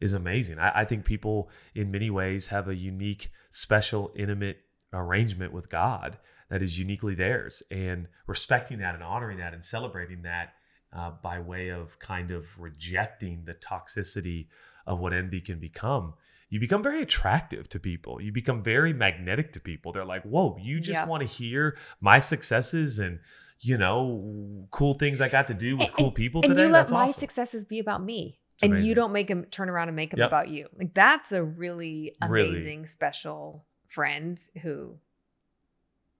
is 0.00 0.12
amazing. 0.12 0.58
I, 0.58 0.80
I 0.80 0.84
think 0.84 1.04
people 1.04 1.50
in 1.74 1.90
many 1.90 2.10
ways 2.10 2.48
have 2.48 2.68
a 2.68 2.74
unique, 2.74 3.30
special, 3.50 4.12
intimate 4.16 4.58
arrangement 4.92 5.52
with 5.52 5.68
God 5.70 6.18
that 6.50 6.62
is 6.62 6.78
uniquely 6.78 7.14
theirs. 7.14 7.62
And 7.70 8.08
respecting 8.26 8.78
that 8.78 8.94
and 8.94 9.02
honoring 9.02 9.38
that 9.38 9.52
and 9.54 9.64
celebrating 9.64 10.22
that 10.22 10.52
uh, 10.92 11.10
by 11.22 11.40
way 11.40 11.68
of 11.70 11.98
kind 11.98 12.30
of 12.30 12.46
rejecting 12.58 13.44
the 13.44 13.54
toxicity 13.54 14.46
of 14.86 14.98
what 15.00 15.12
envy 15.12 15.40
can 15.40 15.58
become, 15.58 16.14
you 16.48 16.60
become 16.60 16.82
very 16.82 17.02
attractive 17.02 17.68
to 17.70 17.80
people. 17.80 18.20
You 18.20 18.30
become 18.32 18.62
very 18.62 18.92
magnetic 18.92 19.52
to 19.52 19.60
people. 19.60 19.92
They're 19.92 20.04
like, 20.04 20.22
whoa, 20.22 20.56
you 20.62 20.78
just 20.78 21.00
Yeah. 21.00 21.06
want 21.06 21.22
to 21.22 21.26
hear 21.26 21.76
my 22.00 22.18
successes 22.20 22.98
and 23.00 23.18
you 23.58 23.76
know 23.78 24.68
cool 24.70 24.94
things 24.94 25.20
I 25.20 25.28
got 25.28 25.46
to 25.48 25.54
do 25.54 25.76
with 25.78 25.86
And- 25.88 25.96
cool 25.96 26.12
people 26.12 26.42
and 26.42 26.50
today. 26.50 26.62
you 26.66 26.68
let 26.68 26.80
That's 26.80 26.92
my 26.92 27.04
awesome. 27.04 27.18
successes 27.20 27.64
be 27.64 27.78
about 27.78 28.04
me. 28.04 28.38
And 28.62 28.72
amazing. 28.72 28.88
you 28.88 28.94
don't 28.94 29.12
make 29.12 29.28
them 29.28 29.44
turn 29.46 29.68
around 29.68 29.88
and 29.88 29.96
make 29.96 30.10
them 30.10 30.20
Yep. 30.20 30.28
about 30.28 30.48
you. 30.48 30.68
Like 30.78 30.94
that's 30.94 31.30
a 31.32 31.42
really 31.44 32.14
Really. 32.26 32.48
amazing, 32.50 32.86
special 32.86 33.66
friend 33.86 34.40
who 34.62 34.98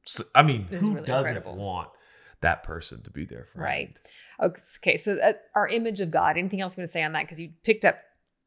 So- 0.05 0.25
I 0.35 0.43
mean, 0.43 0.65
who 0.65 0.95
really 0.95 1.07
doesn't 1.07 1.37
incredible. 1.37 1.57
want 1.65 1.91
that 2.43 2.63
person 2.63 3.03
to 3.03 3.11
be 3.11 3.25
there 3.25 3.45
for? 3.47 3.61
Right. 3.61 3.99
Okay, 4.41 4.97
so 4.99 5.19
uh, 5.19 5.33
our 5.55 5.67
image 5.69 6.01
of 6.01 6.11
God. 6.11 6.37
Anything 6.37 6.61
else 6.61 6.77
you 6.77 6.83
want 6.83 6.89
to 6.89 6.93
say 6.93 7.03
on 7.03 7.13
that? 7.13 7.23
Because 7.23 7.41
you 7.41 7.53
picked 7.65 7.85
up, 7.85 7.99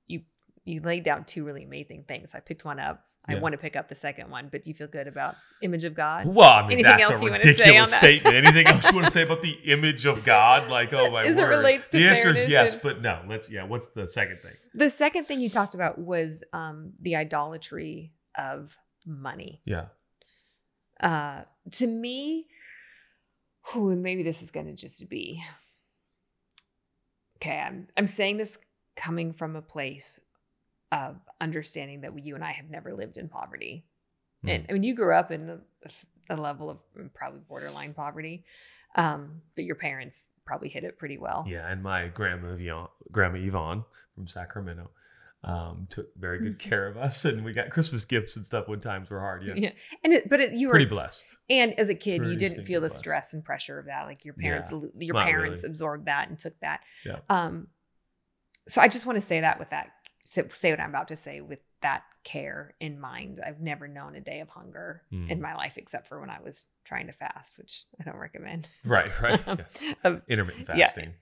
you 0.07 0.21
you 0.63 0.81
laid 0.81 1.03
down 1.03 1.25
two 1.25 1.43
really 1.43 1.63
amazing 1.63 2.03
things. 2.03 2.35
I 2.35 2.39
picked 2.39 2.63
one 2.63 2.79
up. 2.79 3.03
I 3.29 3.33
Yeah. 3.35 3.39
want 3.39 3.53
to 3.53 3.57
pick 3.57 3.75
up 3.75 3.87
the 3.87 3.95
second 3.95 4.29
one, 4.29 4.49
but 4.51 4.63
do 4.63 4.69
you 4.69 4.73
feel 4.73 4.87
good 4.87 5.07
about 5.07 5.35
image 5.61 5.83
of 5.83 5.93
God? 5.95 6.25
Well, 6.27 6.49
I 6.49 6.61
mean, 6.63 6.79
Anything 6.79 6.97
that's 6.97 7.09
else 7.11 7.21
a 7.21 7.25
you 7.25 7.31
ridiculous 7.31 7.93
statement. 7.93 8.35
Anything 8.35 8.67
else 8.67 8.89
you 8.89 8.95
want 8.95 9.05
to 9.05 9.11
say 9.19 9.21
about 9.23 9.41
the 9.41 9.51
image 9.65 10.05
of 10.05 10.23
God? 10.23 10.69
Like, 10.69 10.91
oh 10.93 11.09
my 11.11 11.23
As 11.23 11.37
it 11.37 11.41
word. 11.43 11.49
relates 11.49 11.87
to 11.89 11.97
the 11.97 12.07
answer 12.07 12.31
is 12.35 12.47
yes, 12.49 12.73
and- 12.73 12.81
but 12.81 13.01
no. 13.01 13.21
Let's 13.27 13.51
yeah. 13.51 13.63
What's 13.63 13.89
the 13.89 14.07
second 14.07 14.37
thing? 14.39 14.53
The 14.73 14.89
second 14.89 15.25
thing 15.25 15.39
you 15.41 15.49
talked 15.49 15.75
about 15.75 15.97
was 15.99 16.43
um, 16.53 16.93
the 16.99 17.15
idolatry 17.15 18.11
of 18.37 18.77
money. 19.05 19.61
Yeah. 19.65 19.85
Uh, 20.99 21.43
to 21.71 21.87
me, 21.87 22.47
whew, 23.71 23.89
and 23.89 24.01
maybe 24.03 24.23
this 24.23 24.41
is 24.41 24.51
going 24.51 24.65
to 24.67 24.73
just 24.73 25.07
be 25.09 25.41
okay. 27.37 27.57
I'm 27.59 27.87
I'm 27.97 28.07
saying 28.07 28.37
this 28.37 28.57
coming 28.95 29.31
from 29.33 29.55
a 29.55 29.61
place 29.61 30.19
of 30.91 31.17
understanding 31.39 32.01
that 32.01 32.17
you 32.23 32.35
and 32.35 32.43
I 32.43 32.51
have 32.51 32.69
never 32.69 32.93
lived 32.93 33.17
in 33.17 33.29
poverty. 33.29 33.85
Hmm. 34.43 34.49
And 34.49 34.65
I 34.69 34.73
mean, 34.73 34.83
you 34.83 34.95
grew 34.95 35.13
up 35.13 35.31
in 35.31 35.49
a, 36.29 36.35
a 36.35 36.37
level 36.37 36.69
of 36.69 36.77
probably 37.13 37.41
borderline 37.47 37.93
poverty, 37.93 38.43
um, 38.95 39.41
but 39.55 39.65
your 39.65 39.75
parents 39.75 40.29
probably 40.45 40.69
hit 40.69 40.83
it 40.83 40.97
pretty 40.97 41.17
well. 41.17 41.45
Yeah, 41.47 41.69
and 41.69 41.83
my 41.83 42.07
grandma 42.07 42.55
Yvonne, 42.57 42.87
grandma 43.11 43.37
Yvonne 43.37 43.83
from 44.15 44.27
Sacramento 44.27 44.89
um, 45.43 45.87
took 45.89 46.07
very 46.17 46.39
good 46.39 46.59
care 46.59 46.87
of 46.87 46.97
us, 46.97 47.23
and 47.25 47.45
we 47.45 47.53
got 47.53 47.69
Christmas 47.69 48.03
gifts 48.05 48.35
and 48.35 48.45
stuff 48.45 48.67
when 48.67 48.79
times 48.81 49.09
were 49.09 49.19
hard. 49.19 49.43
Yeah, 49.45 49.53
Yeah. 49.55 49.71
And 50.03 50.13
it, 50.13 50.29
but 50.29 50.39
it, 50.39 50.53
you 50.53 50.67
were 50.67 50.73
pretty 50.73 50.85
blessed. 50.85 51.25
And 51.49 51.77
as 51.79 51.89
a 51.89 51.95
kid, 51.95 52.25
you 52.25 52.35
didn't 52.35 52.65
feel 52.65 52.81
the 52.81 52.87
blessed. 52.87 52.99
stress 52.99 53.33
and 53.33 53.43
pressure 53.43 53.79
of 53.79 53.85
that. 53.85 54.03
Like 54.05 54.25
your 54.25 54.35
Yeah, 54.37 54.59
parents, 54.61 54.71
your 54.99 55.15
parents 55.15 55.63
really. 55.63 55.71
absorbed 55.71 56.07
that 56.07 56.29
and 56.29 56.37
took 56.37 56.59
that. 56.59 56.81
Yeah. 57.05 57.19
Um, 57.29 57.67
so 58.67 58.81
I 58.81 58.87
just 58.87 59.05
want 59.05 59.15
to 59.15 59.21
say 59.21 59.39
that 59.41 59.59
with 59.59 59.69
that, 59.69 59.87
say, 60.29 60.43
say 60.53 60.69
what 60.71 60.79
I'm 60.79 60.89
about 60.89 61.07
to 61.07 61.15
say 61.15 61.41
with 61.41 61.59
that 61.81 62.03
care 62.23 62.75
in 62.79 62.99
mind. 62.99 63.39
I've 63.45 63.61
never 63.61 63.87
known 63.87 64.15
a 64.15 64.21
day 64.21 64.41
of 64.41 64.49
hunger 64.49 65.01
Mm. 65.11 65.29
in 65.31 65.41
my 65.41 65.55
life 65.55 65.77
except 65.77 66.07
for 66.07 66.19
when 66.19 66.29
I 66.29 66.39
was 66.41 66.67
trying 66.85 67.07
to 67.07 67.13
fast, 67.13 67.57
which 67.57 67.85
I 67.99 68.03
don't 68.03 68.17
recommend. 68.17 68.69
Right, 68.85 69.11
right. 69.21 69.41
yes. 69.47 69.83
Um, 70.03 70.21
Intermittent 70.27 70.67
Yeah. 70.69 70.85
fasting. 70.85 71.13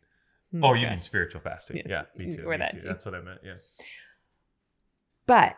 oh 0.56 0.70
Oh, 0.70 0.74
you 0.74 0.88
mean 0.88 1.00
spiritual 1.00 1.40
fasting? 1.42 1.78
Yes, 1.78 1.86
Yeah, 1.90 2.04
me 2.18 2.36
too. 2.36 2.46
or 2.48 2.52
me 2.52 2.58
that 2.58 2.72
too. 2.72 2.80
too. 2.82 2.88
That's 2.90 3.06
what 3.06 3.16
I 3.16 3.22
meant. 3.22 3.40
Yeah. 3.44 3.56
But 5.26 5.56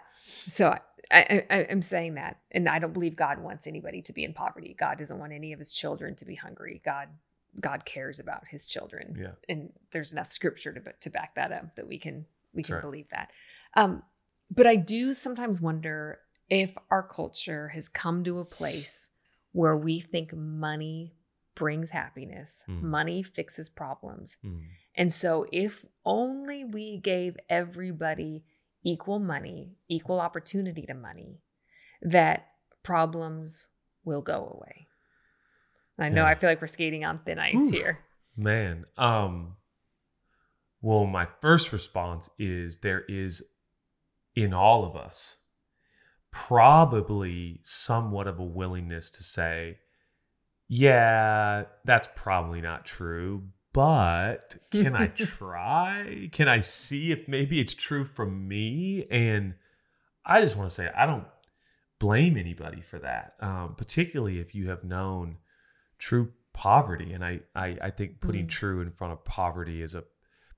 so 0.47 0.77
I, 1.11 1.43
I, 1.49 1.67
I'm 1.71 1.81
saying 1.81 2.15
that, 2.15 2.37
and 2.51 2.67
I 2.69 2.77
don't 2.79 2.93
believe 2.93 3.15
God 3.15 3.39
wants 3.39 3.65
anybody 3.67 4.01
to 4.03 4.13
be 4.13 4.23
in 4.23 4.33
poverty. 4.33 4.75
God 4.77 4.97
doesn't 4.97 5.17
want 5.17 5.33
any 5.33 5.53
of 5.53 5.59
His 5.59 5.73
children 5.73 6.15
to 6.17 6.25
be 6.25 6.35
hungry. 6.35 6.81
God, 6.85 7.07
God 7.59 7.85
cares 7.85 8.19
about 8.19 8.47
His 8.47 8.65
children, 8.65 9.15
Yeah. 9.19 9.31
and 9.47 9.71
there's 9.91 10.11
enough 10.11 10.31
scripture 10.31 10.73
to 10.73 10.81
to 10.99 11.09
back 11.09 11.35
that 11.35 11.51
up 11.51 11.75
that 11.75 11.87
we 11.87 11.97
can 11.97 12.25
we 12.53 12.63
can 12.63 12.73
Sure. 12.73 12.81
believe 12.81 13.09
that. 13.09 13.31
Um, 13.75 14.03
but 14.51 14.65
I 14.67 14.75
do 14.75 15.13
sometimes 15.13 15.61
wonder 15.61 16.19
if 16.49 16.75
our 16.89 17.03
culture 17.03 17.67
has 17.69 17.87
come 17.89 18.23
to 18.23 18.39
a 18.39 18.45
place 18.45 19.09
where 19.51 19.77
we 19.77 19.99
think 19.99 20.33
money 20.33 21.15
brings 21.55 21.89
happiness, 21.91 22.63
Mm. 22.67 22.81
money 22.83 23.23
fixes 23.23 23.69
problems, 23.69 24.37
Mm. 24.43 24.63
and 24.95 25.13
so, 25.13 25.45
if 25.51 25.85
only 26.05 26.63
we 26.63 26.97
gave 26.97 27.37
everybody 27.49 28.45
equal 28.83 29.19
money, 29.19 29.75
equal 29.87 30.19
opportunity 30.21 30.85
to 30.85 30.93
money, 30.93 31.41
that 32.01 32.47
problems 32.81 33.67
will 34.05 34.21
go 34.21 34.47
away. 34.55 34.87
I 35.97 36.07
know 36.09 36.21
Yeah. 36.23 36.29
I 36.29 36.35
feel 36.35 36.49
like 36.49 36.61
we're 36.61 36.67
skating 36.67 37.03
on 37.03 37.19
thin 37.19 37.39
ice 37.39 37.55
Oof. 37.67 37.71
here. 37.73 37.99
Man, 38.37 38.85
um 38.97 39.57
well, 40.81 41.05
my 41.05 41.25
first 41.41 41.71
response 41.73 42.29
is 42.39 42.77
there 42.77 43.03
is 43.07 43.43
in 44.35 44.53
all 44.53 44.85
of 44.85 44.95
us 44.95 45.37
probably 46.31 47.59
somewhat 47.63 48.27
of 48.27 48.39
a 48.39 48.43
willingness 48.43 49.09
to 49.11 49.23
say, 49.23 49.77
yeah, 50.67 51.63
that's 51.85 52.07
probably 52.15 52.61
not 52.61 52.85
true, 52.85 53.43
but 53.73 54.57
can 54.71 54.95
I 54.95 55.07
try? 55.07 56.29
Can 56.31 56.47
I 56.47 56.59
see 56.59 57.11
if 57.11 57.27
maybe 57.27 57.59
it's 57.59 57.73
true 57.73 58.05
for 58.05 58.25
me? 58.25 59.05
And 59.09 59.55
I 60.25 60.41
just 60.41 60.55
want 60.55 60.69
to 60.69 60.75
say, 60.75 60.89
I 60.95 61.05
don't 61.05 61.25
blame 61.97 62.37
anybody 62.37 62.81
for 62.81 62.99
that, 62.99 63.33
um, 63.41 63.75
particularly 63.75 64.39
if 64.39 64.53
you 64.53 64.69
have 64.69 64.83
known 64.83 65.37
true 65.97 66.31
poverty. 66.53 67.11
And 67.13 67.25
I, 67.25 67.41
I, 67.55 67.77
I 67.81 67.89
think 67.89 68.21
putting 68.21 68.45
Mm. 68.45 68.49
true 68.49 68.81
in 68.81 68.91
front 68.91 69.13
of 69.13 69.25
poverty 69.25 69.81
is 69.81 69.95
a 69.95 70.03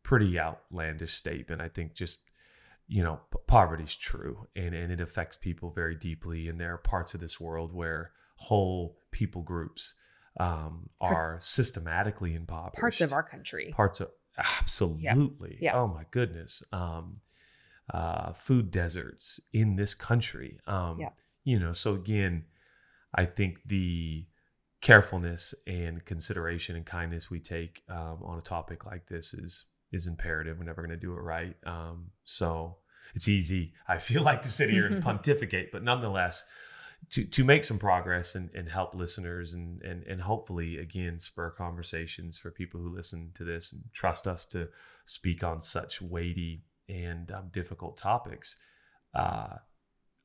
pretty 0.03 0.39
outlandish 0.39 1.13
statement. 1.13 1.61
I 1.61 1.69
think 1.69 1.93
just 1.93 2.21
you 2.87 3.01
know, 3.01 3.21
p- 3.31 3.39
poverty's 3.47 3.95
true 3.95 4.47
and, 4.53 4.75
and 4.75 4.91
it 4.91 4.99
affects 4.99 5.37
people 5.37 5.69
very 5.71 5.95
deeply. 5.95 6.49
And 6.49 6.59
there 6.59 6.73
are 6.73 6.77
parts 6.77 7.13
of 7.13 7.21
this 7.21 7.39
world 7.39 7.73
where 7.73 8.11
whole 8.35 8.97
people 9.11 9.43
groups 9.43 9.93
um, 10.39 10.89
Part- 10.99 11.13
are 11.15 11.37
systematically 11.39 12.35
impoverished. 12.35 12.81
Parts 12.81 12.99
of 12.99 13.13
our 13.13 13.23
country. 13.23 13.71
parts 13.73 14.01
of 14.01 14.09
absolutely. 14.37 15.57
Yeah. 15.61 15.77
Oh 15.77 15.87
my 15.87 16.03
goodness. 16.11 16.63
Um, 16.73 17.21
uh, 17.93 18.33
food 18.33 18.71
deserts 18.71 19.39
in 19.53 19.77
this 19.77 19.93
country. 19.93 20.59
Um, 20.67 20.97
Yeah. 20.99 21.09
You 21.45 21.59
know, 21.59 21.71
so 21.71 21.93
again, 21.95 22.43
I 23.15 23.25
think 23.25 23.61
the 23.65 24.25
carefulness 24.81 25.55
and 25.65 26.03
consideration 26.03 26.75
and 26.75 26.85
kindness 26.85 27.31
we 27.31 27.39
take 27.39 27.83
um, 27.89 28.19
on 28.23 28.37
a 28.37 28.41
topic 28.41 28.85
like 28.85 29.07
this 29.07 29.33
is 29.33 29.65
is 29.91 30.07
imperative. 30.07 30.57
We're 30.57 30.65
never 30.65 30.81
going 30.81 30.97
to 30.99 31.05
do 31.07 31.13
it 31.13 31.21
right. 31.21 31.55
Um, 31.65 32.11
so 32.23 32.77
it's 33.15 33.27
easy. 33.27 33.73
I 33.87 33.97
feel 33.97 34.21
like 34.23 34.41
to 34.43 34.49
sit 34.49 34.69
here 34.69 34.85
and 34.85 35.03
pontificate, 35.09 35.71
but 35.71 35.83
nonetheless, 35.83 36.45
to 37.09 37.25
to 37.25 37.43
make 37.43 37.65
some 37.65 37.79
progress 37.79 38.35
and, 38.35 38.49
and 38.53 38.69
help 38.69 38.93
listeners 38.93 39.53
and, 39.53 39.81
and 39.81 40.03
and 40.03 40.21
hopefully 40.21 40.77
again 40.77 41.19
spur 41.19 41.49
conversations 41.49 42.37
for 42.37 42.51
people 42.51 42.79
who 42.79 42.95
listen 42.95 43.31
to 43.35 43.43
this 43.43 43.73
and 43.73 43.83
trust 43.91 44.27
us 44.27 44.45
to 44.47 44.69
speak 45.05 45.43
on 45.43 45.61
such 45.61 45.99
weighty 46.01 46.63
and 46.87 47.31
um, 47.31 47.49
difficult 47.51 47.97
topics. 47.97 48.57
Uh, 49.15 49.55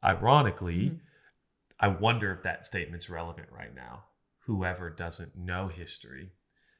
ironically, 0.04 0.90
Mhm. 0.90 1.00
I 1.78 1.88
wonder 1.88 2.32
if 2.32 2.42
that 2.42 2.64
statement's 2.64 3.10
relevant 3.10 3.48
right 3.50 3.74
now. 3.74 4.04
Whoever 4.46 4.88
doesn't 4.90 5.36
know 5.36 5.68
history 5.68 6.32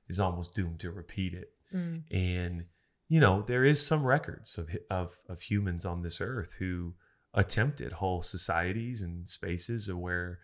is 0.08 0.20
almost 0.20 0.54
doomed 0.54 0.80
to 0.80 0.90
repeat 0.90 1.34
it. 1.34 1.52
Mm. 1.74 2.04
And 2.10 2.64
you 3.08 3.20
know, 3.20 3.42
there 3.46 3.64
is 3.64 3.86
some 3.86 4.04
records 4.04 4.58
of 4.58 4.68
of 4.90 5.12
of 5.28 5.42
humans 5.42 5.84
on 5.84 6.02
this 6.02 6.20
earth 6.20 6.54
who 6.58 6.94
attempted 7.34 7.92
whole 7.92 8.22
societies 8.22 9.02
and 9.02 9.28
spaces 9.28 9.92
where 9.92 10.38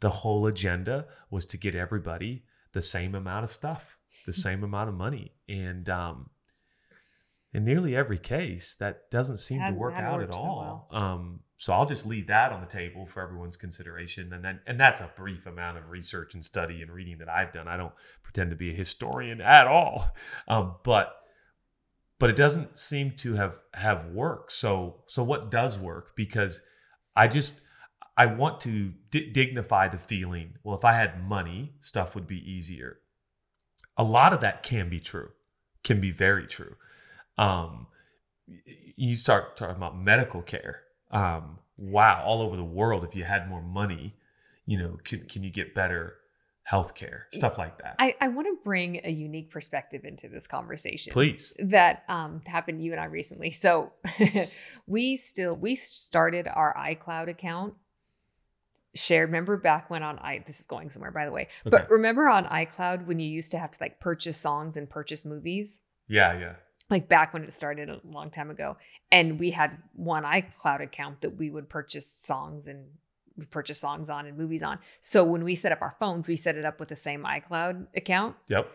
the 0.00 0.10
whole 0.10 0.46
agenda 0.46 1.06
was 1.30 1.44
to 1.46 1.56
get 1.56 1.74
everybody 1.74 2.44
the 2.72 2.82
same 2.82 3.14
amount 3.14 3.44
of 3.44 3.50
stuff, 3.50 3.96
the 4.26 4.32
same 4.32 4.62
amount 4.62 4.88
of 4.88 4.94
money, 4.94 5.32
and 5.48 5.88
um, 5.88 6.30
in 7.52 7.64
nearly 7.64 7.96
every 7.96 8.18
case, 8.18 8.76
that 8.76 9.10
doesn't 9.10 9.38
seem 9.38 9.60
to 9.60 9.72
work 9.72 9.94
out 9.94 10.20
at 10.20 10.28
worked 10.28 10.34
so 10.34 10.40
all. 10.40 10.88
Um, 10.92 11.40
so 11.56 11.72
I'll 11.72 11.86
just 11.86 12.06
leave 12.06 12.28
that 12.28 12.52
on 12.52 12.60
the 12.60 12.66
table 12.66 13.06
for 13.06 13.22
everyone's 13.22 13.56
consideration, 13.56 14.32
and 14.32 14.44
then 14.44 14.60
and 14.66 14.78
that's 14.78 15.00
a 15.00 15.10
brief 15.16 15.46
amount 15.46 15.78
of 15.78 15.88
research 15.88 16.34
and 16.34 16.44
study 16.44 16.82
and 16.82 16.90
reading 16.90 17.18
that 17.18 17.28
I've 17.28 17.50
done. 17.50 17.66
I 17.66 17.76
don't 17.76 17.94
pretend 18.22 18.50
to 18.50 18.56
be 18.56 18.70
a 18.70 18.74
historian 18.74 19.40
at 19.40 19.66
all, 19.66 20.14
um, 20.46 20.76
but 20.84 21.16
but 22.18 22.30
it 22.30 22.36
doesn't 22.36 22.78
seem 22.78 23.12
to 23.18 23.34
have 23.34 23.58
have 23.74 24.06
worked. 24.06 24.52
So 24.52 25.02
so 25.06 25.22
what 25.22 25.50
does 25.50 25.78
work? 25.78 26.16
Because 26.16 26.60
I 27.16 27.28
just 27.28 27.54
I 28.16 28.26
want 28.26 28.60
to 28.62 28.92
di- 29.10 29.30
dignify 29.30 29.88
the 29.88 29.98
feeling. 29.98 30.54
Well, 30.64 30.76
if 30.76 30.84
I 30.84 30.92
had 30.94 31.22
money, 31.22 31.74
stuff 31.80 32.14
would 32.14 32.26
be 32.26 32.38
easier. 32.38 32.98
A 33.96 34.02
lot 34.02 34.32
of 34.32 34.40
that 34.40 34.62
can 34.62 34.88
be 34.88 35.00
true, 35.00 35.30
can 35.84 36.00
be 36.00 36.10
very 36.10 36.46
true. 36.46 36.76
Um, 37.36 37.86
you 38.96 39.14
start 39.14 39.56
talking 39.56 39.76
about 39.76 39.98
medical 39.98 40.42
care. 40.42 40.80
Um, 41.10 41.58
wow, 41.76 42.22
all 42.24 42.42
over 42.42 42.56
the 42.56 42.64
world, 42.64 43.04
if 43.04 43.14
you 43.14 43.24
had 43.24 43.48
more 43.48 43.62
money, 43.62 44.16
you 44.66 44.78
know, 44.78 44.98
can 45.04 45.20
can 45.26 45.44
you 45.44 45.50
get 45.50 45.74
better 45.74 46.14
health 46.68 46.94
care? 46.94 47.26
Stuff 47.32 47.56
like 47.56 47.78
that. 47.82 47.96
I, 47.98 48.14
I 48.20 48.28
want 48.28 48.46
to 48.46 48.56
bring 48.62 49.00
a 49.02 49.10
unique 49.10 49.50
perspective 49.50 50.04
into 50.04 50.28
this 50.28 50.46
conversation. 50.46 51.14
Please. 51.14 51.54
that 51.58 52.04
um, 52.08 52.42
happened 52.46 52.78
to 52.78 52.84
you 52.84 52.92
and 52.92 53.00
I 53.00 53.06
recently. 53.06 53.50
So 53.50 53.92
we 54.86 55.16
still 55.16 55.54
we 55.54 55.74
started 55.74 56.46
our 56.46 56.74
iCloud 56.76 57.28
account. 57.28 57.72
Shared. 58.94 59.28
Remember 59.28 59.56
back 59.56 59.88
when 59.90 60.02
on 60.02 60.18
i 60.18 60.42
this 60.46 60.60
is 60.60 60.66
going 60.66 60.90
somewhere 60.90 61.10
by 61.10 61.24
the 61.24 61.30
way, 61.32 61.48
Okay. 61.66 61.70
but 61.70 61.90
remember 61.90 62.28
on 62.28 62.44
iCloud 62.46 63.06
when 63.06 63.18
you 63.18 63.28
used 63.30 63.50
to 63.52 63.58
have 63.58 63.70
to 63.70 63.78
like 63.80 63.98
purchase 64.00 64.36
songs 64.36 64.76
and 64.76 64.90
purchase 64.90 65.24
movies, 65.24 65.80
Yeah, 66.08 66.38
yeah. 66.38 66.52
like 66.90 67.08
back 67.08 67.32
when 67.32 67.44
it 67.44 67.52
started 67.52 67.88
a 67.88 68.00
long 68.04 68.30
time 68.30 68.50
ago, 68.50 68.76
and 69.12 69.38
we 69.38 69.52
had 69.52 69.78
one 69.94 70.24
iCloud 70.24 70.82
account 70.82 71.20
that 71.20 71.36
we 71.36 71.48
would 71.50 71.68
purchase 71.68 72.10
songs 72.10 72.66
and 72.66 72.86
we 73.38 73.44
purchase 73.46 73.78
songs 73.78 74.10
on 74.10 74.26
and 74.26 74.36
movies 74.36 74.62
on. 74.62 74.78
So 75.00 75.22
when 75.24 75.44
we 75.44 75.54
set 75.54 75.72
up 75.72 75.80
our 75.80 75.94
phones, 76.00 76.26
we 76.28 76.36
set 76.36 76.56
it 76.56 76.64
up 76.64 76.80
with 76.80 76.88
the 76.88 76.96
same 76.96 77.22
iCloud 77.22 77.86
account 77.96 78.34
Yep. 78.48 78.68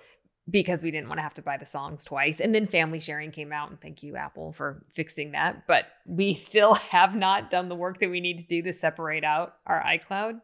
because 0.50 0.82
we 0.82 0.90
didn't 0.90 1.10
want 1.10 1.18
to 1.20 1.24
have 1.24 1.34
to 1.36 1.42
buy 1.42 1.58
the 1.58 1.66
songs 1.66 2.06
twice. 2.06 2.40
And 2.40 2.56
then 2.56 2.66
family 2.66 3.00
sharing 3.00 3.32
came 3.32 3.52
out, 3.52 3.70
and 3.70 3.80
thank 3.82 4.02
you, 4.04 4.16
Apple, 4.16 4.54
for 4.54 4.86
fixing 4.94 5.32
that. 5.34 5.68
But 5.68 5.86
we 6.06 6.34
still 6.50 6.76
have 6.76 7.16
not 7.16 7.50
done 7.52 7.68
the 7.70 7.76
work 7.76 8.00
that 8.00 8.10
we 8.10 8.22
need 8.22 8.38
to 8.40 8.46
do 8.46 8.62
to 8.64 8.74
separate 8.74 9.24
out 9.24 9.56
our 9.68 9.84
iCloud. 9.84 10.40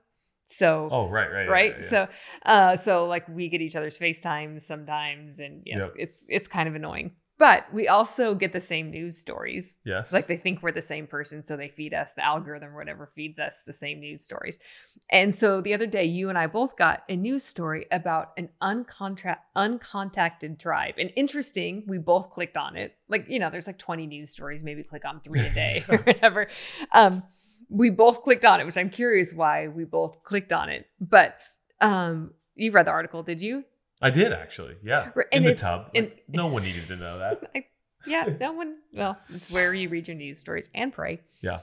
So, 0.52 0.90
Oh, 0.92 1.08
right, 1.08 1.32
right, 1.32 1.48
right. 1.48 1.72
yeah, 1.72 1.78
yeah. 1.80 1.86
So, 1.88 2.08
uh, 2.44 2.76
so 2.76 3.06
like 3.06 3.28
we 3.30 3.50
get 3.50 3.62
each 3.62 3.76
other's 3.76 4.00
FaceTime 4.00 4.60
sometimes, 4.62 5.40
and 5.40 5.62
yeah, 5.66 5.80
it's, 5.84 5.92
it's 5.96 6.26
it's 6.28 6.48
kind 6.48 6.68
of 6.68 6.74
annoying. 6.74 7.12
But 7.40 7.74
we 7.74 7.88
also 7.88 8.36
get 8.36 8.52
the 8.52 8.60
same 8.60 8.92
news 8.92 9.18
stories. 9.18 9.78
yes, 9.86 10.12
Like 10.12 10.28
they 10.28 10.36
think 10.36 10.62
we're 10.62 10.74
the 10.74 10.82
same 10.82 11.08
person, 11.08 11.42
so 11.42 11.56
they 11.56 11.70
feed 11.70 11.94
us 11.94 12.12
the 12.12 12.24
algorithm 12.24 12.74
or 12.74 12.76
whatever 12.76 13.08
feeds 13.08 13.40
us 13.40 13.62
the 13.66 13.72
same 13.72 14.02
news 14.02 14.22
stories. 14.22 14.60
And 15.10 15.34
so 15.34 15.62
the 15.62 15.74
other 15.74 15.88
day, 15.88 16.04
you 16.04 16.28
and 16.28 16.38
I 16.38 16.48
both 16.48 16.76
got 16.76 17.04
a 17.08 17.16
news 17.16 17.46
story 17.46 17.88
about 17.92 18.34
an 18.38 18.50
uncontra- 18.62 19.38
uncontacted 19.56 20.60
tribe. 20.60 20.96
And 20.98 21.12
interesting, 21.16 21.86
we 21.88 21.98
both 21.98 22.30
clicked 22.30 22.58
on 22.58 22.76
it. 22.76 22.96
Like 23.08 23.26
you 23.30 23.40
know, 23.40 23.50
there's 23.50 23.68
like 23.68 23.78
20 23.80 24.06
news 24.06 24.32
stories. 24.32 24.62
Maybe 24.62 24.84
click 24.84 25.06
on 25.06 25.22
three 25.22 25.40
a 25.40 25.54
day 25.54 25.86
or 25.90 25.98
whatever. 26.00 26.50
Um, 26.92 27.24
we 27.70 27.90
both 27.90 28.22
clicked 28.22 28.44
on 28.44 28.60
it, 28.60 28.66
which 28.66 28.78
I'm 28.78 28.90
curious 28.90 29.34
why 29.34 29.70
we 29.70 29.86
both 29.86 30.24
clicked 30.24 30.52
on 30.52 30.68
it. 30.68 30.88
But 31.00 31.38
um, 31.80 32.34
you 32.56 32.72
read 32.72 32.86
the 32.88 32.92
article, 32.92 33.24
did 33.24 33.42
you? 33.42 33.64
I 34.02 34.10
did 34.10 34.32
actually. 34.34 34.76
Yeah, 34.84 35.12
Right, 35.16 35.28
in 35.32 35.44
the 35.44 35.56
tub. 35.56 35.90
and- 35.96 36.08
Like, 36.08 36.24
no 36.30 36.48
one 36.48 36.64
needed 36.64 36.88
to 36.88 36.96
know 36.96 37.20
that. 37.20 37.52
I, 37.56 37.66
yeah, 38.06 38.30
no 38.40 38.54
one. 38.54 38.78
Well, 38.94 39.18
it's 39.34 39.52
where 39.52 39.74
you 39.74 39.90
read 39.90 40.08
your 40.08 40.16
news 40.16 40.40
stories 40.40 40.70
and 40.74 40.94
pray. 40.94 41.20
Yeah, 41.42 41.60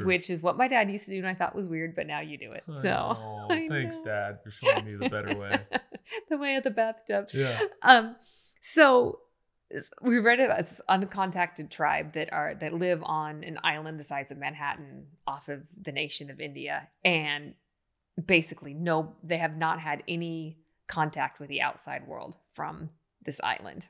which 0.00 0.30
is 0.30 0.42
what 0.42 0.56
my 0.56 0.66
dad 0.68 0.90
used 0.90 1.04
to 1.06 1.12
do 1.12 1.18
and 1.18 1.26
I 1.28 1.34
thought 1.34 1.54
was 1.54 1.68
weird, 1.68 1.94
but 1.94 2.06
now 2.06 2.20
you 2.20 2.38
do 2.38 2.52
it. 2.52 2.64
I 2.68 2.72
So 2.72 2.88
know. 2.88 3.46
Thanks, 3.68 3.98
know. 3.98 4.04
Dad, 4.04 4.38
for 4.42 4.50
showing 4.50 4.84
me 4.84 4.96
the 4.96 5.08
better 5.08 5.36
way. 5.36 5.60
the 6.28 6.38
way 6.38 6.56
of 6.56 6.64
the 6.64 6.70
bathtub. 6.70 7.28
Yeah. 7.32 7.60
Um, 7.82 8.16
so 8.60 9.20
we 10.02 10.18
read 10.18 10.40
about 10.40 10.58
this 10.58 10.80
uncontacted 10.88 11.70
tribe 11.70 12.12
that 12.12 12.32
are 12.32 12.54
that 12.54 12.72
live 12.72 13.02
on 13.04 13.44
an 13.44 13.58
island 13.62 13.98
the 14.00 14.04
size 14.04 14.30
of 14.30 14.38
Manhattan 14.38 15.06
off 15.26 15.48
of 15.48 15.62
the 15.80 15.92
nation 15.92 16.30
of 16.30 16.40
India. 16.40 16.88
And 17.04 17.54
basically 18.24 18.72
no 18.74 19.14
they 19.22 19.36
have 19.36 19.56
not 19.56 19.78
had 19.78 20.02
any 20.08 20.58
contact 20.86 21.40
with 21.40 21.48
the 21.48 21.62
outside 21.62 22.06
world 22.06 22.36
from 22.52 22.88
this 23.24 23.40
island. 23.40 23.86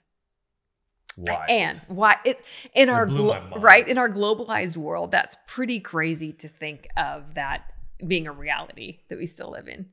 Why? 1.17 1.47
And 1.49 1.81
why 1.89 2.19
it 2.25 2.45
in 2.75 2.89
It 2.89 2.93
our 2.93 3.07
glo- 3.07 3.43
right 3.57 3.87
in 3.87 3.97
our 3.97 4.09
globalized 4.09 4.77
world, 4.77 5.11
that's 5.11 5.37
pretty 5.47 5.81
crazy 5.81 6.33
to 6.35 6.49
think 6.49 6.89
of 6.97 7.35
that 7.35 7.73
being 8.07 8.27
a 8.27 8.33
reality 8.33 9.01
that 9.09 9.19
we 9.19 9.27
still 9.27 9.51
live 9.51 9.67
in. 9.67 9.87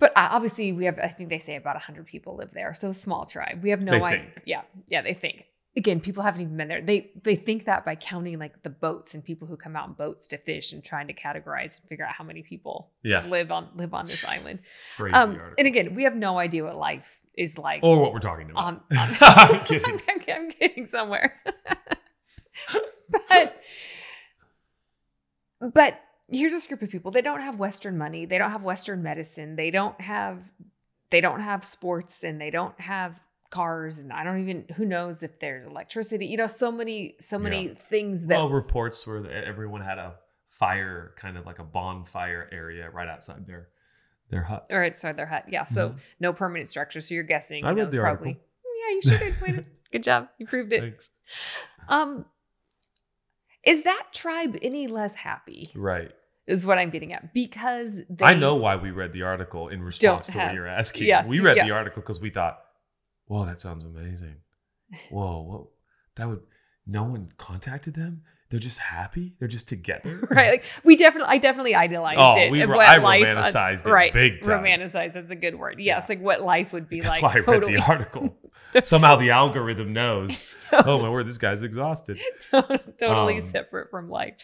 But 0.00 0.10
uh, 0.16 0.30
obviously, 0.32 0.72
we 0.72 0.86
have. 0.86 0.98
I 0.98 1.06
think 1.06 1.28
they 1.28 1.38
say 1.38 1.54
about 1.54 1.80
hundred 1.80 2.06
people 2.06 2.34
live 2.34 2.50
there, 2.50 2.74
so 2.74 2.90
a 2.90 2.94
small 2.94 3.24
tribe. 3.24 3.62
We 3.62 3.70
have 3.70 3.80
no 3.80 4.02
idea. 4.04 4.26
Yeah, 4.44 4.62
yeah, 4.88 5.02
they 5.02 5.14
think. 5.14 5.46
Again, 5.74 6.00
people 6.00 6.22
haven't 6.22 6.42
even 6.42 6.56
been 6.58 6.68
there. 6.68 6.82
They 6.82 7.12
they 7.22 7.34
think 7.34 7.64
that 7.64 7.84
by 7.84 7.94
counting 7.94 8.38
like 8.38 8.62
the 8.62 8.68
boats 8.70 9.14
and 9.14 9.24
people 9.24 9.48
who 9.48 9.56
come 9.56 9.74
out 9.74 9.88
in 9.88 9.94
boats 9.94 10.26
to 10.28 10.36
fish 10.38 10.74
and 10.74 10.84
trying 10.84 11.06
to 11.06 11.14
categorize 11.14 11.80
and 11.80 11.88
figure 11.88 12.04
out 12.04 12.12
how 12.12 12.24
many 12.24 12.42
people 12.42 12.90
Yeah. 13.02 13.24
live 13.26 13.50
on 13.50 13.68
live 13.74 13.94
on 13.94 14.04
this 14.04 14.22
island. 14.24 14.58
Crazy 14.96 15.14
Um, 15.14 15.30
article. 15.30 15.54
and 15.58 15.66
again, 15.66 15.94
we 15.94 16.02
have 16.04 16.14
no 16.14 16.38
idea 16.38 16.64
what 16.64 16.76
life 16.76 17.20
is 17.38 17.56
like 17.56 17.82
or 17.82 17.98
what 17.98 18.12
we're 18.12 18.18
talking 18.20 18.50
about. 18.50 18.62
on, 18.64 18.74
on 18.98 19.08
I'm 19.22 19.64
kidding. 19.64 19.98
I'm, 20.08 20.20
I'm 20.28 20.50
kidding 20.50 20.86
somewhere. 20.86 21.40
but 23.28 23.56
but 25.60 26.00
here's 26.30 26.52
this 26.52 26.66
group 26.66 26.82
of 26.82 26.90
people. 26.90 27.10
They 27.10 27.22
don't 27.22 27.40
have 27.40 27.58
Western 27.58 27.96
money. 27.96 28.26
They 28.26 28.38
don't 28.38 28.50
have 28.50 28.62
Western 28.64 29.02
medicine. 29.02 29.56
They 29.56 29.70
don't 29.70 29.98
have 30.00 30.38
they 31.10 31.20
don't 31.20 31.40
have 31.40 31.64
sports 31.64 32.24
and 32.24 32.40
they 32.40 32.50
don't 32.50 32.78
have 32.80 33.18
cars 33.52 34.00
and 34.00 34.12
I 34.12 34.24
don't 34.24 34.40
even 34.40 34.64
who 34.76 34.84
knows 34.84 35.22
if 35.22 35.38
there's 35.38 35.66
electricity. 35.68 36.26
You 36.26 36.36
know, 36.38 36.46
so 36.48 36.72
many 36.72 37.14
so 37.20 37.38
many 37.38 37.68
Yeah. 37.68 37.74
things 37.88 38.26
that 38.26 38.38
well, 38.38 38.48
reports 38.50 39.06
where 39.06 39.24
everyone 39.30 39.82
had 39.82 39.98
a 39.98 40.14
fire, 40.48 41.12
kind 41.16 41.36
of 41.38 41.46
like 41.46 41.60
a 41.60 41.64
bonfire 41.64 42.48
area 42.50 42.90
right 42.90 43.08
outside 43.08 43.46
their 43.46 43.68
their 44.30 44.42
hut. 44.42 44.66
or 44.70 44.82
outside 44.84 45.16
their 45.16 45.26
hut. 45.26 45.44
Yeah. 45.48 45.64
So 45.64 45.90
Mhm. 45.90 45.98
no 46.18 46.32
permanent 46.32 46.66
structure. 46.68 47.00
So 47.00 47.14
you're 47.14 47.22
guessing. 47.22 47.64
I 47.64 47.70
you 47.70 47.76
know, 47.76 47.82
read 47.84 47.92
the 47.92 47.98
probably, 47.98 48.28
article. 48.30 48.46
Yeah, 48.80 48.94
you 48.94 49.02
should. 49.02 49.34
have. 49.56 49.66
Good 49.92 50.02
job. 50.02 50.28
You 50.38 50.46
proved 50.46 50.72
it. 50.72 50.80
Thanks. 50.80 51.10
Um, 51.88 52.24
is 53.64 53.84
that 53.84 54.08
tribe 54.12 54.56
any 54.62 54.86
less 54.86 55.14
happy? 55.14 55.70
Right. 55.74 56.10
Is 56.46 56.66
what 56.66 56.78
I'm 56.78 56.90
getting 56.90 57.12
at 57.12 57.32
because 57.32 58.00
they, 58.10 58.24
I 58.24 58.34
know 58.34 58.56
why 58.56 58.74
we 58.76 58.90
read 58.90 59.12
the 59.12 59.22
article 59.22 59.68
in 59.68 59.82
response 59.82 60.26
to 60.26 60.32
have- 60.32 60.48
what 60.48 60.54
you're 60.54 60.66
asking. 60.66 61.06
yeah, 61.06 61.24
we 61.26 61.38
read 61.40 61.56
yeah. 61.58 61.66
the 61.66 61.70
article 61.70 62.02
because 62.02 62.20
we 62.20 62.30
thought, 62.30 62.58
"Whoa, 63.26 63.44
that 63.46 63.60
sounds 63.60 63.84
amazing." 63.84 64.36
Whoa, 65.10 65.42
whoa, 65.42 65.70
that 66.16 66.28
would 66.28 66.40
no 66.86 67.04
one 67.04 67.30
contacted 67.38 67.94
them. 67.94 68.22
They're 68.50 68.60
just 68.60 68.78
happy. 68.80 69.34
They're 69.38 69.48
just 69.48 69.66
together. 69.66 70.26
right. 70.30 70.50
Like 70.50 70.64
we 70.84 70.94
definitely, 70.96 71.32
I 71.32 71.38
definitely 71.38 71.74
idealized 71.74 72.18
Oh, 72.20 72.38
it. 72.38 72.50
we 72.50 72.62
ro- 72.62 72.76
what 72.76 72.86
I 72.86 72.98
life- 72.98 73.22
romanticized 73.22 73.86
it 73.86 73.90
right, 73.90 74.12
big 74.12 74.42
time. 74.42 74.62
Romanticized. 74.62 75.14
That's 75.14 75.30
a 75.30 75.34
good 75.36 75.58
word. 75.58 75.76
Yes, 75.78 76.04
Yeah. 76.08 76.14
like 76.16 76.20
what 76.22 76.42
life 76.42 76.74
would 76.74 76.86
be 76.86 77.00
That's 77.00 77.14
like. 77.14 77.22
why 77.22 77.40
I 77.40 77.44
totally, 77.44 77.72
read 77.76 77.82
the 77.82 77.86
article. 77.86 78.36
Somehow 78.84 79.16
the 79.16 79.30
algorithm 79.30 79.92
knows. 79.94 80.44
Oh 80.84 80.98
my 81.00 81.08
word, 81.10 81.26
this 81.26 81.36
guy's 81.38 81.62
exhausted. 81.62 82.18
totally 82.98 83.34
Um, 83.34 83.40
separate 83.40 83.90
from 83.90 84.08
life. 84.08 84.36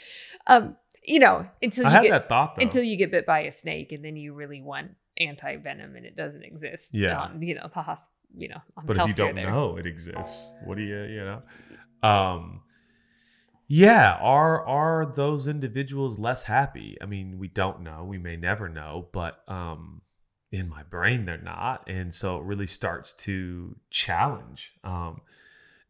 Um, 0.47 0.77
you 1.05 1.19
know, 1.21 1.47
until 1.63 1.87
I 1.87 1.97
you 2.03 2.09
get 2.09 2.11
that 2.11 2.29
thought 2.29 2.57
though. 2.57 2.63
until 2.63 2.83
you 2.83 2.97
get 2.97 3.11
bit 3.11 3.25
by 3.27 3.41
a 3.41 3.53
snake, 3.53 3.93
and 3.93 4.05
then 4.05 4.17
you 4.17 4.35
really 4.35 4.61
want 4.63 4.91
anti 5.17 5.57
venom, 5.57 5.97
and 5.97 6.05
it 6.07 6.15
doesn't 6.17 6.43
exist. 6.45 6.95
Yeah. 6.95 7.19
on, 7.19 7.43
you 7.43 7.55
know 7.55 7.63
the 7.75 7.81
hosp- 7.81 8.09
You 8.37 8.49
know, 8.49 8.61
on 8.77 8.87
but 8.87 8.97
if 8.99 9.07
you 9.09 9.15
don't 9.15 9.35
there. 9.35 9.51
know 9.51 9.77
it 9.77 9.87
exists, 9.87 10.53
what 10.65 10.77
do 10.77 10.83
you, 10.83 11.03
you 11.03 11.25
know? 11.25 11.41
Um, 12.03 12.61
yeah, 13.67 14.17
are 14.21 14.65
are 14.67 15.07
those 15.07 15.47
individuals 15.47 16.19
less 16.19 16.45
happy? 16.45 16.97
I 17.03 17.07
mean, 17.07 17.39
we 17.39 17.49
don't 17.49 17.83
know. 17.83 18.05
We 18.05 18.19
may 18.19 18.37
never 18.37 18.69
know, 18.69 19.09
but 19.13 19.43
um, 19.49 20.03
in 20.51 20.69
my 20.69 20.83
brain, 20.83 21.25
they're 21.25 21.39
not, 21.39 21.85
and 21.89 22.13
so 22.15 22.39
it 22.39 22.45
really 22.45 22.67
starts 22.67 23.13
to 23.15 23.77
challenge 23.91 24.73
um, 24.85 25.21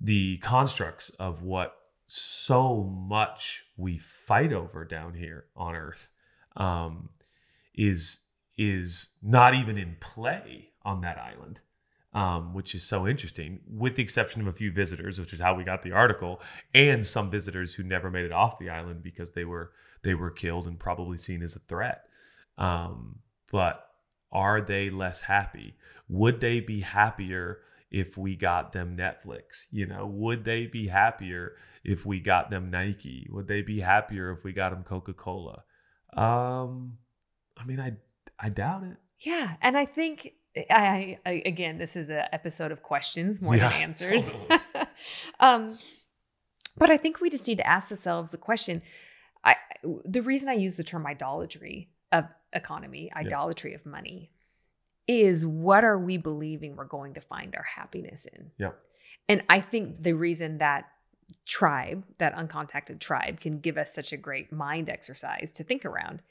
the 0.01 0.39
constructs 0.39 1.11
of 1.11 1.43
what 1.43 1.75
so 2.05 2.83
much 2.83 3.65
we 3.77 3.99
fight 3.99 4.53
over 4.53 4.85
down 4.85 5.15
here 5.15 5.45
on 5.55 5.75
Earth. 5.77 6.11
Um, 6.57 7.11
is 7.75 8.21
is 8.57 9.13
not 9.23 9.55
even 9.55 9.79
in 9.79 9.97
play 10.01 10.71
on 10.83 11.01
that 11.03 11.17
island 11.17 11.61
um, 12.19 12.53
which 12.53 12.75
is 12.75 12.83
so 12.83 13.07
interesting, 13.07 13.61
with 13.71 13.95
the 13.95 14.03
exception 14.03 14.41
of 14.41 14.49
a 14.49 14.53
few 14.53 14.73
visitors, 14.73 15.21
which 15.21 15.33
is 15.33 15.39
how 15.39 15.55
we 15.55 15.63
got 15.63 15.83
the 15.83 15.93
article, 15.93 16.43
and 16.75 17.07
some 17.07 17.31
visitors 17.31 17.75
who 17.75 17.85
never 17.85 18.11
made 18.11 18.25
it 18.25 18.33
off 18.33 18.59
the 18.59 18.69
island 18.69 19.05
because 19.05 19.31
they 19.31 19.45
were 19.45 19.71
they 20.03 20.15
were 20.15 20.33
killed 20.33 20.67
and 20.67 20.81
probably 20.81 21.17
seen 21.17 21.45
as 21.45 21.55
a 21.55 21.61
threat. 21.61 22.07
Um, 22.57 23.21
but 23.53 23.87
are 24.33 24.61
they 24.61 24.91
less 24.91 25.23
happy? 25.23 25.77
Would 26.09 26.41
they 26.41 26.59
be 26.59 26.81
happier 26.81 27.61
if 27.89 28.19
we 28.19 28.35
got 28.35 28.73
them 28.73 28.97
Netflix? 28.97 29.67
You 29.71 29.87
know, 29.87 30.05
would 30.05 30.45
they 30.45 30.67
be 30.67 30.89
happier 30.89 31.53
if 31.85 32.05
we 32.05 32.19
got 32.19 32.51
them 32.51 32.69
Nike? 32.69 33.29
Would 33.31 33.47
they 33.47 33.63
be 33.63 33.79
happier 33.79 34.33
if 34.33 34.43
we 34.43 34.53
got 34.53 34.71
them 34.71 34.83
Coca 34.83 35.13
Cola? 35.13 35.63
Um, 36.15 36.99
I 37.57 37.65
mean, 37.65 37.79
I 37.79 37.93
I 38.41 38.49
doubt 38.49 38.83
it. 38.83 38.97
Yeah, 39.21 39.55
and 39.63 39.79
I 39.79 39.85
think 39.85 40.33
I, 40.71 41.19
I 41.25 41.43
again, 41.45 41.79
this 41.79 41.97
is 41.97 42.11
an 42.11 42.25
episode 42.33 42.73
of 42.73 42.83
questions 42.83 43.41
more 43.41 43.57
than 43.57 43.73
answers. 43.83 44.35
totally. 44.35 44.61
um, 45.41 45.79
but 46.77 46.91
I 46.91 46.97
think 46.97 47.21
we 47.21 47.31
just 47.31 47.47
need 47.49 47.59
to 47.59 47.67
ask 47.67 47.91
ourselves 47.91 48.33
the 48.33 48.39
question. 48.39 48.83
I 49.45 49.57
the 50.05 50.23
reason 50.23 50.49
I 50.49 50.55
use 50.55 50.77
the 50.77 50.85
term 50.85 51.07
idolatry 51.07 51.91
of 52.13 52.25
economy, 52.53 53.11
idolatry 53.15 53.75
of 53.75 53.85
money, 53.85 54.31
is 55.07 55.45
what 55.45 55.85
are 55.85 55.99
we 55.99 56.17
believing 56.17 56.77
we're 56.77 56.85
going 56.85 57.15
to 57.15 57.21
find 57.21 57.55
our 57.57 57.65
happiness 57.65 58.27
in? 58.27 58.51
Yep. 58.59 58.79
And 59.29 59.43
I 59.49 59.61
think 59.61 60.03
the 60.03 60.15
reason 60.15 60.59
that 60.59 60.87
tribe, 61.47 62.05
that 62.19 62.35
uncontacted 62.35 63.01
tribe, 63.01 63.41
can 63.41 63.59
give 63.59 63.77
us 63.77 63.95
such 63.95 64.13
a 64.13 64.17
great 64.17 64.53
mind 64.53 64.89
exercise 64.89 65.53
to 65.53 65.65
think 65.65 65.85
around 65.85 66.23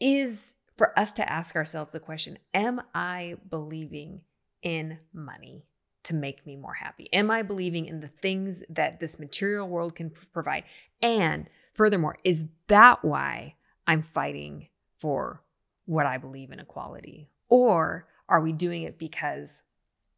is 0.00 0.54
for 0.80 0.98
us 0.98 1.12
to 1.12 1.30
ask 1.30 1.56
ourselves 1.56 1.92
the 1.92 2.00
question 2.00 2.38
Am 2.54 2.80
I 2.94 3.36
believing 3.50 4.22
in 4.62 4.96
money 5.12 5.66
to 6.04 6.14
make 6.14 6.46
me 6.46 6.56
more 6.56 6.72
happy? 6.72 7.12
Am 7.12 7.30
I 7.30 7.42
believing 7.42 7.84
in 7.84 8.00
the 8.00 8.08
things 8.08 8.62
that 8.70 8.98
this 8.98 9.18
material 9.18 9.68
world 9.68 9.94
can 9.94 10.10
provide? 10.32 10.64
And 11.02 11.50
furthermore, 11.74 12.16
is 12.24 12.48
that 12.68 13.04
why 13.04 13.56
I'm 13.86 14.00
fighting 14.00 14.68
for 14.96 15.42
what 15.84 16.06
I 16.06 16.16
believe 16.16 16.50
in 16.50 16.60
equality? 16.60 17.28
Or 17.50 18.06
are 18.26 18.40
we 18.40 18.52
doing 18.54 18.84
it 18.84 18.98
because 18.98 19.60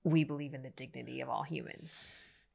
we 0.05 0.23
believe 0.23 0.55
in 0.55 0.63
the 0.63 0.71
dignity 0.71 1.23
of 1.23 1.29
all 1.29 1.43
humans? 1.43 2.07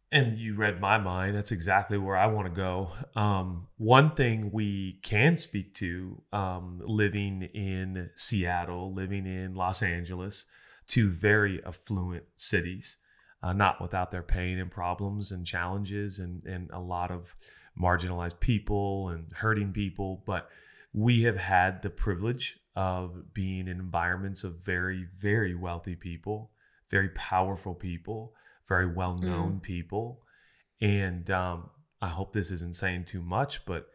And 0.10 0.38
you 0.38 0.56
read 0.56 0.80
my 0.80 0.98
mind. 0.98 1.36
That's 1.36 1.52
exactly 1.52 1.98
where 1.98 2.16
I 2.16 2.28
want 2.28 2.48
to 2.48 2.54
go. 2.54 2.92
Um, 3.16 3.68
one 3.78 4.12
thing 4.12 4.52
we 4.54 5.00
can 5.04 5.36
speak 5.36 5.74
to 5.76 6.22
um, 6.32 6.82
living 6.86 7.44
in 7.54 8.10
Seattle, 8.16 8.94
living 8.94 9.26
in 9.26 9.54
Los 9.54 9.84
Angeles, 9.84 10.46
two 10.88 11.10
very 11.10 11.62
affluent 11.66 12.24
cities, 12.38 12.98
uh, 13.44 13.52
not 13.52 13.82
without 13.82 14.12
their 14.12 14.24
pain 14.24 14.60
and 14.60 14.72
problems 14.72 15.34
and 15.34 15.46
challenges 15.46 16.20
and, 16.20 16.42
and 16.46 16.70
a 16.72 16.80
lot 16.80 17.12
of 17.12 17.36
marginalized 17.78 18.40
people 18.40 19.10
and 19.10 19.26
hurting 19.34 19.74
people. 19.74 20.24
But 20.26 20.50
we 20.94 21.24
have 21.24 21.38
had 21.38 21.82
the 21.82 21.90
privilege 21.90 22.60
of 22.78 23.34
being 23.34 23.68
in 23.68 23.80
environments 23.80 24.46
of 24.46 24.64
very, 24.64 25.06
very 25.18 25.54
wealthy 25.54 25.96
people, 25.96 26.52
very 26.90 27.10
powerful 27.10 27.76
people 27.76 28.34
very 28.68 28.88
well 28.88 29.18
known 29.18 29.60
people. 29.60 30.22
And 30.82 31.30
um, 31.32 31.70
I 32.02 32.10
hope 32.10 32.34
this 32.34 32.52
isn't 32.52 32.76
saying 32.76 33.06
too 33.06 33.22
much, 33.22 33.66
but 33.66 33.88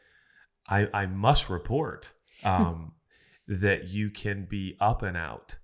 I, 0.69 0.89
I 0.93 1.07
must 1.07 1.51
report 1.51 2.13
um, 2.45 2.93
that 3.47 3.89
you 3.89 4.11
can 4.11 4.47
be 4.49 4.77
up 4.81 5.03
and 5.03 5.17
out 5.17 5.57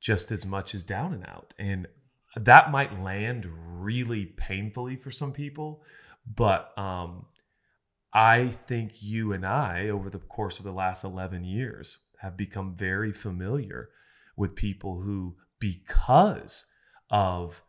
just 0.00 0.32
as 0.32 0.46
much 0.46 0.74
as 0.74 0.82
down 0.82 1.12
and 1.12 1.24
out. 1.26 1.54
And 1.58 1.86
that 2.36 2.70
might 2.70 3.02
land 3.02 3.46
really 3.46 4.26
painfully 4.26 4.96
for 4.96 5.10
some 5.10 5.32
people, 5.32 5.82
but 6.26 6.76
um, 6.78 7.26
I 8.12 8.48
think 8.48 9.02
you 9.02 9.32
and 9.32 9.44
I, 9.44 9.88
over 9.88 10.10
the 10.10 10.18
course 10.18 10.58
of 10.58 10.64
the 10.64 10.72
last 10.72 11.04
11 11.04 11.44
years, 11.44 11.98
have 12.20 12.36
become 12.36 12.74
very 12.74 13.12
familiar 13.12 13.90
with 14.36 14.54
people 14.54 15.00
who, 15.00 15.36
because 15.58 16.66
of 17.10 17.62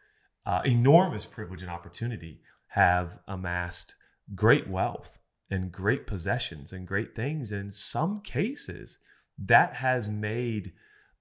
uh, 0.45 0.61
enormous 0.65 1.25
privilege 1.25 1.61
and 1.61 1.71
opportunity, 1.71 2.41
have 2.67 3.19
amassed 3.27 3.95
great 4.35 4.67
wealth 4.69 5.17
and 5.49 5.71
great 5.71 6.07
possessions 6.07 6.71
and 6.71 6.87
great 6.87 7.13
things. 7.15 7.51
And 7.51 7.65
in 7.65 7.71
some 7.71 8.21
cases, 8.21 8.97
that 9.37 9.75
has 9.75 10.07
made 10.09 10.73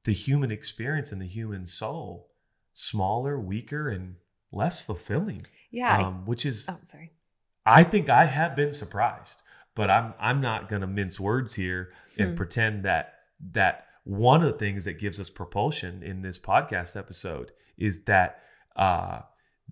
the 0.05 0.13
human 0.13 0.51
experience 0.51 1.11
and 1.13 1.21
the 1.21 1.27
human 1.27 1.67
soul 1.67 2.29
smaller, 2.73 3.39
weaker, 3.39 3.89
and 3.89 4.15
less 4.53 4.81
fulfilling. 4.81 5.43
Yeah. 5.71 5.99
I- 5.99 6.03
Um, 6.05 6.25
which 6.27 6.47
is 6.47 6.69
oh, 6.69 6.79
sorry. 6.85 7.13
I 7.67 7.83
think 7.85 8.09
I 8.09 8.25
have 8.25 8.57
been 8.57 8.73
surprised, 8.73 9.43
but 9.75 9.91
I'm 9.91 10.15
I'm 10.19 10.41
not 10.41 10.69
going 10.69 10.81
to 10.81 10.87
mince 10.89 11.21
words 11.21 11.55
here 11.55 11.93
and 12.19 12.31
Hmm. 12.31 12.37
pretend 12.37 12.85
that 12.85 13.15
that 13.53 13.87
one 14.05 14.43
of 14.43 14.51
the 14.53 14.59
things 14.59 14.85
that 14.87 14.95
gives 14.95 15.21
us 15.21 15.29
propulsion 15.31 16.03
in 16.03 16.23
this 16.23 16.39
podcast 16.39 16.97
episode 16.97 17.53
is 17.77 18.05
that 18.05 18.43
uh, 18.81 19.21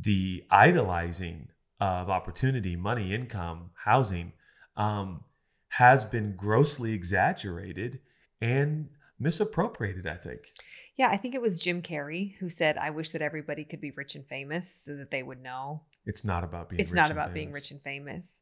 the 0.01 0.45
idolizing 0.51 1.49
of 1.81 2.09
opportunity, 2.11 2.77
money, 2.77 3.13
income, 3.15 3.71
housing 3.85 4.33
um, 4.77 5.25
has 5.71 6.05
been 6.05 6.35
grossly 6.37 6.93
exaggerated 6.93 8.01
and 8.41 8.89
misappropriated. 9.19 10.07
I 10.07 10.17
think. 10.17 10.41
Yeah, 10.97 11.09
I 11.11 11.17
think 11.17 11.35
it 11.35 11.41
was 11.41 11.61
Jim 11.61 11.81
Carrey 11.83 12.35
who 12.39 12.49
said, 12.49 12.77
I 12.77 12.91
wish 12.91 13.13
that 13.13 13.23
everybody 13.23 13.65
could 13.65 13.81
be 13.81 13.93
rich 13.93 14.15
and 14.17 14.27
famous 14.27 14.69
so 14.85 14.97
that 14.97 15.11
they 15.13 15.23
would 15.23 15.41
know 15.43 15.83
It's 16.07 16.25
not 16.25 16.43
about 16.43 16.69
being. 16.69 16.81
it's 16.81 16.91
rich 16.91 16.97
not 16.97 17.11
and 17.11 17.19
about 17.19 17.33
being 17.33 17.49
famous. 17.49 17.63
rich 17.63 17.71
and 17.71 17.81
famous. 17.83 18.41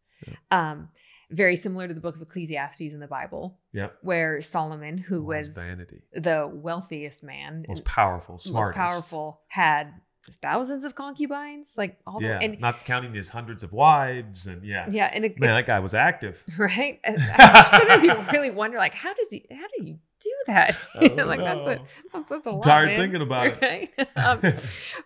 Um, 0.50 0.88
very 1.30 1.56
similar 1.56 1.86
to 1.88 1.92
the 1.92 2.00
book 2.00 2.16
of 2.16 2.22
Ecclesiastes 2.22 2.80
in 2.80 3.00
the 3.00 3.06
Bible, 3.08 3.58
Yep. 3.72 3.98
where 4.02 4.40
Solomon, 4.40 4.96
who 4.96 5.22
was 5.22 5.54
vanity, 5.58 6.02
the 6.14 6.48
wealthiest 6.50 7.22
man, 7.22 7.66
most 7.68 7.84
powerful, 7.84 8.34
most 8.34 8.46
smartest, 8.46 8.76
powerful, 8.78 9.40
had 9.48 9.92
thousands 10.34 10.84
of 10.84 10.94
concubines, 10.94 11.74
like 11.76 11.98
all 12.06 12.22
Yeah, 12.22 12.38
the 12.38 12.44
and 12.44 12.60
not 12.60 12.84
counting 12.84 13.14
his 13.14 13.28
hundreds 13.28 13.62
of 13.62 13.72
wives 13.72 14.46
and 14.46 14.64
yeah. 14.64 14.86
yeah, 14.90 15.10
and 15.12 15.24
it, 15.24 15.38
Man, 15.38 15.50
that 15.50 15.66
guy 15.66 15.78
was 15.80 15.94
active. 15.94 16.44
right. 16.58 17.00
Sometimes 17.04 18.04
you 18.04 18.14
really 18.32 18.50
wonder, 18.50 18.78
like, 18.78 18.94
how 18.94 19.12
did 19.14 19.26
you 19.32 19.40
how 19.50 19.66
did 19.76 19.88
you 19.88 19.98
do 20.20 20.32
that? 20.46 20.78
Like 21.26 21.40
that's 21.40 21.66
a 21.66 21.76
know. 21.76 21.84
that's, 22.12 22.28
that's 22.28 22.46
a 22.46 22.50
lot. 22.50 22.62
Tired 22.62 22.86
man. 22.86 22.98
thinking 22.98 23.22
about 23.22 23.62
it. 23.62 24.08
Um, 24.16 24.40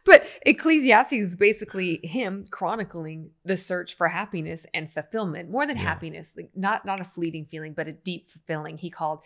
but 0.04 0.26
Ecclesiastes 0.46 1.12
is 1.12 1.36
basically 1.36 2.00
him 2.04 2.46
chronicling 2.50 3.30
the 3.44 3.56
search 3.56 3.94
for 3.94 4.08
happiness 4.08 4.66
and 4.72 4.92
fulfillment, 4.92 5.50
more 5.50 5.66
than 5.66 5.76
Yeah. 5.76 5.82
happiness, 5.82 6.34
like 6.36 6.50
not 6.54 6.84
not 6.84 7.00
a 7.00 7.04
fleeting 7.04 7.46
feeling, 7.50 7.72
but 7.74 7.88
a 7.88 7.92
deep 7.92 8.28
fulfilling. 8.28 8.78
He 8.78 8.90
called 8.90 9.24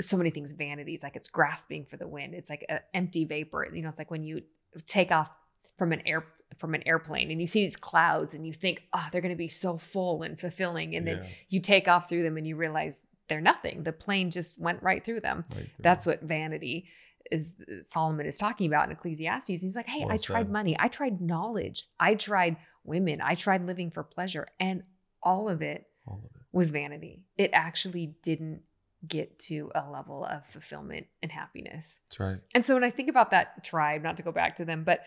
so 0.00 0.16
many 0.16 0.30
things 0.30 0.52
vanity. 0.52 0.94
It's 0.94 1.02
like 1.02 1.16
it's 1.16 1.28
grasping 1.30 1.86
for 1.86 1.96
the 1.96 2.06
wind. 2.06 2.34
It's 2.34 2.50
like 2.50 2.64
an 2.68 2.80
empty 2.94 3.24
vapor. 3.24 3.66
You 3.74 3.82
know, 3.82 3.88
it's 3.88 3.98
like 3.98 4.10
when 4.10 4.22
you 4.22 4.42
take 4.86 5.10
off 5.12 5.30
from 5.78 5.92
an 5.92 6.02
air 6.06 6.24
from 6.58 6.74
an 6.74 6.82
airplane 6.86 7.30
and 7.30 7.38
you 7.40 7.46
see 7.46 7.62
these 7.62 7.76
clouds 7.76 8.32
and 8.32 8.46
you 8.46 8.52
think, 8.52 8.82
oh, 8.94 9.06
they're 9.12 9.20
going 9.20 9.34
to 9.34 9.36
be 9.36 9.48
so 9.48 9.76
full 9.76 10.22
and 10.22 10.38
fulfilling, 10.40 10.94
and 10.96 11.06
then 11.06 11.24
you 11.48 11.60
take 11.60 11.86
off 11.88 12.08
through 12.08 12.22
them 12.22 12.36
and 12.36 12.46
you 12.46 12.56
realize 12.56 13.06
they're 13.28 13.40
nothing. 13.40 13.82
The 13.82 13.92
plane 13.92 14.30
just 14.30 14.58
went 14.58 14.82
right 14.82 15.04
through 15.04 15.20
them. 15.20 15.44
right 15.50 15.56
there. 15.58 15.66
That's 15.80 16.06
what 16.06 16.22
vanity 16.22 16.86
is 17.30 17.54
Solomon 17.82 18.24
is 18.24 18.38
talking 18.38 18.68
about 18.68 18.86
in 18.86 18.92
Ecclesiastes. 18.92 19.48
He's 19.48 19.74
like, 19.76 19.88
hey, 19.88 20.00
Well 20.04 20.12
I 20.12 20.16
tried 20.16 20.48
money, 20.50 20.76
I 20.78 20.88
tried 20.88 21.20
knowledge, 21.20 21.84
I 21.98 22.14
tried 22.14 22.56
women, 22.84 23.20
I 23.20 23.34
tried 23.34 23.66
living 23.66 23.90
for 23.90 24.04
pleasure, 24.04 24.46
and 24.60 24.84
all 25.22 25.48
of 25.48 25.60
it 25.60 25.86
All 26.06 26.20
of 26.24 26.30
it. 26.36 26.42
was 26.52 26.70
vanity. 26.70 27.24
It 27.36 27.50
actually 27.52 28.14
didn't 28.22 28.62
get 29.06 29.38
to 29.38 29.70
a 29.74 29.90
level 29.90 30.24
of 30.24 30.46
fulfillment 30.46 31.06
and 31.22 31.30
happiness. 31.30 32.00
That's 32.08 32.20
right. 32.20 32.38
And 32.54 32.64
so 32.64 32.74
when 32.74 32.84
I 32.84 32.90
think 32.90 33.08
about 33.08 33.30
that 33.30 33.64
tribe, 33.64 34.02
not 34.02 34.16
to 34.18 34.22
go 34.22 34.32
back 34.32 34.56
to 34.56 34.64
them, 34.64 34.84
but 34.84 35.00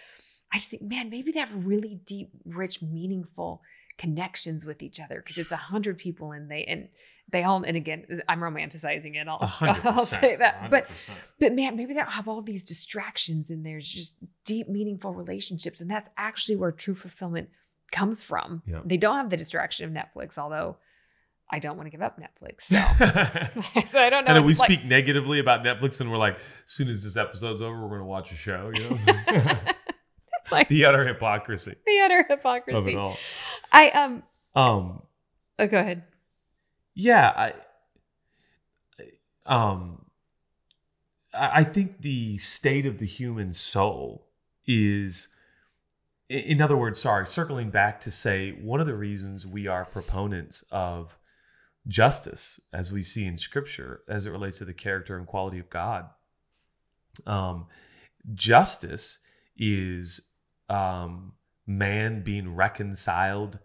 I 0.52 0.58
just 0.58 0.72
think, 0.72 0.84
man, 0.84 1.10
maybe 1.10 1.32
they 1.32 1.40
have 1.40 1.66
really 1.66 2.00
deep, 2.06 2.32
rich, 2.46 2.82
meaningful 2.82 3.62
connections 4.00 4.64
with 4.64 4.82
each 4.82 5.00
other 5.00 5.18
because 5.18 5.38
it's 5.38 5.52
a 5.52 5.58
hundred 5.58 5.98
people 5.98 6.32
and 6.32 6.50
they 6.50 6.64
and 6.64 6.88
they 7.30 7.44
all 7.44 7.62
and 7.64 7.76
again 7.76 8.22
I'm 8.30 8.40
romanticizing 8.40 9.16
it. 9.16 9.28
I'll, 9.28 9.40
I'll 9.62 10.06
say 10.06 10.38
that, 10.38 10.72
but 10.72 10.86
hundred 10.86 10.88
percent. 10.88 11.18
but 11.40 11.54
man, 11.54 11.76
maybe 11.76 11.94
they 11.94 12.00
don't 12.00 12.12
have 12.12 12.28
all 12.28 12.42
these 12.42 12.64
distractions 12.64 13.50
and 13.50 13.66
there's 13.66 13.88
just 13.88 14.16
deep, 14.46 14.70
meaningful 14.70 15.14
relationships, 15.14 15.82
and 15.82 15.92
that's 15.92 16.10
actually 16.18 16.56
where 16.56 16.72
true 16.72 16.96
fulfillment 16.96 17.50
comes 17.92 18.24
from. 18.24 18.64
Yeah. 18.66 18.80
They 18.86 18.98
don't 18.98 19.18
have 19.18 19.30
the 19.30 19.38
distraction 19.38 19.86
of 19.86 19.92
Netflix, 19.92 20.38
although 20.38 20.78
I 21.52 21.60
don't 21.60 21.78
want 21.78 21.88
to 21.88 21.90
give 21.92 22.02
up 22.02 22.20
Netflix. 22.20 22.70
So, 23.74 23.82
so 23.88 24.02
I 24.02 24.10
don't 24.10 24.26
know. 24.26 24.36
and 24.36 24.46
we 24.46 24.54
like- 24.54 24.66
speak 24.72 24.86
negatively 24.86 25.40
about 25.40 25.64
Netflix, 25.64 26.00
and 26.02 26.12
we're 26.12 26.18
like, 26.18 26.36
as 26.36 26.72
soon 26.72 26.90
as 26.90 27.04
this 27.04 27.18
episode's 27.18 27.62
over, 27.62 27.82
we're 27.82 27.98
gonna 27.98 28.06
watch 28.06 28.32
a 28.32 28.36
show. 28.36 28.72
You 28.76 28.90
know, 28.90 28.98
Like- 30.52 30.68
the 30.68 30.86
utter 30.86 31.08
hypocrisy 31.08 31.76
the 31.86 32.00
utter 32.04 32.20
of 32.22 32.28
hypocrisy. 32.28 32.94
it 32.94 32.98
all. 32.98 33.18
I 33.72 33.90
um. 33.92 34.24
Um, 34.56 35.02
Oh, 35.60 35.68
go 35.68 35.78
ahead. 35.80 36.04
yeah, 36.96 37.32
I, 37.36 37.54
um, 39.46 40.06
I 41.34 41.64
think 41.64 42.02
the 42.02 42.38
state 42.40 42.86
of 42.86 42.98
the 42.98 43.06
human 43.06 43.54
soul 43.54 44.26
is, 44.66 45.28
in 46.30 46.62
other 46.62 46.76
words, 46.78 47.00
sorry, 47.00 47.28
circling 47.28 47.70
back 47.70 48.00
to 48.02 48.12
say 48.12 48.52
one 48.62 48.80
of 48.82 48.88
the 48.88 48.96
reasons 48.96 49.46
we 49.46 49.68
are 49.68 49.86
proponents 49.86 50.64
of 50.72 51.18
justice, 51.88 52.60
as 52.72 52.92
we 52.92 53.04
see 53.04 53.26
in 53.26 53.38
Scripture, 53.38 54.02
as 54.08 54.26
it 54.26 54.32
relates 54.32 54.60
to 54.60 54.66
the 54.66 54.74
character 54.74 55.18
and 55.18 55.28
quality 55.28 55.60
of 55.60 55.70
God. 55.70 56.06
Um, 57.26 57.68
justice 58.34 59.20
is 59.58 60.30
um, 60.70 61.34
man 61.66 62.24
being 62.24 62.56
reconciled 62.56 63.60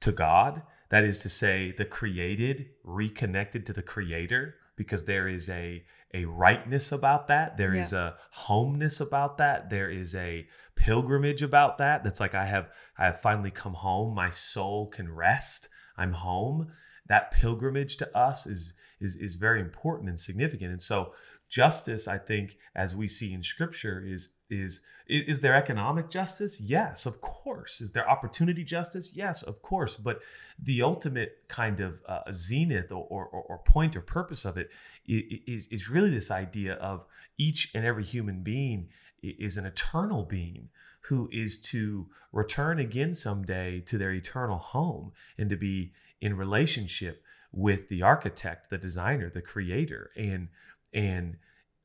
to 0.00 0.12
God. 0.12 0.62
That 0.90 1.04
is 1.04 1.18
to 1.20 1.28
say, 1.28 1.72
the 1.72 1.84
created 1.84 2.70
reconnected 2.82 3.66
to 3.66 3.72
the 3.72 3.82
Creator, 3.82 4.54
because 4.76 5.04
there 5.04 5.28
is 5.28 5.48
a 5.48 5.84
a 6.14 6.24
rightness 6.24 6.90
about 6.90 7.28
that. 7.28 7.58
There 7.58 7.74
is 7.74 7.92
a 7.92 8.16
homeness 8.30 8.98
about 8.98 9.36
that. 9.36 9.68
There 9.68 9.90
is 9.90 10.14
a 10.14 10.48
pilgrimage 10.74 11.42
about 11.42 11.76
that. 11.78 12.02
That's 12.02 12.20
like 12.20 12.34
I 12.34 12.46
have 12.46 12.70
I 12.96 13.04
have 13.04 13.20
finally 13.20 13.50
come 13.50 13.74
home. 13.74 14.14
My 14.14 14.30
soul 14.30 14.86
can 14.86 15.14
rest. 15.14 15.68
I'm 15.98 16.14
home. 16.14 16.68
That 17.08 17.30
pilgrimage 17.30 17.96
to 17.98 18.16
us 18.16 18.46
is 18.46 18.72
is 19.00 19.16
is 19.16 19.36
very 19.36 19.60
important 19.60 20.08
and 20.08 20.18
significant. 20.18 20.70
And 20.70 20.80
so 20.80 21.12
justice, 21.48 22.06
I 22.06 22.18
think, 22.18 22.58
as 22.74 22.94
we 22.94 23.08
see 23.08 23.32
in 23.32 23.42
Scripture, 23.42 24.04
is 24.06 24.30
is 24.50 24.80
is 25.06 25.40
there 25.40 25.54
economic 25.54 26.10
justice? 26.10 26.60
Yes, 26.60 27.06
of 27.06 27.20
course. 27.20 27.80
Is 27.80 27.92
there 27.92 28.08
opportunity 28.08 28.62
justice? 28.62 29.12
Yes, 29.14 29.42
of 29.42 29.62
course. 29.62 29.96
But 29.96 30.20
the 30.58 30.82
ultimate 30.82 31.44
kind 31.48 31.80
of 31.80 32.02
uh, 32.06 32.30
zenith 32.30 32.92
or, 32.92 33.04
or, 33.04 33.26
or 33.26 33.58
point 33.58 33.96
or 33.96 34.02
purpose 34.02 34.44
of 34.44 34.58
it 34.58 34.70
is, 35.06 35.66
is 35.68 35.88
really 35.88 36.10
this 36.10 36.30
idea 36.30 36.74
of 36.74 37.06
each 37.38 37.70
and 37.74 37.86
every 37.86 38.04
human 38.04 38.42
being 38.42 38.88
is 39.22 39.56
an 39.56 39.64
eternal 39.64 40.24
being 40.24 40.68
who 41.02 41.28
is 41.32 41.58
to 41.60 42.06
return 42.32 42.78
again 42.78 43.14
someday 43.14 43.80
to 43.80 43.96
their 43.96 44.12
eternal 44.12 44.58
home 44.58 45.12
and 45.38 45.48
to 45.48 45.56
be 45.56 45.92
in 46.20 46.36
relationship 46.36 47.22
with 47.52 47.88
the 47.88 48.02
architect, 48.02 48.70
the 48.70 48.78
designer, 48.78 49.30
the 49.30 49.42
creator, 49.42 50.10
and 50.16 50.48
and 50.92 51.36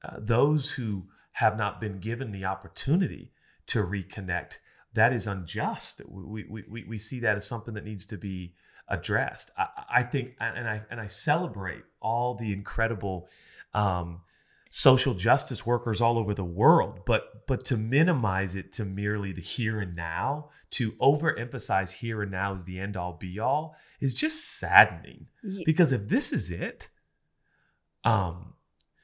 uh, 0.03 0.17
those 0.19 0.71
who 0.71 1.05
have 1.33 1.57
not 1.57 1.81
been 1.81 1.99
given 1.99 2.31
the 2.31 2.45
opportunity 2.45 3.31
to 3.65 3.83
reconnect. 3.83 4.57
That 4.93 5.13
is 5.13 5.25
unjust. 5.25 6.01
We, 6.07 6.43
we, 6.43 6.63
we, 6.69 6.83
we 6.83 6.97
see 6.97 7.19
that 7.21 7.35
as 7.35 7.47
something 7.47 7.73
that 7.73 7.85
needs 7.85 8.05
to 8.07 8.17
be 8.17 8.53
addressed. 8.87 9.51
I, 9.57 9.67
I 9.89 10.03
think, 10.03 10.35
and 10.39 10.67
I 10.67 10.81
and 10.91 10.99
I 10.99 11.07
celebrate 11.07 11.83
all 12.01 12.35
the 12.35 12.53
incredible 12.53 13.27
um, 13.73 14.21
social 14.69 15.13
justice 15.13 15.65
workers 15.65 16.01
all 16.01 16.17
over 16.17 16.33
the 16.33 16.43
world, 16.43 17.01
but 17.05 17.47
but 17.47 17.63
to 17.65 17.77
minimize 17.77 18.55
it 18.55 18.71
to 18.73 18.85
merely 18.85 19.31
the 19.31 19.41
here 19.41 19.79
and 19.79 19.95
now, 19.95 20.49
to 20.71 20.91
overemphasize 20.93 21.91
here 21.91 22.21
and 22.21 22.31
now 22.31 22.53
as 22.53 22.65
the 22.65 22.79
end 22.79 22.97
all 22.97 23.13
be 23.13 23.39
all, 23.39 23.75
is 24.03 24.13
just 24.13 24.59
saddening. 24.59 25.27
Ye- 25.43 25.63
Because 25.65 25.91
if 25.91 26.07
this 26.09 26.31
is 26.33 26.51
it, 26.51 26.89
um, 28.03 28.53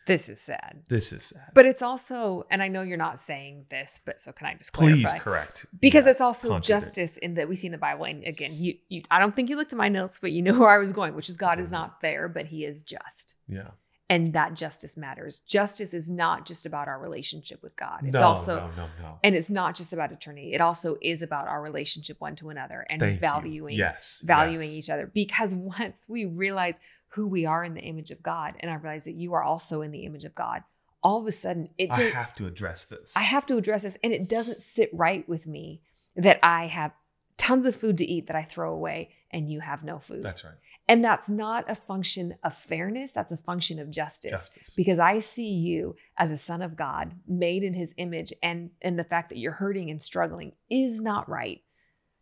This 0.08 0.28
is 0.28 0.41
sad. 0.41 0.84
this 0.89 1.14
is 1.14 1.24
sad. 1.24 1.52
But 1.54 1.66
it's 1.66 1.82
also, 1.82 2.45
and 2.50 2.62
I 2.64 2.68
know 2.68 2.82
you're 2.82 2.97
not 2.97 3.20
saying 3.20 3.66
this, 3.70 4.02
but 4.06 4.20
so 4.20 4.32
can 4.32 4.47
I 4.47 4.56
just 4.56 4.74
Please 4.74 5.04
clarify? 5.06 5.20
correct. 5.24 5.66
Because 5.80 6.06
Yeah, 6.06 6.12
it's 6.12 6.22
also 6.22 6.50
contradict. 6.50 6.68
justice 6.68 7.18
in 7.18 7.36
that 7.36 7.47
we 7.47 7.56
see 7.56 7.68
in 7.68 7.72
the 7.72 7.78
Bible. 7.78 8.06
And 8.06 8.24
again, 8.24 8.56
you, 8.58 8.76
you, 8.89 9.04
I 9.12 9.20
don't 9.20 9.36
think 9.36 9.50
you 9.50 9.56
looked 9.56 9.72
at 9.72 9.78
my 9.78 9.88
notes, 9.89 10.18
but 10.20 10.32
you 10.32 10.41
know 10.41 10.60
where 10.60 10.70
I 10.70 10.80
was 10.80 10.91
going, 10.93 11.16
which 11.16 11.30
is 11.30 11.38
God 11.38 11.60
is 11.60 11.68
Mhm. 11.70 11.74
not 11.74 12.02
fair, 12.02 12.28
but 12.28 12.47
He 12.47 12.66
is 12.66 12.84
just, 12.84 13.36
Yeah. 13.47 13.72
And 14.10 14.34
that 14.34 14.55
justice 14.55 14.97
matters. 14.97 15.39
Justice 15.41 15.93
is 15.93 16.10
not 16.10 16.45
just 16.45 16.66
about 16.66 16.88
our 16.88 16.99
relationship 16.99 17.62
with 17.62 17.76
God. 17.76 17.99
It's 18.03 18.16
no, 18.16 18.22
also, 18.24 18.55
no, 18.55 18.68
no, 18.76 18.89
no. 19.01 19.20
and 19.24 19.36
it's 19.36 19.51
not 19.51 19.76
just 19.76 19.93
about 19.93 20.12
eternity. 20.12 20.53
It 20.53 20.62
also 20.62 20.97
is 21.01 21.22
about 21.22 21.47
our 21.47 21.62
relationship 21.62 22.20
one 22.20 22.36
to 22.38 22.49
another 22.49 22.86
and 22.89 22.99
Thank 22.99 23.20
valuing, 23.20 23.78
Yes. 23.78 24.22
valuing 24.26 24.72
yes. 24.72 24.78
each 24.78 24.89
other. 24.89 25.10
Because 25.14 25.53
once 25.80 26.07
we 26.10 26.26
realize 26.26 26.80
who 27.10 27.28
we 27.28 27.45
are 27.45 27.64
in 27.64 27.76
the 27.76 27.82
image 27.82 28.10
of 28.12 28.24
God, 28.24 28.55
and 28.60 28.72
I 28.72 28.76
realize 28.76 29.05
that 29.05 29.16
you 29.16 29.34
are 29.34 29.43
also 29.43 29.82
in 29.82 29.91
the 29.91 30.05
image 30.05 30.26
of 30.26 30.34
God, 30.34 30.64
all 31.01 31.22
of 31.22 31.28
a 31.28 31.32
sudden 31.32 31.70
it 31.78 31.89
I 31.91 32.01
have 32.01 32.36
to 32.36 32.47
address 32.47 32.86
this. 32.88 33.14
I 33.16 33.22
have 33.22 33.45
to 33.45 33.57
address 33.57 33.84
this, 33.84 33.97
and 34.03 34.12
it 34.12 34.28
doesn't 34.28 34.62
sit 34.62 34.89
right 34.91 35.28
with 35.30 35.47
me 35.47 35.82
that 36.16 36.39
I 36.43 36.66
have 36.68 36.91
tons 37.38 37.66
of 37.66 37.76
food 37.76 37.97
to 37.97 38.05
eat 38.05 38.28
that 38.28 38.36
I 38.36 38.43
throw 38.43 38.74
away 38.74 39.10
and 39.32 39.49
you 39.49 39.62
have 39.62 39.84
no 39.84 39.97
food. 39.97 40.22
That's 40.22 40.43
right. 40.43 40.55
And 40.90 41.04
that's 41.04 41.30
not 41.30 41.70
a 41.70 41.76
function 41.76 42.36
of 42.44 42.54
fairness, 42.54 43.14
that's 43.14 43.32
a 43.32 43.38
function 43.38 43.80
of 43.80 43.90
justice. 43.90 44.32
Justice. 44.32 44.74
Because 44.76 45.00
I 45.00 45.20
see 45.20 45.48
you 45.54 45.96
as 46.18 46.32
a 46.32 46.38
son 46.38 46.62
of 46.62 46.76
God, 46.76 47.14
made 47.28 47.64
in 47.64 47.74
his 47.74 47.94
image, 47.98 48.34
and 48.44 48.72
and 48.82 49.00
the 49.00 49.04
fact 49.06 49.30
that 49.30 49.38
you're 49.38 49.54
hurting 49.54 49.90
and 49.90 50.02
struggling 50.02 50.52
is 50.70 51.00
not 51.00 51.30
right 51.30 51.62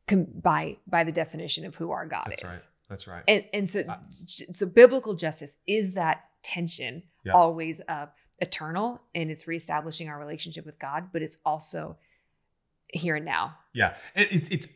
com- 0.07 0.27
by 0.43 0.77
by 0.85 1.03
the 1.03 1.11
definition 1.11 1.65
of 1.65 1.75
who 1.75 1.89
our 1.91 2.05
God 2.05 2.25
That's 2.29 2.43
is. 2.43 2.47
right. 2.47 2.67
That's 2.89 3.07
right. 3.07 3.23
And 3.27 3.43
and 3.53 3.69
so 3.69 3.83
I- 3.89 3.97
so 4.51 4.65
biblical 4.67 5.13
justice 5.15 5.57
is 5.65 5.93
that 5.93 6.25
tension 6.43 7.03
Yeah. 7.25 7.33
always 7.33 7.79
of 7.81 8.09
eternal 8.39 9.01
and 9.15 9.31
it's 9.31 9.47
reestablishing 9.47 10.07
our 10.09 10.19
relationship 10.19 10.65
with 10.65 10.77
God, 10.77 11.09
but 11.11 11.21
it's 11.21 11.37
also 11.45 11.97
here 12.93 13.15
and 13.15 13.25
now. 13.25 13.55
Yeah, 13.73 13.95
it, 14.15 14.31
it's 14.31 14.49
it's 14.49 14.67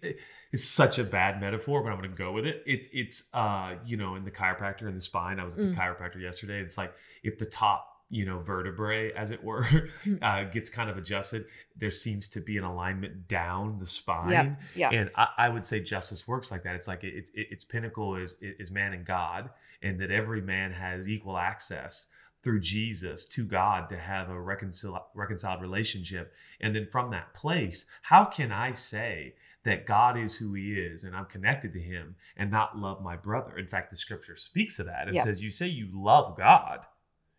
it's 0.52 0.64
such 0.66 1.00
a 1.00 1.04
bad 1.04 1.40
metaphor, 1.42 1.82
but 1.82 1.92
I'm 1.92 1.98
going 2.00 2.12
to 2.12 2.18
go 2.18 2.32
with 2.34 2.46
it. 2.46 2.62
It's 2.66 2.90
it's 2.94 3.30
uh 3.34 3.76
you 3.86 3.98
know 3.98 4.16
in 4.16 4.24
the 4.26 4.32
chiropractor 4.32 4.88
in 4.88 4.96
the 4.96 5.02
spine. 5.02 5.40
I 5.40 5.44
was 5.44 5.58
at 5.58 5.66
the 5.70 5.76
Mm. 5.76 5.78
chiropractor 5.78 6.22
yesterday. 6.22 6.60
It's 6.60 6.78
like 6.78 6.94
if 7.24 7.38
the 7.38 7.46
top 7.46 7.88
you 8.14 8.26
know 8.26 8.40
vertebrae, 8.40 9.14
as 9.14 9.32
it 9.32 9.42
were, 9.44 9.64
Mm. 10.06 10.20
uh, 10.22 10.50
gets 10.52 10.70
kind 10.70 10.90
of 10.90 10.98
adjusted, 10.98 11.46
there 11.78 11.92
seems 11.92 12.28
to 12.30 12.42
be 12.42 12.58
an 12.58 12.64
alignment 12.66 13.28
down 13.30 13.80
the 13.80 13.86
spine. 13.88 14.32
Yeah. 14.32 14.56
Yeah. 14.76 14.90
And 15.00 15.10
I, 15.16 15.28
I 15.38 15.50
would 15.50 15.66
say 15.66 15.80
justice 15.80 16.28
works 16.28 16.52
like 16.52 16.64
that. 16.64 16.76
It's 16.76 16.88
like 16.90 17.04
it, 17.06 17.14
it's 17.16 17.32
it, 17.32 17.48
its 17.52 17.64
pinnacle 17.64 18.18
is 18.18 18.36
is 18.42 18.70
man 18.72 18.94
and 18.94 19.06
God, 19.06 19.50
and 19.82 20.00
that 20.02 20.12
every 20.12 20.42
man 20.42 20.74
has 20.74 21.08
equal 21.08 21.38
access 21.38 22.08
through 22.44 22.60
Jesus 22.62 23.26
to 23.28 23.44
God 23.44 23.90
to 23.90 23.98
have 23.98 24.30
a 24.30 24.34
reconcil- 24.34 25.04
reconciled 25.14 25.62
relationship. 25.62 26.34
And 26.60 26.76
then 26.76 26.88
from 26.88 27.12
that 27.12 27.34
place, 27.34 27.90
how 28.04 28.26
can 28.26 28.52
I 28.52 28.72
say 28.72 29.36
that 29.64 29.86
God 29.86 30.18
is 30.18 30.38
who 30.38 30.54
He 30.54 30.74
is 30.74 31.04
and 31.04 31.16
I'm 31.16 31.26
connected 31.26 31.74
to 31.74 31.80
Him 31.80 32.16
and 32.36 32.50
not 32.50 32.78
love 32.78 33.02
my 33.04 33.16
brother? 33.16 33.58
In 33.58 33.68
fact, 33.68 33.92
the 33.92 33.96
Scripture 33.96 34.36
speaks 34.36 34.80
of 34.80 34.88
that 34.88 35.08
and 35.08 35.16
Yeah. 35.16 35.24
says, 35.24 35.44
"You 35.44 35.50
say 35.50 35.68
you 35.68 35.88
love 35.94 36.36
God, 36.36 36.86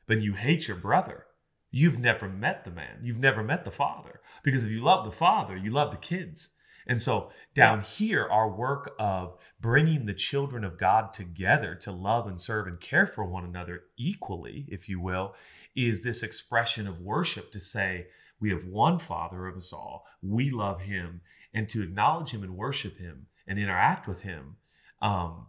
but 0.07 0.21
you 0.21 0.35
hate 0.35 0.69
your 0.69 0.77
brother." 0.77 1.27
You've 1.75 1.99
never 1.99 2.29
met 2.29 2.65
the 2.65 2.71
man. 2.71 2.99
You've 3.03 3.19
never 3.19 3.43
met 3.43 3.65
the 3.65 3.71
father. 3.71 4.21
Because 4.43 4.63
if 4.63 4.71
you 4.71 4.83
love 4.83 5.07
the 5.07 5.17
father, 5.17 5.57
you 5.57 5.71
love 5.71 5.91
the 5.91 5.97
kids. 5.97 6.55
And 6.87 7.01
so 7.01 7.31
down 7.55 7.81
here, 7.81 8.27
our 8.27 8.51
work 8.51 8.95
of 8.99 9.37
bringing 9.61 10.07
the 10.07 10.15
children 10.15 10.65
of 10.65 10.79
God 10.79 11.13
together 11.13 11.75
to 11.77 11.93
love 11.93 12.27
and 12.27 12.41
serve 12.41 12.67
and 12.67 12.81
care 12.81 13.07
for 13.07 13.25
one 13.25 13.45
another 13.45 13.85
equally, 13.97 14.67
if 14.69 14.89
you 14.89 15.01
will, 15.01 15.35
is 15.77 16.03
this 16.03 16.23
expression 16.23 16.87
of 16.87 17.01
worship 17.01 17.53
to 17.53 17.61
say, 17.61 18.09
we 18.41 18.51
have 18.51 18.65
one 18.65 18.99
Father 18.99 19.47
of 19.47 19.57
us 19.57 19.73
all. 19.73 20.07
We 20.21 20.51
love 20.51 20.81
Him, 20.83 21.21
and 21.55 21.69
to 21.69 21.83
acknowledge 21.83 22.31
Him 22.31 22.43
and 22.43 22.57
worship 22.57 22.99
Him 22.99 23.27
and 23.47 23.59
interact 23.59 24.09
with 24.09 24.23
Him. 24.23 24.57
Um, 25.01 25.47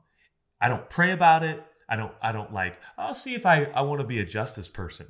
I 0.62 0.70
don't 0.70 0.90
pray 0.90 1.12
about 1.12 1.44
it. 1.44 1.64
I 1.90 1.96
don't 1.96 2.12
I 2.22 2.32
don't 2.32 2.54
like 2.54 2.80
I'll 2.98 3.14
see 3.14 3.36
if 3.36 3.46
I 3.46 3.66
I 3.66 3.82
want 3.82 4.02
to 4.02 4.08
be 4.08 4.20
a 4.20 4.26
justice 4.26 4.68
person. 4.68 5.08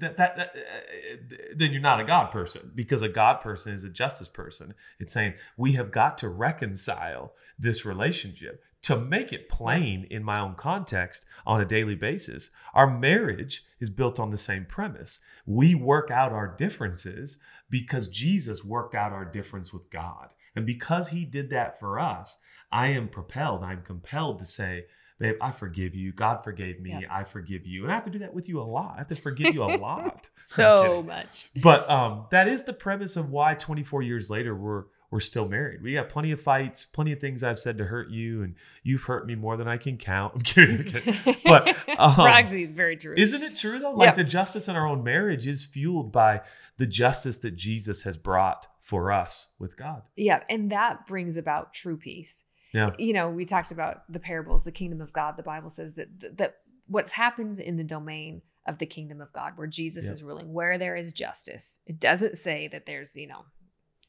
That, 0.00 0.16
that 0.16 0.36
that 0.36 0.54
uh, 0.56 1.16
then 1.54 1.72
you're 1.72 1.80
not 1.80 2.00
a 2.00 2.04
God 2.04 2.30
person 2.30 2.72
because 2.74 3.02
a 3.02 3.08
God 3.08 3.40
person 3.40 3.72
is 3.72 3.84
a 3.84 3.88
justice 3.88 4.28
person. 4.28 4.74
It's 4.98 5.12
saying 5.12 5.34
we 5.56 5.72
have 5.72 5.90
got 5.90 6.18
to 6.18 6.28
reconcile 6.28 7.32
this 7.58 7.84
relationship 7.84 8.62
to 8.82 8.96
make 8.96 9.32
it 9.32 9.48
plain 9.48 10.06
in 10.10 10.22
my 10.22 10.38
own 10.38 10.54
context 10.54 11.26
on 11.44 11.60
a 11.60 11.64
daily 11.64 11.96
basis. 11.96 12.50
Our 12.72 12.88
marriage 12.88 13.64
is 13.80 13.90
built 13.90 14.20
on 14.20 14.30
the 14.30 14.36
same 14.36 14.64
premise. 14.64 15.18
We 15.44 15.74
work 15.74 16.10
out 16.10 16.32
our 16.32 16.46
differences 16.46 17.38
because 17.68 18.06
Jesus 18.06 18.64
worked 18.64 18.94
out 18.94 19.12
our 19.12 19.24
difference 19.24 19.72
with 19.72 19.90
God. 19.90 20.28
And 20.54 20.64
because 20.64 21.08
he 21.08 21.24
did 21.24 21.50
that 21.50 21.80
for 21.80 21.98
us, 21.98 22.38
I 22.70 22.88
am 22.88 23.08
propelled, 23.08 23.64
I'm 23.64 23.82
compelled 23.82 24.38
to 24.38 24.44
say, 24.44 24.86
babe, 25.18 25.36
I 25.40 25.50
forgive 25.50 25.94
you. 25.94 26.12
God 26.12 26.44
forgave 26.44 26.80
me. 26.80 27.06
I 27.10 27.24
forgive 27.24 27.66
you. 27.66 27.84
And 27.84 27.92
I 27.92 27.94
have 27.94 28.04
to 28.04 28.10
do 28.10 28.18
that 28.20 28.34
with 28.34 28.48
you 28.48 28.60
a 28.60 28.64
lot. 28.64 28.94
I 28.94 28.98
have 28.98 29.08
to 29.08 29.14
forgive 29.14 29.54
you 29.54 29.62
a 29.64 29.76
lot. 29.78 30.28
so 30.36 31.02
much. 31.06 31.50
But 31.62 31.88
um, 31.90 32.26
that 32.30 32.48
is 32.48 32.64
the 32.64 32.72
premise 32.72 33.16
of 33.16 33.30
why 33.30 33.54
24 33.54 34.02
years 34.02 34.30
later 34.30 34.54
we're 34.54 34.84
we're 35.10 35.20
still 35.20 35.48
married. 35.48 35.82
We 35.82 35.94
got 35.94 36.08
plenty 36.08 36.32
of 36.32 36.40
fights, 36.40 36.84
plenty 36.84 37.12
of 37.12 37.20
things 37.20 37.44
I've 37.44 37.58
said 37.58 37.78
to 37.78 37.84
hurt 37.84 38.10
you, 38.10 38.42
and 38.42 38.54
you've 38.82 39.04
hurt 39.04 39.24
me 39.26 39.34
more 39.36 39.56
than 39.56 39.68
I 39.68 39.76
can 39.76 39.96
count. 39.98 40.32
I'm 40.34 40.40
kidding. 40.40 40.78
I'm 40.78 40.84
kidding. 40.84 41.36
But 41.44 41.68
um, 41.98 42.20
actually, 42.26 42.66
very 42.66 42.96
true. 42.96 43.14
Isn't 43.16 43.42
it 43.42 43.56
true 43.56 43.78
though? 43.78 43.92
Like 43.92 44.16
the 44.16 44.24
justice 44.24 44.68
in 44.68 44.76
our 44.76 44.86
own 44.86 45.04
marriage 45.04 45.46
is 45.46 45.64
fueled 45.64 46.12
by 46.12 46.42
the 46.76 46.86
justice 46.86 47.38
that 47.38 47.52
Jesus 47.52 48.02
has 48.02 48.18
brought 48.18 48.66
for 48.80 49.10
us 49.10 49.52
with 49.58 49.76
God. 49.76 50.02
Yeah, 50.16 50.42
and 50.48 50.70
that 50.70 51.06
brings 51.06 51.36
about 51.36 51.72
true 51.72 51.96
peace. 51.96 52.44
Yeah. 52.76 52.90
You 52.98 53.12
know, 53.12 53.30
we 53.30 53.44
talked 53.44 53.70
about 53.70 54.10
the 54.10 54.20
parables, 54.20 54.64
the 54.64 54.72
kingdom 54.72 55.00
of 55.00 55.12
God. 55.12 55.36
The 55.36 55.42
Bible 55.42 55.70
says 55.70 55.94
that 55.94 56.36
that 56.38 56.56
what 56.86 57.10
happens 57.10 57.58
in 57.58 57.76
the 57.76 57.84
domain 57.84 58.42
of 58.66 58.78
the 58.78 58.86
kingdom 58.86 59.20
of 59.20 59.32
God, 59.32 59.52
where 59.56 59.66
Jesus 59.66 60.08
is 60.08 60.22
ruling, 60.22 60.52
where 60.52 60.76
there 60.76 60.96
is 60.96 61.12
justice. 61.12 61.78
It 61.86 62.00
doesn't 62.00 62.36
say 62.36 62.68
that 62.68 62.84
there's, 62.84 63.16
you 63.16 63.28
know, 63.28 63.44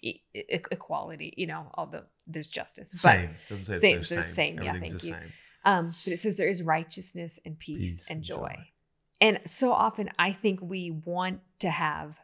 e- 0.01 0.22
equality, 0.34 1.34
you 1.38 1.47
know, 1.47 1.72
although 1.76 2.03
there's 2.26 2.49
justice. 2.49 2.89
Same. 2.91 3.30
Doesn't 3.49 3.65
say 3.65 3.80
same, 3.80 3.95
there's 3.95 4.09
same. 4.09 4.24
same. 4.24 4.61
Yeah, 4.61 4.74
thank 4.74 4.93
you. 4.93 4.99
Same. 4.99 5.34
Um, 5.63 5.95
but 6.03 6.13
it 6.13 6.18
says 6.18 6.38
there 6.38 6.47
is 6.47 6.63
righteousness 6.63 7.39
and 7.45 7.57
peace, 7.59 7.97
peace 7.97 8.07
and, 8.09 8.24
joy. 8.24 8.36
joy. 8.36 8.55
And 9.20 9.39
so 9.45 9.72
often 9.74 10.09
I 10.18 10.32
think 10.32 10.59
we 10.61 10.91
want 10.91 11.41
to 11.59 11.70
have 11.70 12.18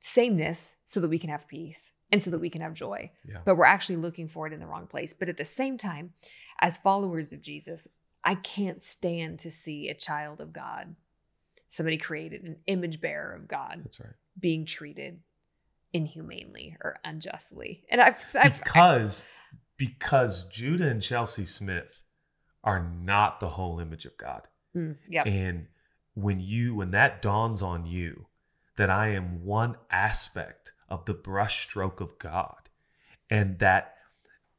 sameness 0.00 0.74
so 0.84 1.00
that 1.00 1.08
we 1.08 1.18
can 1.18 1.30
have 1.30 1.46
peace 1.48 1.92
and 2.12 2.22
so 2.22 2.30
that 2.30 2.38
we 2.38 2.50
can 2.50 2.60
have 2.60 2.74
joy. 2.74 3.10
Yeah. 3.26 3.38
But 3.44 3.56
we're 3.56 3.64
actually 3.64 3.96
looking 3.96 4.28
for 4.28 4.46
it 4.46 4.52
in 4.52 4.60
the 4.60 4.66
wrong 4.66 4.86
place. 4.86 5.14
But 5.14 5.30
at 5.30 5.38
the 5.38 5.44
same 5.44 5.78
time, 5.78 6.12
as 6.60 6.78
followers 6.78 7.32
of 7.32 7.40
Jesus, 7.40 7.88
I 8.22 8.36
can't 8.36 8.82
stand 8.82 9.40
to 9.40 9.50
see 9.50 9.88
a 9.88 9.94
child 9.94 10.40
of 10.40 10.52
God, 10.52 10.94
somebody 11.68 11.96
created, 11.96 12.44
an 12.44 12.58
image 12.66 13.00
bearer 13.00 13.34
of 13.34 13.48
God. 13.48 13.80
That's 13.82 13.98
right. 13.98 14.12
Being 14.38 14.66
treated 14.66 15.20
inhumanely 15.92 16.76
or 16.82 17.00
unjustly. 17.04 17.84
And 17.90 18.00
I've, 18.00 18.24
I've 18.40 18.62
because 18.62 19.22
I, 19.22 19.56
because 19.76 20.44
Judah 20.44 20.88
and 20.88 21.02
Chelsea 21.02 21.46
Smith 21.46 22.02
are 22.62 22.82
not 22.82 23.40
the 23.40 23.50
whole 23.50 23.80
image 23.80 24.04
of 24.04 24.16
God. 24.16 24.48
Mm, 24.76 24.96
yeah. 25.08 25.24
And 25.24 25.66
when 26.14 26.40
you 26.40 26.74
when 26.74 26.90
that 26.92 27.22
dawns 27.22 27.62
on 27.62 27.86
you 27.86 28.26
that 28.76 28.90
I 28.90 29.08
am 29.08 29.44
one 29.44 29.76
aspect 29.90 30.72
of 30.88 31.04
the 31.04 31.14
brushstroke 31.14 32.00
of 32.00 32.18
God 32.18 32.68
and 33.30 33.58
that 33.58 33.94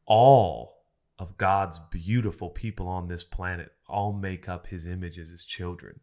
all 0.06 0.84
of 1.20 1.38
God's 1.38 1.80
beautiful 1.80 2.50
people 2.50 2.88
on 2.88 3.08
this 3.08 3.24
planet 3.24 3.72
all 3.88 4.14
make 4.14 4.50
up 4.50 4.68
his 4.68 4.88
image 4.88 5.20
as 5.20 5.30
his 5.30 5.46
children. 5.46 6.00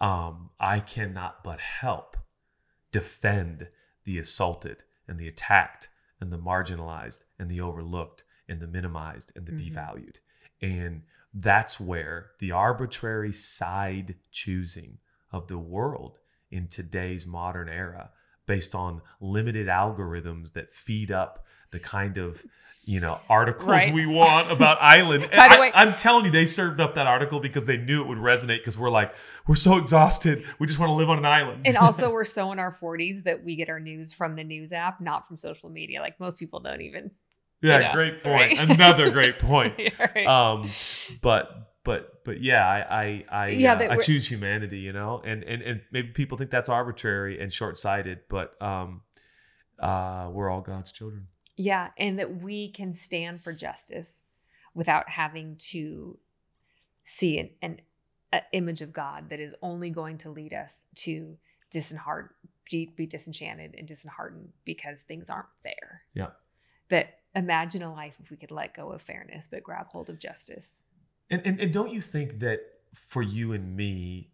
Um, 0.00 0.50
I 0.58 0.80
cannot 0.80 1.42
but 1.44 1.60
help 1.60 2.16
defend 2.92 3.68
the 4.04 4.18
assaulted 4.18 4.84
and 5.06 5.18
the 5.18 5.28
attacked 5.28 5.88
and 6.20 6.32
the 6.32 6.38
marginalized 6.38 7.24
and 7.38 7.50
the 7.50 7.60
overlooked 7.60 8.24
and 8.48 8.60
the 8.60 8.66
minimized 8.66 9.32
and 9.34 9.46
the 9.46 9.52
mm-hmm. 9.52 9.76
devalued. 9.76 10.16
And 10.62 11.02
that's 11.32 11.78
where 11.78 12.30
the 12.38 12.52
arbitrary 12.52 13.32
side 13.32 14.16
choosing 14.32 14.98
of 15.32 15.48
the 15.48 15.58
world 15.58 16.18
in 16.50 16.66
today's 16.66 17.26
modern 17.26 17.68
era 17.68 18.10
based 18.50 18.74
on 18.74 19.00
limited 19.20 19.68
algorithms 19.68 20.54
that 20.54 20.72
feed 20.72 21.12
up 21.12 21.46
the 21.70 21.78
kind 21.78 22.16
of 22.16 22.44
you 22.84 22.98
know 22.98 23.20
articles 23.28 23.68
right. 23.68 23.94
we 23.94 24.06
want 24.06 24.50
about 24.50 24.76
island 24.80 25.22
By 25.30 25.46
the 25.46 25.54
I, 25.56 25.70
i'm 25.74 25.94
telling 25.94 26.24
you 26.24 26.32
they 26.32 26.46
served 26.46 26.80
up 26.80 26.96
that 26.96 27.06
article 27.06 27.38
because 27.38 27.66
they 27.66 27.76
knew 27.76 28.02
it 28.02 28.08
would 28.08 28.18
resonate 28.18 28.58
because 28.58 28.76
we're 28.76 28.90
like 28.90 29.14
we're 29.46 29.54
so 29.54 29.76
exhausted 29.76 30.44
we 30.58 30.66
just 30.66 30.80
want 30.80 30.90
to 30.90 30.94
live 30.94 31.08
on 31.08 31.18
an 31.18 31.24
island 31.24 31.62
and 31.64 31.76
also 31.76 32.10
we're 32.12 32.24
so 32.24 32.50
in 32.50 32.58
our 32.58 32.72
40s 32.72 33.22
that 33.22 33.44
we 33.44 33.54
get 33.54 33.68
our 33.68 33.78
news 33.78 34.12
from 34.12 34.34
the 34.34 34.42
news 34.42 34.72
app 34.72 35.00
not 35.00 35.28
from 35.28 35.38
social 35.38 35.70
media 35.70 36.00
like 36.00 36.18
most 36.18 36.40
people 36.40 36.58
don't 36.58 36.80
even 36.80 37.12
yeah 37.62 37.78
you 37.78 37.84
know, 37.84 37.92
great 37.92 38.20
point 38.20 38.58
right. 38.58 38.68
another 38.68 39.12
great 39.12 39.38
point 39.38 39.78
right. 39.96 40.26
um 40.26 40.68
but 41.22 41.69
but 41.84 42.24
but 42.24 42.42
yeah, 42.42 42.66
I 42.66 43.02
I 43.02 43.24
I, 43.30 43.48
yeah, 43.48 43.74
uh, 43.74 43.94
I 43.94 43.96
choose 43.98 44.28
humanity, 44.28 44.78
you 44.78 44.92
know, 44.92 45.22
and 45.24 45.42
and 45.44 45.62
and 45.62 45.80
maybe 45.90 46.08
people 46.08 46.36
think 46.36 46.50
that's 46.50 46.68
arbitrary 46.68 47.40
and 47.40 47.52
short 47.52 47.78
sighted, 47.78 48.20
but 48.28 48.60
um, 48.62 49.02
uh, 49.78 50.28
we're 50.32 50.50
all 50.50 50.60
God's 50.60 50.92
children. 50.92 51.26
Yeah, 51.56 51.88
and 51.98 52.18
that 52.18 52.40
we 52.42 52.70
can 52.70 52.92
stand 52.92 53.42
for 53.42 53.52
justice 53.52 54.20
without 54.74 55.08
having 55.08 55.56
to 55.58 56.18
see 57.04 57.38
an, 57.38 57.50
an, 57.60 57.80
an 58.32 58.42
image 58.52 58.82
of 58.82 58.92
God 58.92 59.30
that 59.30 59.40
is 59.40 59.54
only 59.62 59.90
going 59.90 60.18
to 60.18 60.30
lead 60.30 60.54
us 60.54 60.86
to 60.96 61.36
disheartened, 61.70 62.30
be, 62.70 62.92
be 62.96 63.06
disenchanted 63.06 63.74
and 63.76 63.86
disheartened 63.86 64.50
because 64.64 65.02
things 65.02 65.28
aren't 65.28 65.48
fair. 65.62 66.02
Yeah. 66.14 66.28
That 66.88 67.18
imagine 67.34 67.82
a 67.82 67.92
life 67.92 68.14
if 68.22 68.30
we 68.30 68.36
could 68.36 68.50
let 68.50 68.74
go 68.74 68.90
of 68.92 69.02
fairness 69.02 69.48
but 69.50 69.62
grab 69.62 69.86
hold 69.90 70.10
of 70.10 70.18
justice. 70.18 70.82
And, 71.30 71.42
and 71.44 71.60
and 71.60 71.72
don't 71.72 71.92
you 71.92 72.00
think 72.00 72.40
that 72.40 72.60
for 72.92 73.22
you 73.22 73.52
and 73.52 73.76
me, 73.76 74.32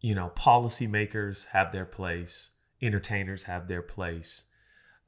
you 0.00 0.14
know, 0.14 0.32
policymakers 0.36 1.46
have 1.48 1.72
their 1.72 1.84
place, 1.84 2.50
entertainers 2.82 3.44
have 3.44 3.68
their 3.68 3.82
place, 3.82 4.44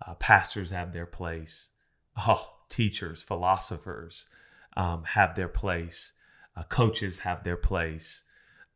uh, 0.06 0.14
pastors 0.14 0.70
have 0.70 0.92
their 0.92 1.06
place, 1.06 1.70
oh, 2.16 2.48
teachers, 2.68 3.22
philosophers 3.22 4.28
um, 4.76 5.02
have 5.04 5.34
their 5.34 5.48
place, 5.48 6.12
uh, 6.56 6.62
coaches 6.64 7.20
have 7.20 7.42
their 7.42 7.56
place, 7.56 8.22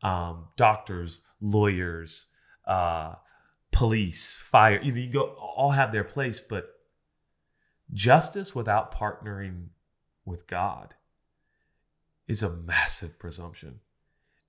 um, 0.03 0.47
doctors, 0.57 1.21
lawyers, 1.41 2.31
uh, 2.67 3.15
police, 3.71 4.37
fire. 4.37 4.81
You 4.83 4.93
know, 4.93 5.01
you 5.01 5.13
go 5.13 5.37
all 5.39 5.71
have 5.71 5.93
their 5.93 6.05
place, 6.05 6.41
but 6.41 6.69
justice 7.93 8.55
without 8.55 8.93
partnering 8.95 9.69
with 10.25 10.49
God 10.49 10.95
is 12.31 12.45
a 12.45 12.49
massive 12.49 13.19
presumption. 13.19 13.81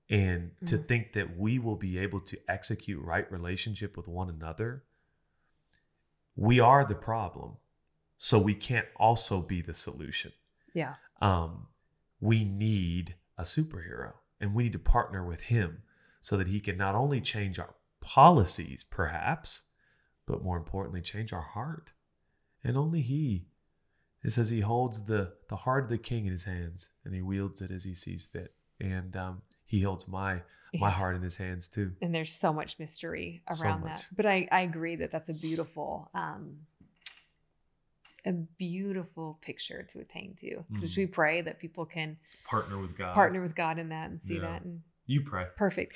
And 0.07 0.51
mm-hmm. 0.51 0.65
to 0.67 0.77
think 0.77 1.13
that 1.13 1.35
we 1.37 1.57
will 1.57 1.75
be 1.75 1.97
able 1.97 2.19
to 2.21 2.37
execute 2.47 3.03
right 3.03 3.29
relationship 3.31 3.97
with 3.97 4.07
one 4.07 4.29
another, 4.29 4.83
we 6.35 6.59
are 6.59 6.85
the 6.85 6.95
problem. 6.95 7.57
So 8.17 8.37
we 8.37 8.53
can't 8.53 8.85
also 8.97 9.41
be 9.41 9.63
the 9.63 9.73
solution. 9.73 10.31
Yeah. 10.75 10.93
Um, 11.21 11.67
we 12.19 12.43
need 12.43 13.15
a 13.35 13.43
superhero 13.43 14.13
and 14.39 14.53
we 14.53 14.63
need 14.63 14.73
to 14.73 14.79
partner 14.79 15.25
with 15.25 15.41
him 15.41 15.81
so 16.21 16.37
that 16.37 16.47
he 16.47 16.59
can 16.59 16.77
not 16.77 16.93
only 16.93 17.19
change 17.19 17.57
our 17.57 17.73
policies, 17.99 18.83
perhaps, 18.83 19.63
but 20.27 20.43
more 20.43 20.57
importantly, 20.57 21.01
change 21.01 21.33
our 21.33 21.41
heart. 21.41 21.93
And 22.63 22.77
only 22.77 23.01
he 23.01 23.47
it 24.23 24.31
says 24.31 24.49
he 24.49 24.61
holds 24.61 25.03
the 25.03 25.33
the 25.49 25.55
heart 25.55 25.85
of 25.85 25.89
the 25.89 25.97
king 25.97 26.25
in 26.25 26.31
his 26.31 26.43
hands 26.43 26.89
and 27.03 27.13
he 27.13 27.21
wields 27.21 27.61
it 27.61 27.71
as 27.71 27.83
he 27.83 27.93
sees 27.93 28.23
fit. 28.23 28.53
And 28.79 29.15
um, 29.15 29.41
he 29.65 29.81
holds 29.81 30.07
my 30.07 30.41
my 30.79 30.89
heart 30.89 31.15
in 31.15 31.21
his 31.21 31.37
hands 31.37 31.67
too. 31.67 31.91
And 32.01 32.13
there's 32.13 32.31
so 32.31 32.53
much 32.53 32.79
mystery 32.79 33.41
around 33.47 33.81
so 33.81 33.87
much. 33.87 33.99
that. 33.99 34.05
But 34.15 34.25
I, 34.25 34.47
I 34.51 34.61
agree 34.61 34.95
that 34.97 35.11
that's 35.11 35.29
a 35.29 35.33
beautiful 35.33 36.09
um, 36.13 36.57
a 38.25 38.31
beautiful 38.31 39.39
picture 39.41 39.83
to 39.91 39.99
attain 39.99 40.35
to. 40.35 40.63
Because 40.71 40.93
mm. 40.93 40.97
we 40.99 41.05
pray 41.07 41.41
that 41.41 41.59
people 41.59 41.85
can 41.85 42.17
partner 42.45 42.77
with 42.77 42.97
God, 42.97 43.13
partner 43.13 43.41
with 43.41 43.55
God 43.55 43.79
in 43.79 43.89
that, 43.89 44.09
and 44.09 44.21
see 44.21 44.35
yeah. 44.35 44.41
that. 44.41 44.61
And 44.63 44.81
you 45.07 45.21
pray. 45.21 45.45
Perfect. 45.57 45.95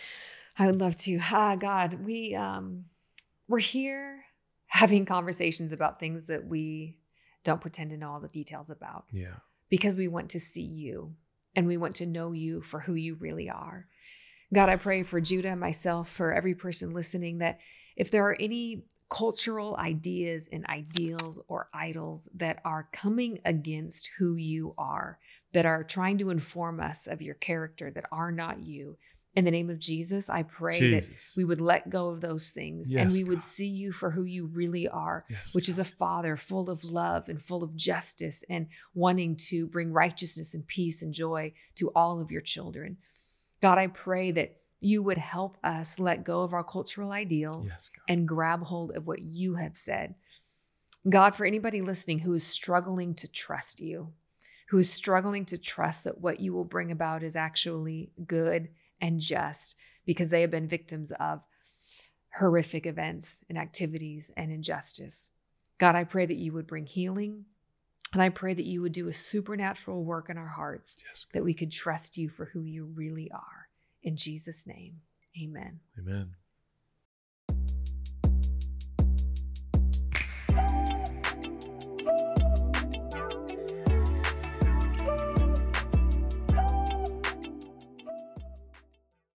I 0.58 0.66
would 0.66 0.80
love 0.80 0.96
to. 0.98 1.20
Ah, 1.22 1.56
God, 1.56 2.06
we 2.06 2.36
um, 2.36 2.86
we're 3.48 3.60
here 3.60 4.26
having 4.68 5.06
conversations 5.06 5.72
about 5.72 6.00
things 6.00 6.26
that 6.26 6.48
we 6.48 6.98
don't 7.46 7.62
pretend 7.62 7.92
to 7.92 7.98
know 7.98 8.12
all 8.12 8.20
the 8.20 8.28
details 8.28 8.70
about. 8.70 9.06
Yeah. 9.14 9.36
Because 9.70 9.96
we 9.96 10.10
want 10.10 10.32
to 10.32 10.40
see 10.40 10.66
you 10.66 11.16
and 11.56 11.66
we 11.66 11.78
want 11.78 11.96
to 11.96 12.06
know 12.06 12.34
you 12.34 12.62
for 12.62 12.82
who 12.82 12.96
you 12.96 13.16
really 13.16 13.50
are. 13.50 13.88
God, 14.54 14.70
I 14.70 14.76
pray 14.76 15.04
for 15.04 15.22
Judah, 15.22 15.56
myself, 15.56 16.10
for 16.10 16.34
every 16.34 16.54
person 16.54 16.94
listening 16.94 17.38
that 17.38 17.60
if 17.96 18.12
there 18.12 18.28
are 18.28 18.38
any 18.40 18.84
cultural 19.10 19.78
ideas 19.78 20.50
and 20.52 20.66
ideals 20.68 21.40
or 21.48 21.70
idols 21.74 22.28
that 22.36 22.60
are 22.66 22.90
coming 22.92 23.40
against 23.46 24.10
who 24.18 24.36
you 24.36 24.74
are, 24.78 25.20
that 25.54 25.66
are 25.66 25.84
trying 25.84 26.18
to 26.18 26.32
inform 26.32 26.80
us 26.80 27.08
of 27.08 27.22
your 27.22 27.36
character 27.36 27.92
that 27.92 28.06
are 28.12 28.32
not 28.32 28.66
you. 28.66 28.98
In 29.36 29.44
the 29.44 29.52
name 29.52 29.70
of 29.70 29.80
Jesus, 29.80 30.30
I 30.30 30.44
pray 30.44 30.92
that 30.92 31.10
we 31.36 31.44
would 31.44 31.60
let 31.60 31.90
go 31.90 32.08
of 32.08 32.22
those 32.22 32.52
things 32.52 32.90
and 32.90 33.00
Yes, 33.00 33.12
we 33.14 33.26
would 33.26 33.40
God. 33.40 33.44
see 33.44 33.68
you 33.68 33.92
for 33.92 34.12
who 34.12 34.24
you 34.24 34.46
really 34.46 34.88
are, 34.88 35.26
Yes, 35.30 35.54
which 35.54 35.68
is 35.68 35.78
a 35.78 35.84
father 35.84 36.38
full 36.38 36.70
of 36.70 36.86
love 36.86 37.28
and 37.28 37.42
full 37.42 37.62
of 37.62 37.76
justice 37.76 38.46
and 38.50 38.68
wanting 38.94 39.36
to 39.50 39.68
bring 39.68 39.92
righteousness 39.92 40.54
and 40.54 40.66
peace 40.66 41.02
and 41.02 41.14
joy 41.14 41.52
to 41.76 41.90
all 41.90 42.22
of 42.22 42.32
your 42.32 42.42
children. 42.42 42.98
God, 43.62 43.78
I 43.78 43.88
pray 43.88 44.32
that 44.32 44.56
you 44.80 45.04
would 45.04 45.18
help 45.18 45.58
us 45.64 46.00
let 46.00 46.24
go 46.24 46.44
of 46.44 46.54
our 46.54 46.64
cultural 46.64 47.12
ideals 47.12 47.70
Yes, 47.70 47.92
and 48.08 48.28
grab 48.28 48.64
hold 48.64 48.96
of 48.96 49.06
what 49.06 49.22
you 49.22 49.56
have 49.56 49.76
said. 49.76 50.16
God, 51.10 51.36
for 51.36 51.46
anybody 51.46 51.82
listening 51.82 52.20
who 52.20 52.34
is 52.34 52.46
struggling 52.46 53.16
to 53.16 53.28
trust 53.28 53.82
you, 53.82 54.14
who 54.70 54.78
is 54.78 54.92
struggling 54.92 55.44
to 55.46 55.58
trust 55.58 56.06
that 56.06 56.22
what 56.22 56.40
you 56.40 56.54
will 56.54 56.64
bring 56.64 56.90
about 56.92 57.22
is 57.22 57.36
actually 57.36 58.12
good 58.26 58.70
and 59.02 59.20
just 59.20 59.76
because 60.06 60.30
they 60.30 60.42
have 60.42 60.52
been 60.52 60.68
victims 60.68 61.12
of 61.20 61.42
horrific 62.40 62.86
events 62.86 63.44
and 63.50 63.58
activities 63.58 64.32
and 64.36 64.52
injustice. 64.52 65.30
God, 65.78 65.96
I 65.96 66.04
pray 66.04 66.26
that 66.26 66.38
you 66.38 66.54
would 66.54 66.68
bring 66.68 66.86
healing 66.86 67.46
and 68.14 68.22
I 68.22 68.30
pray 68.30 68.54
that 68.54 68.66
you 68.66 68.82
would 68.82 68.94
do 68.94 69.08
a 69.08 69.14
supernatural 69.14 70.04
work 70.04 70.30
in 70.30 70.38
our 70.38 70.48
hearts 70.48 70.98
Yes, 71.10 71.28
that 71.34 71.44
we 71.44 71.54
could 71.54 71.72
trust 71.72 72.18
you 72.18 72.30
for 72.30 72.46
who 72.46 72.62
you 72.62 72.86
really 72.86 73.30
are. 73.32 73.68
In 74.04 74.16
Jesus' 74.16 74.68
name, 74.68 75.02
amen. 75.42 75.80
Amen. 76.00 76.36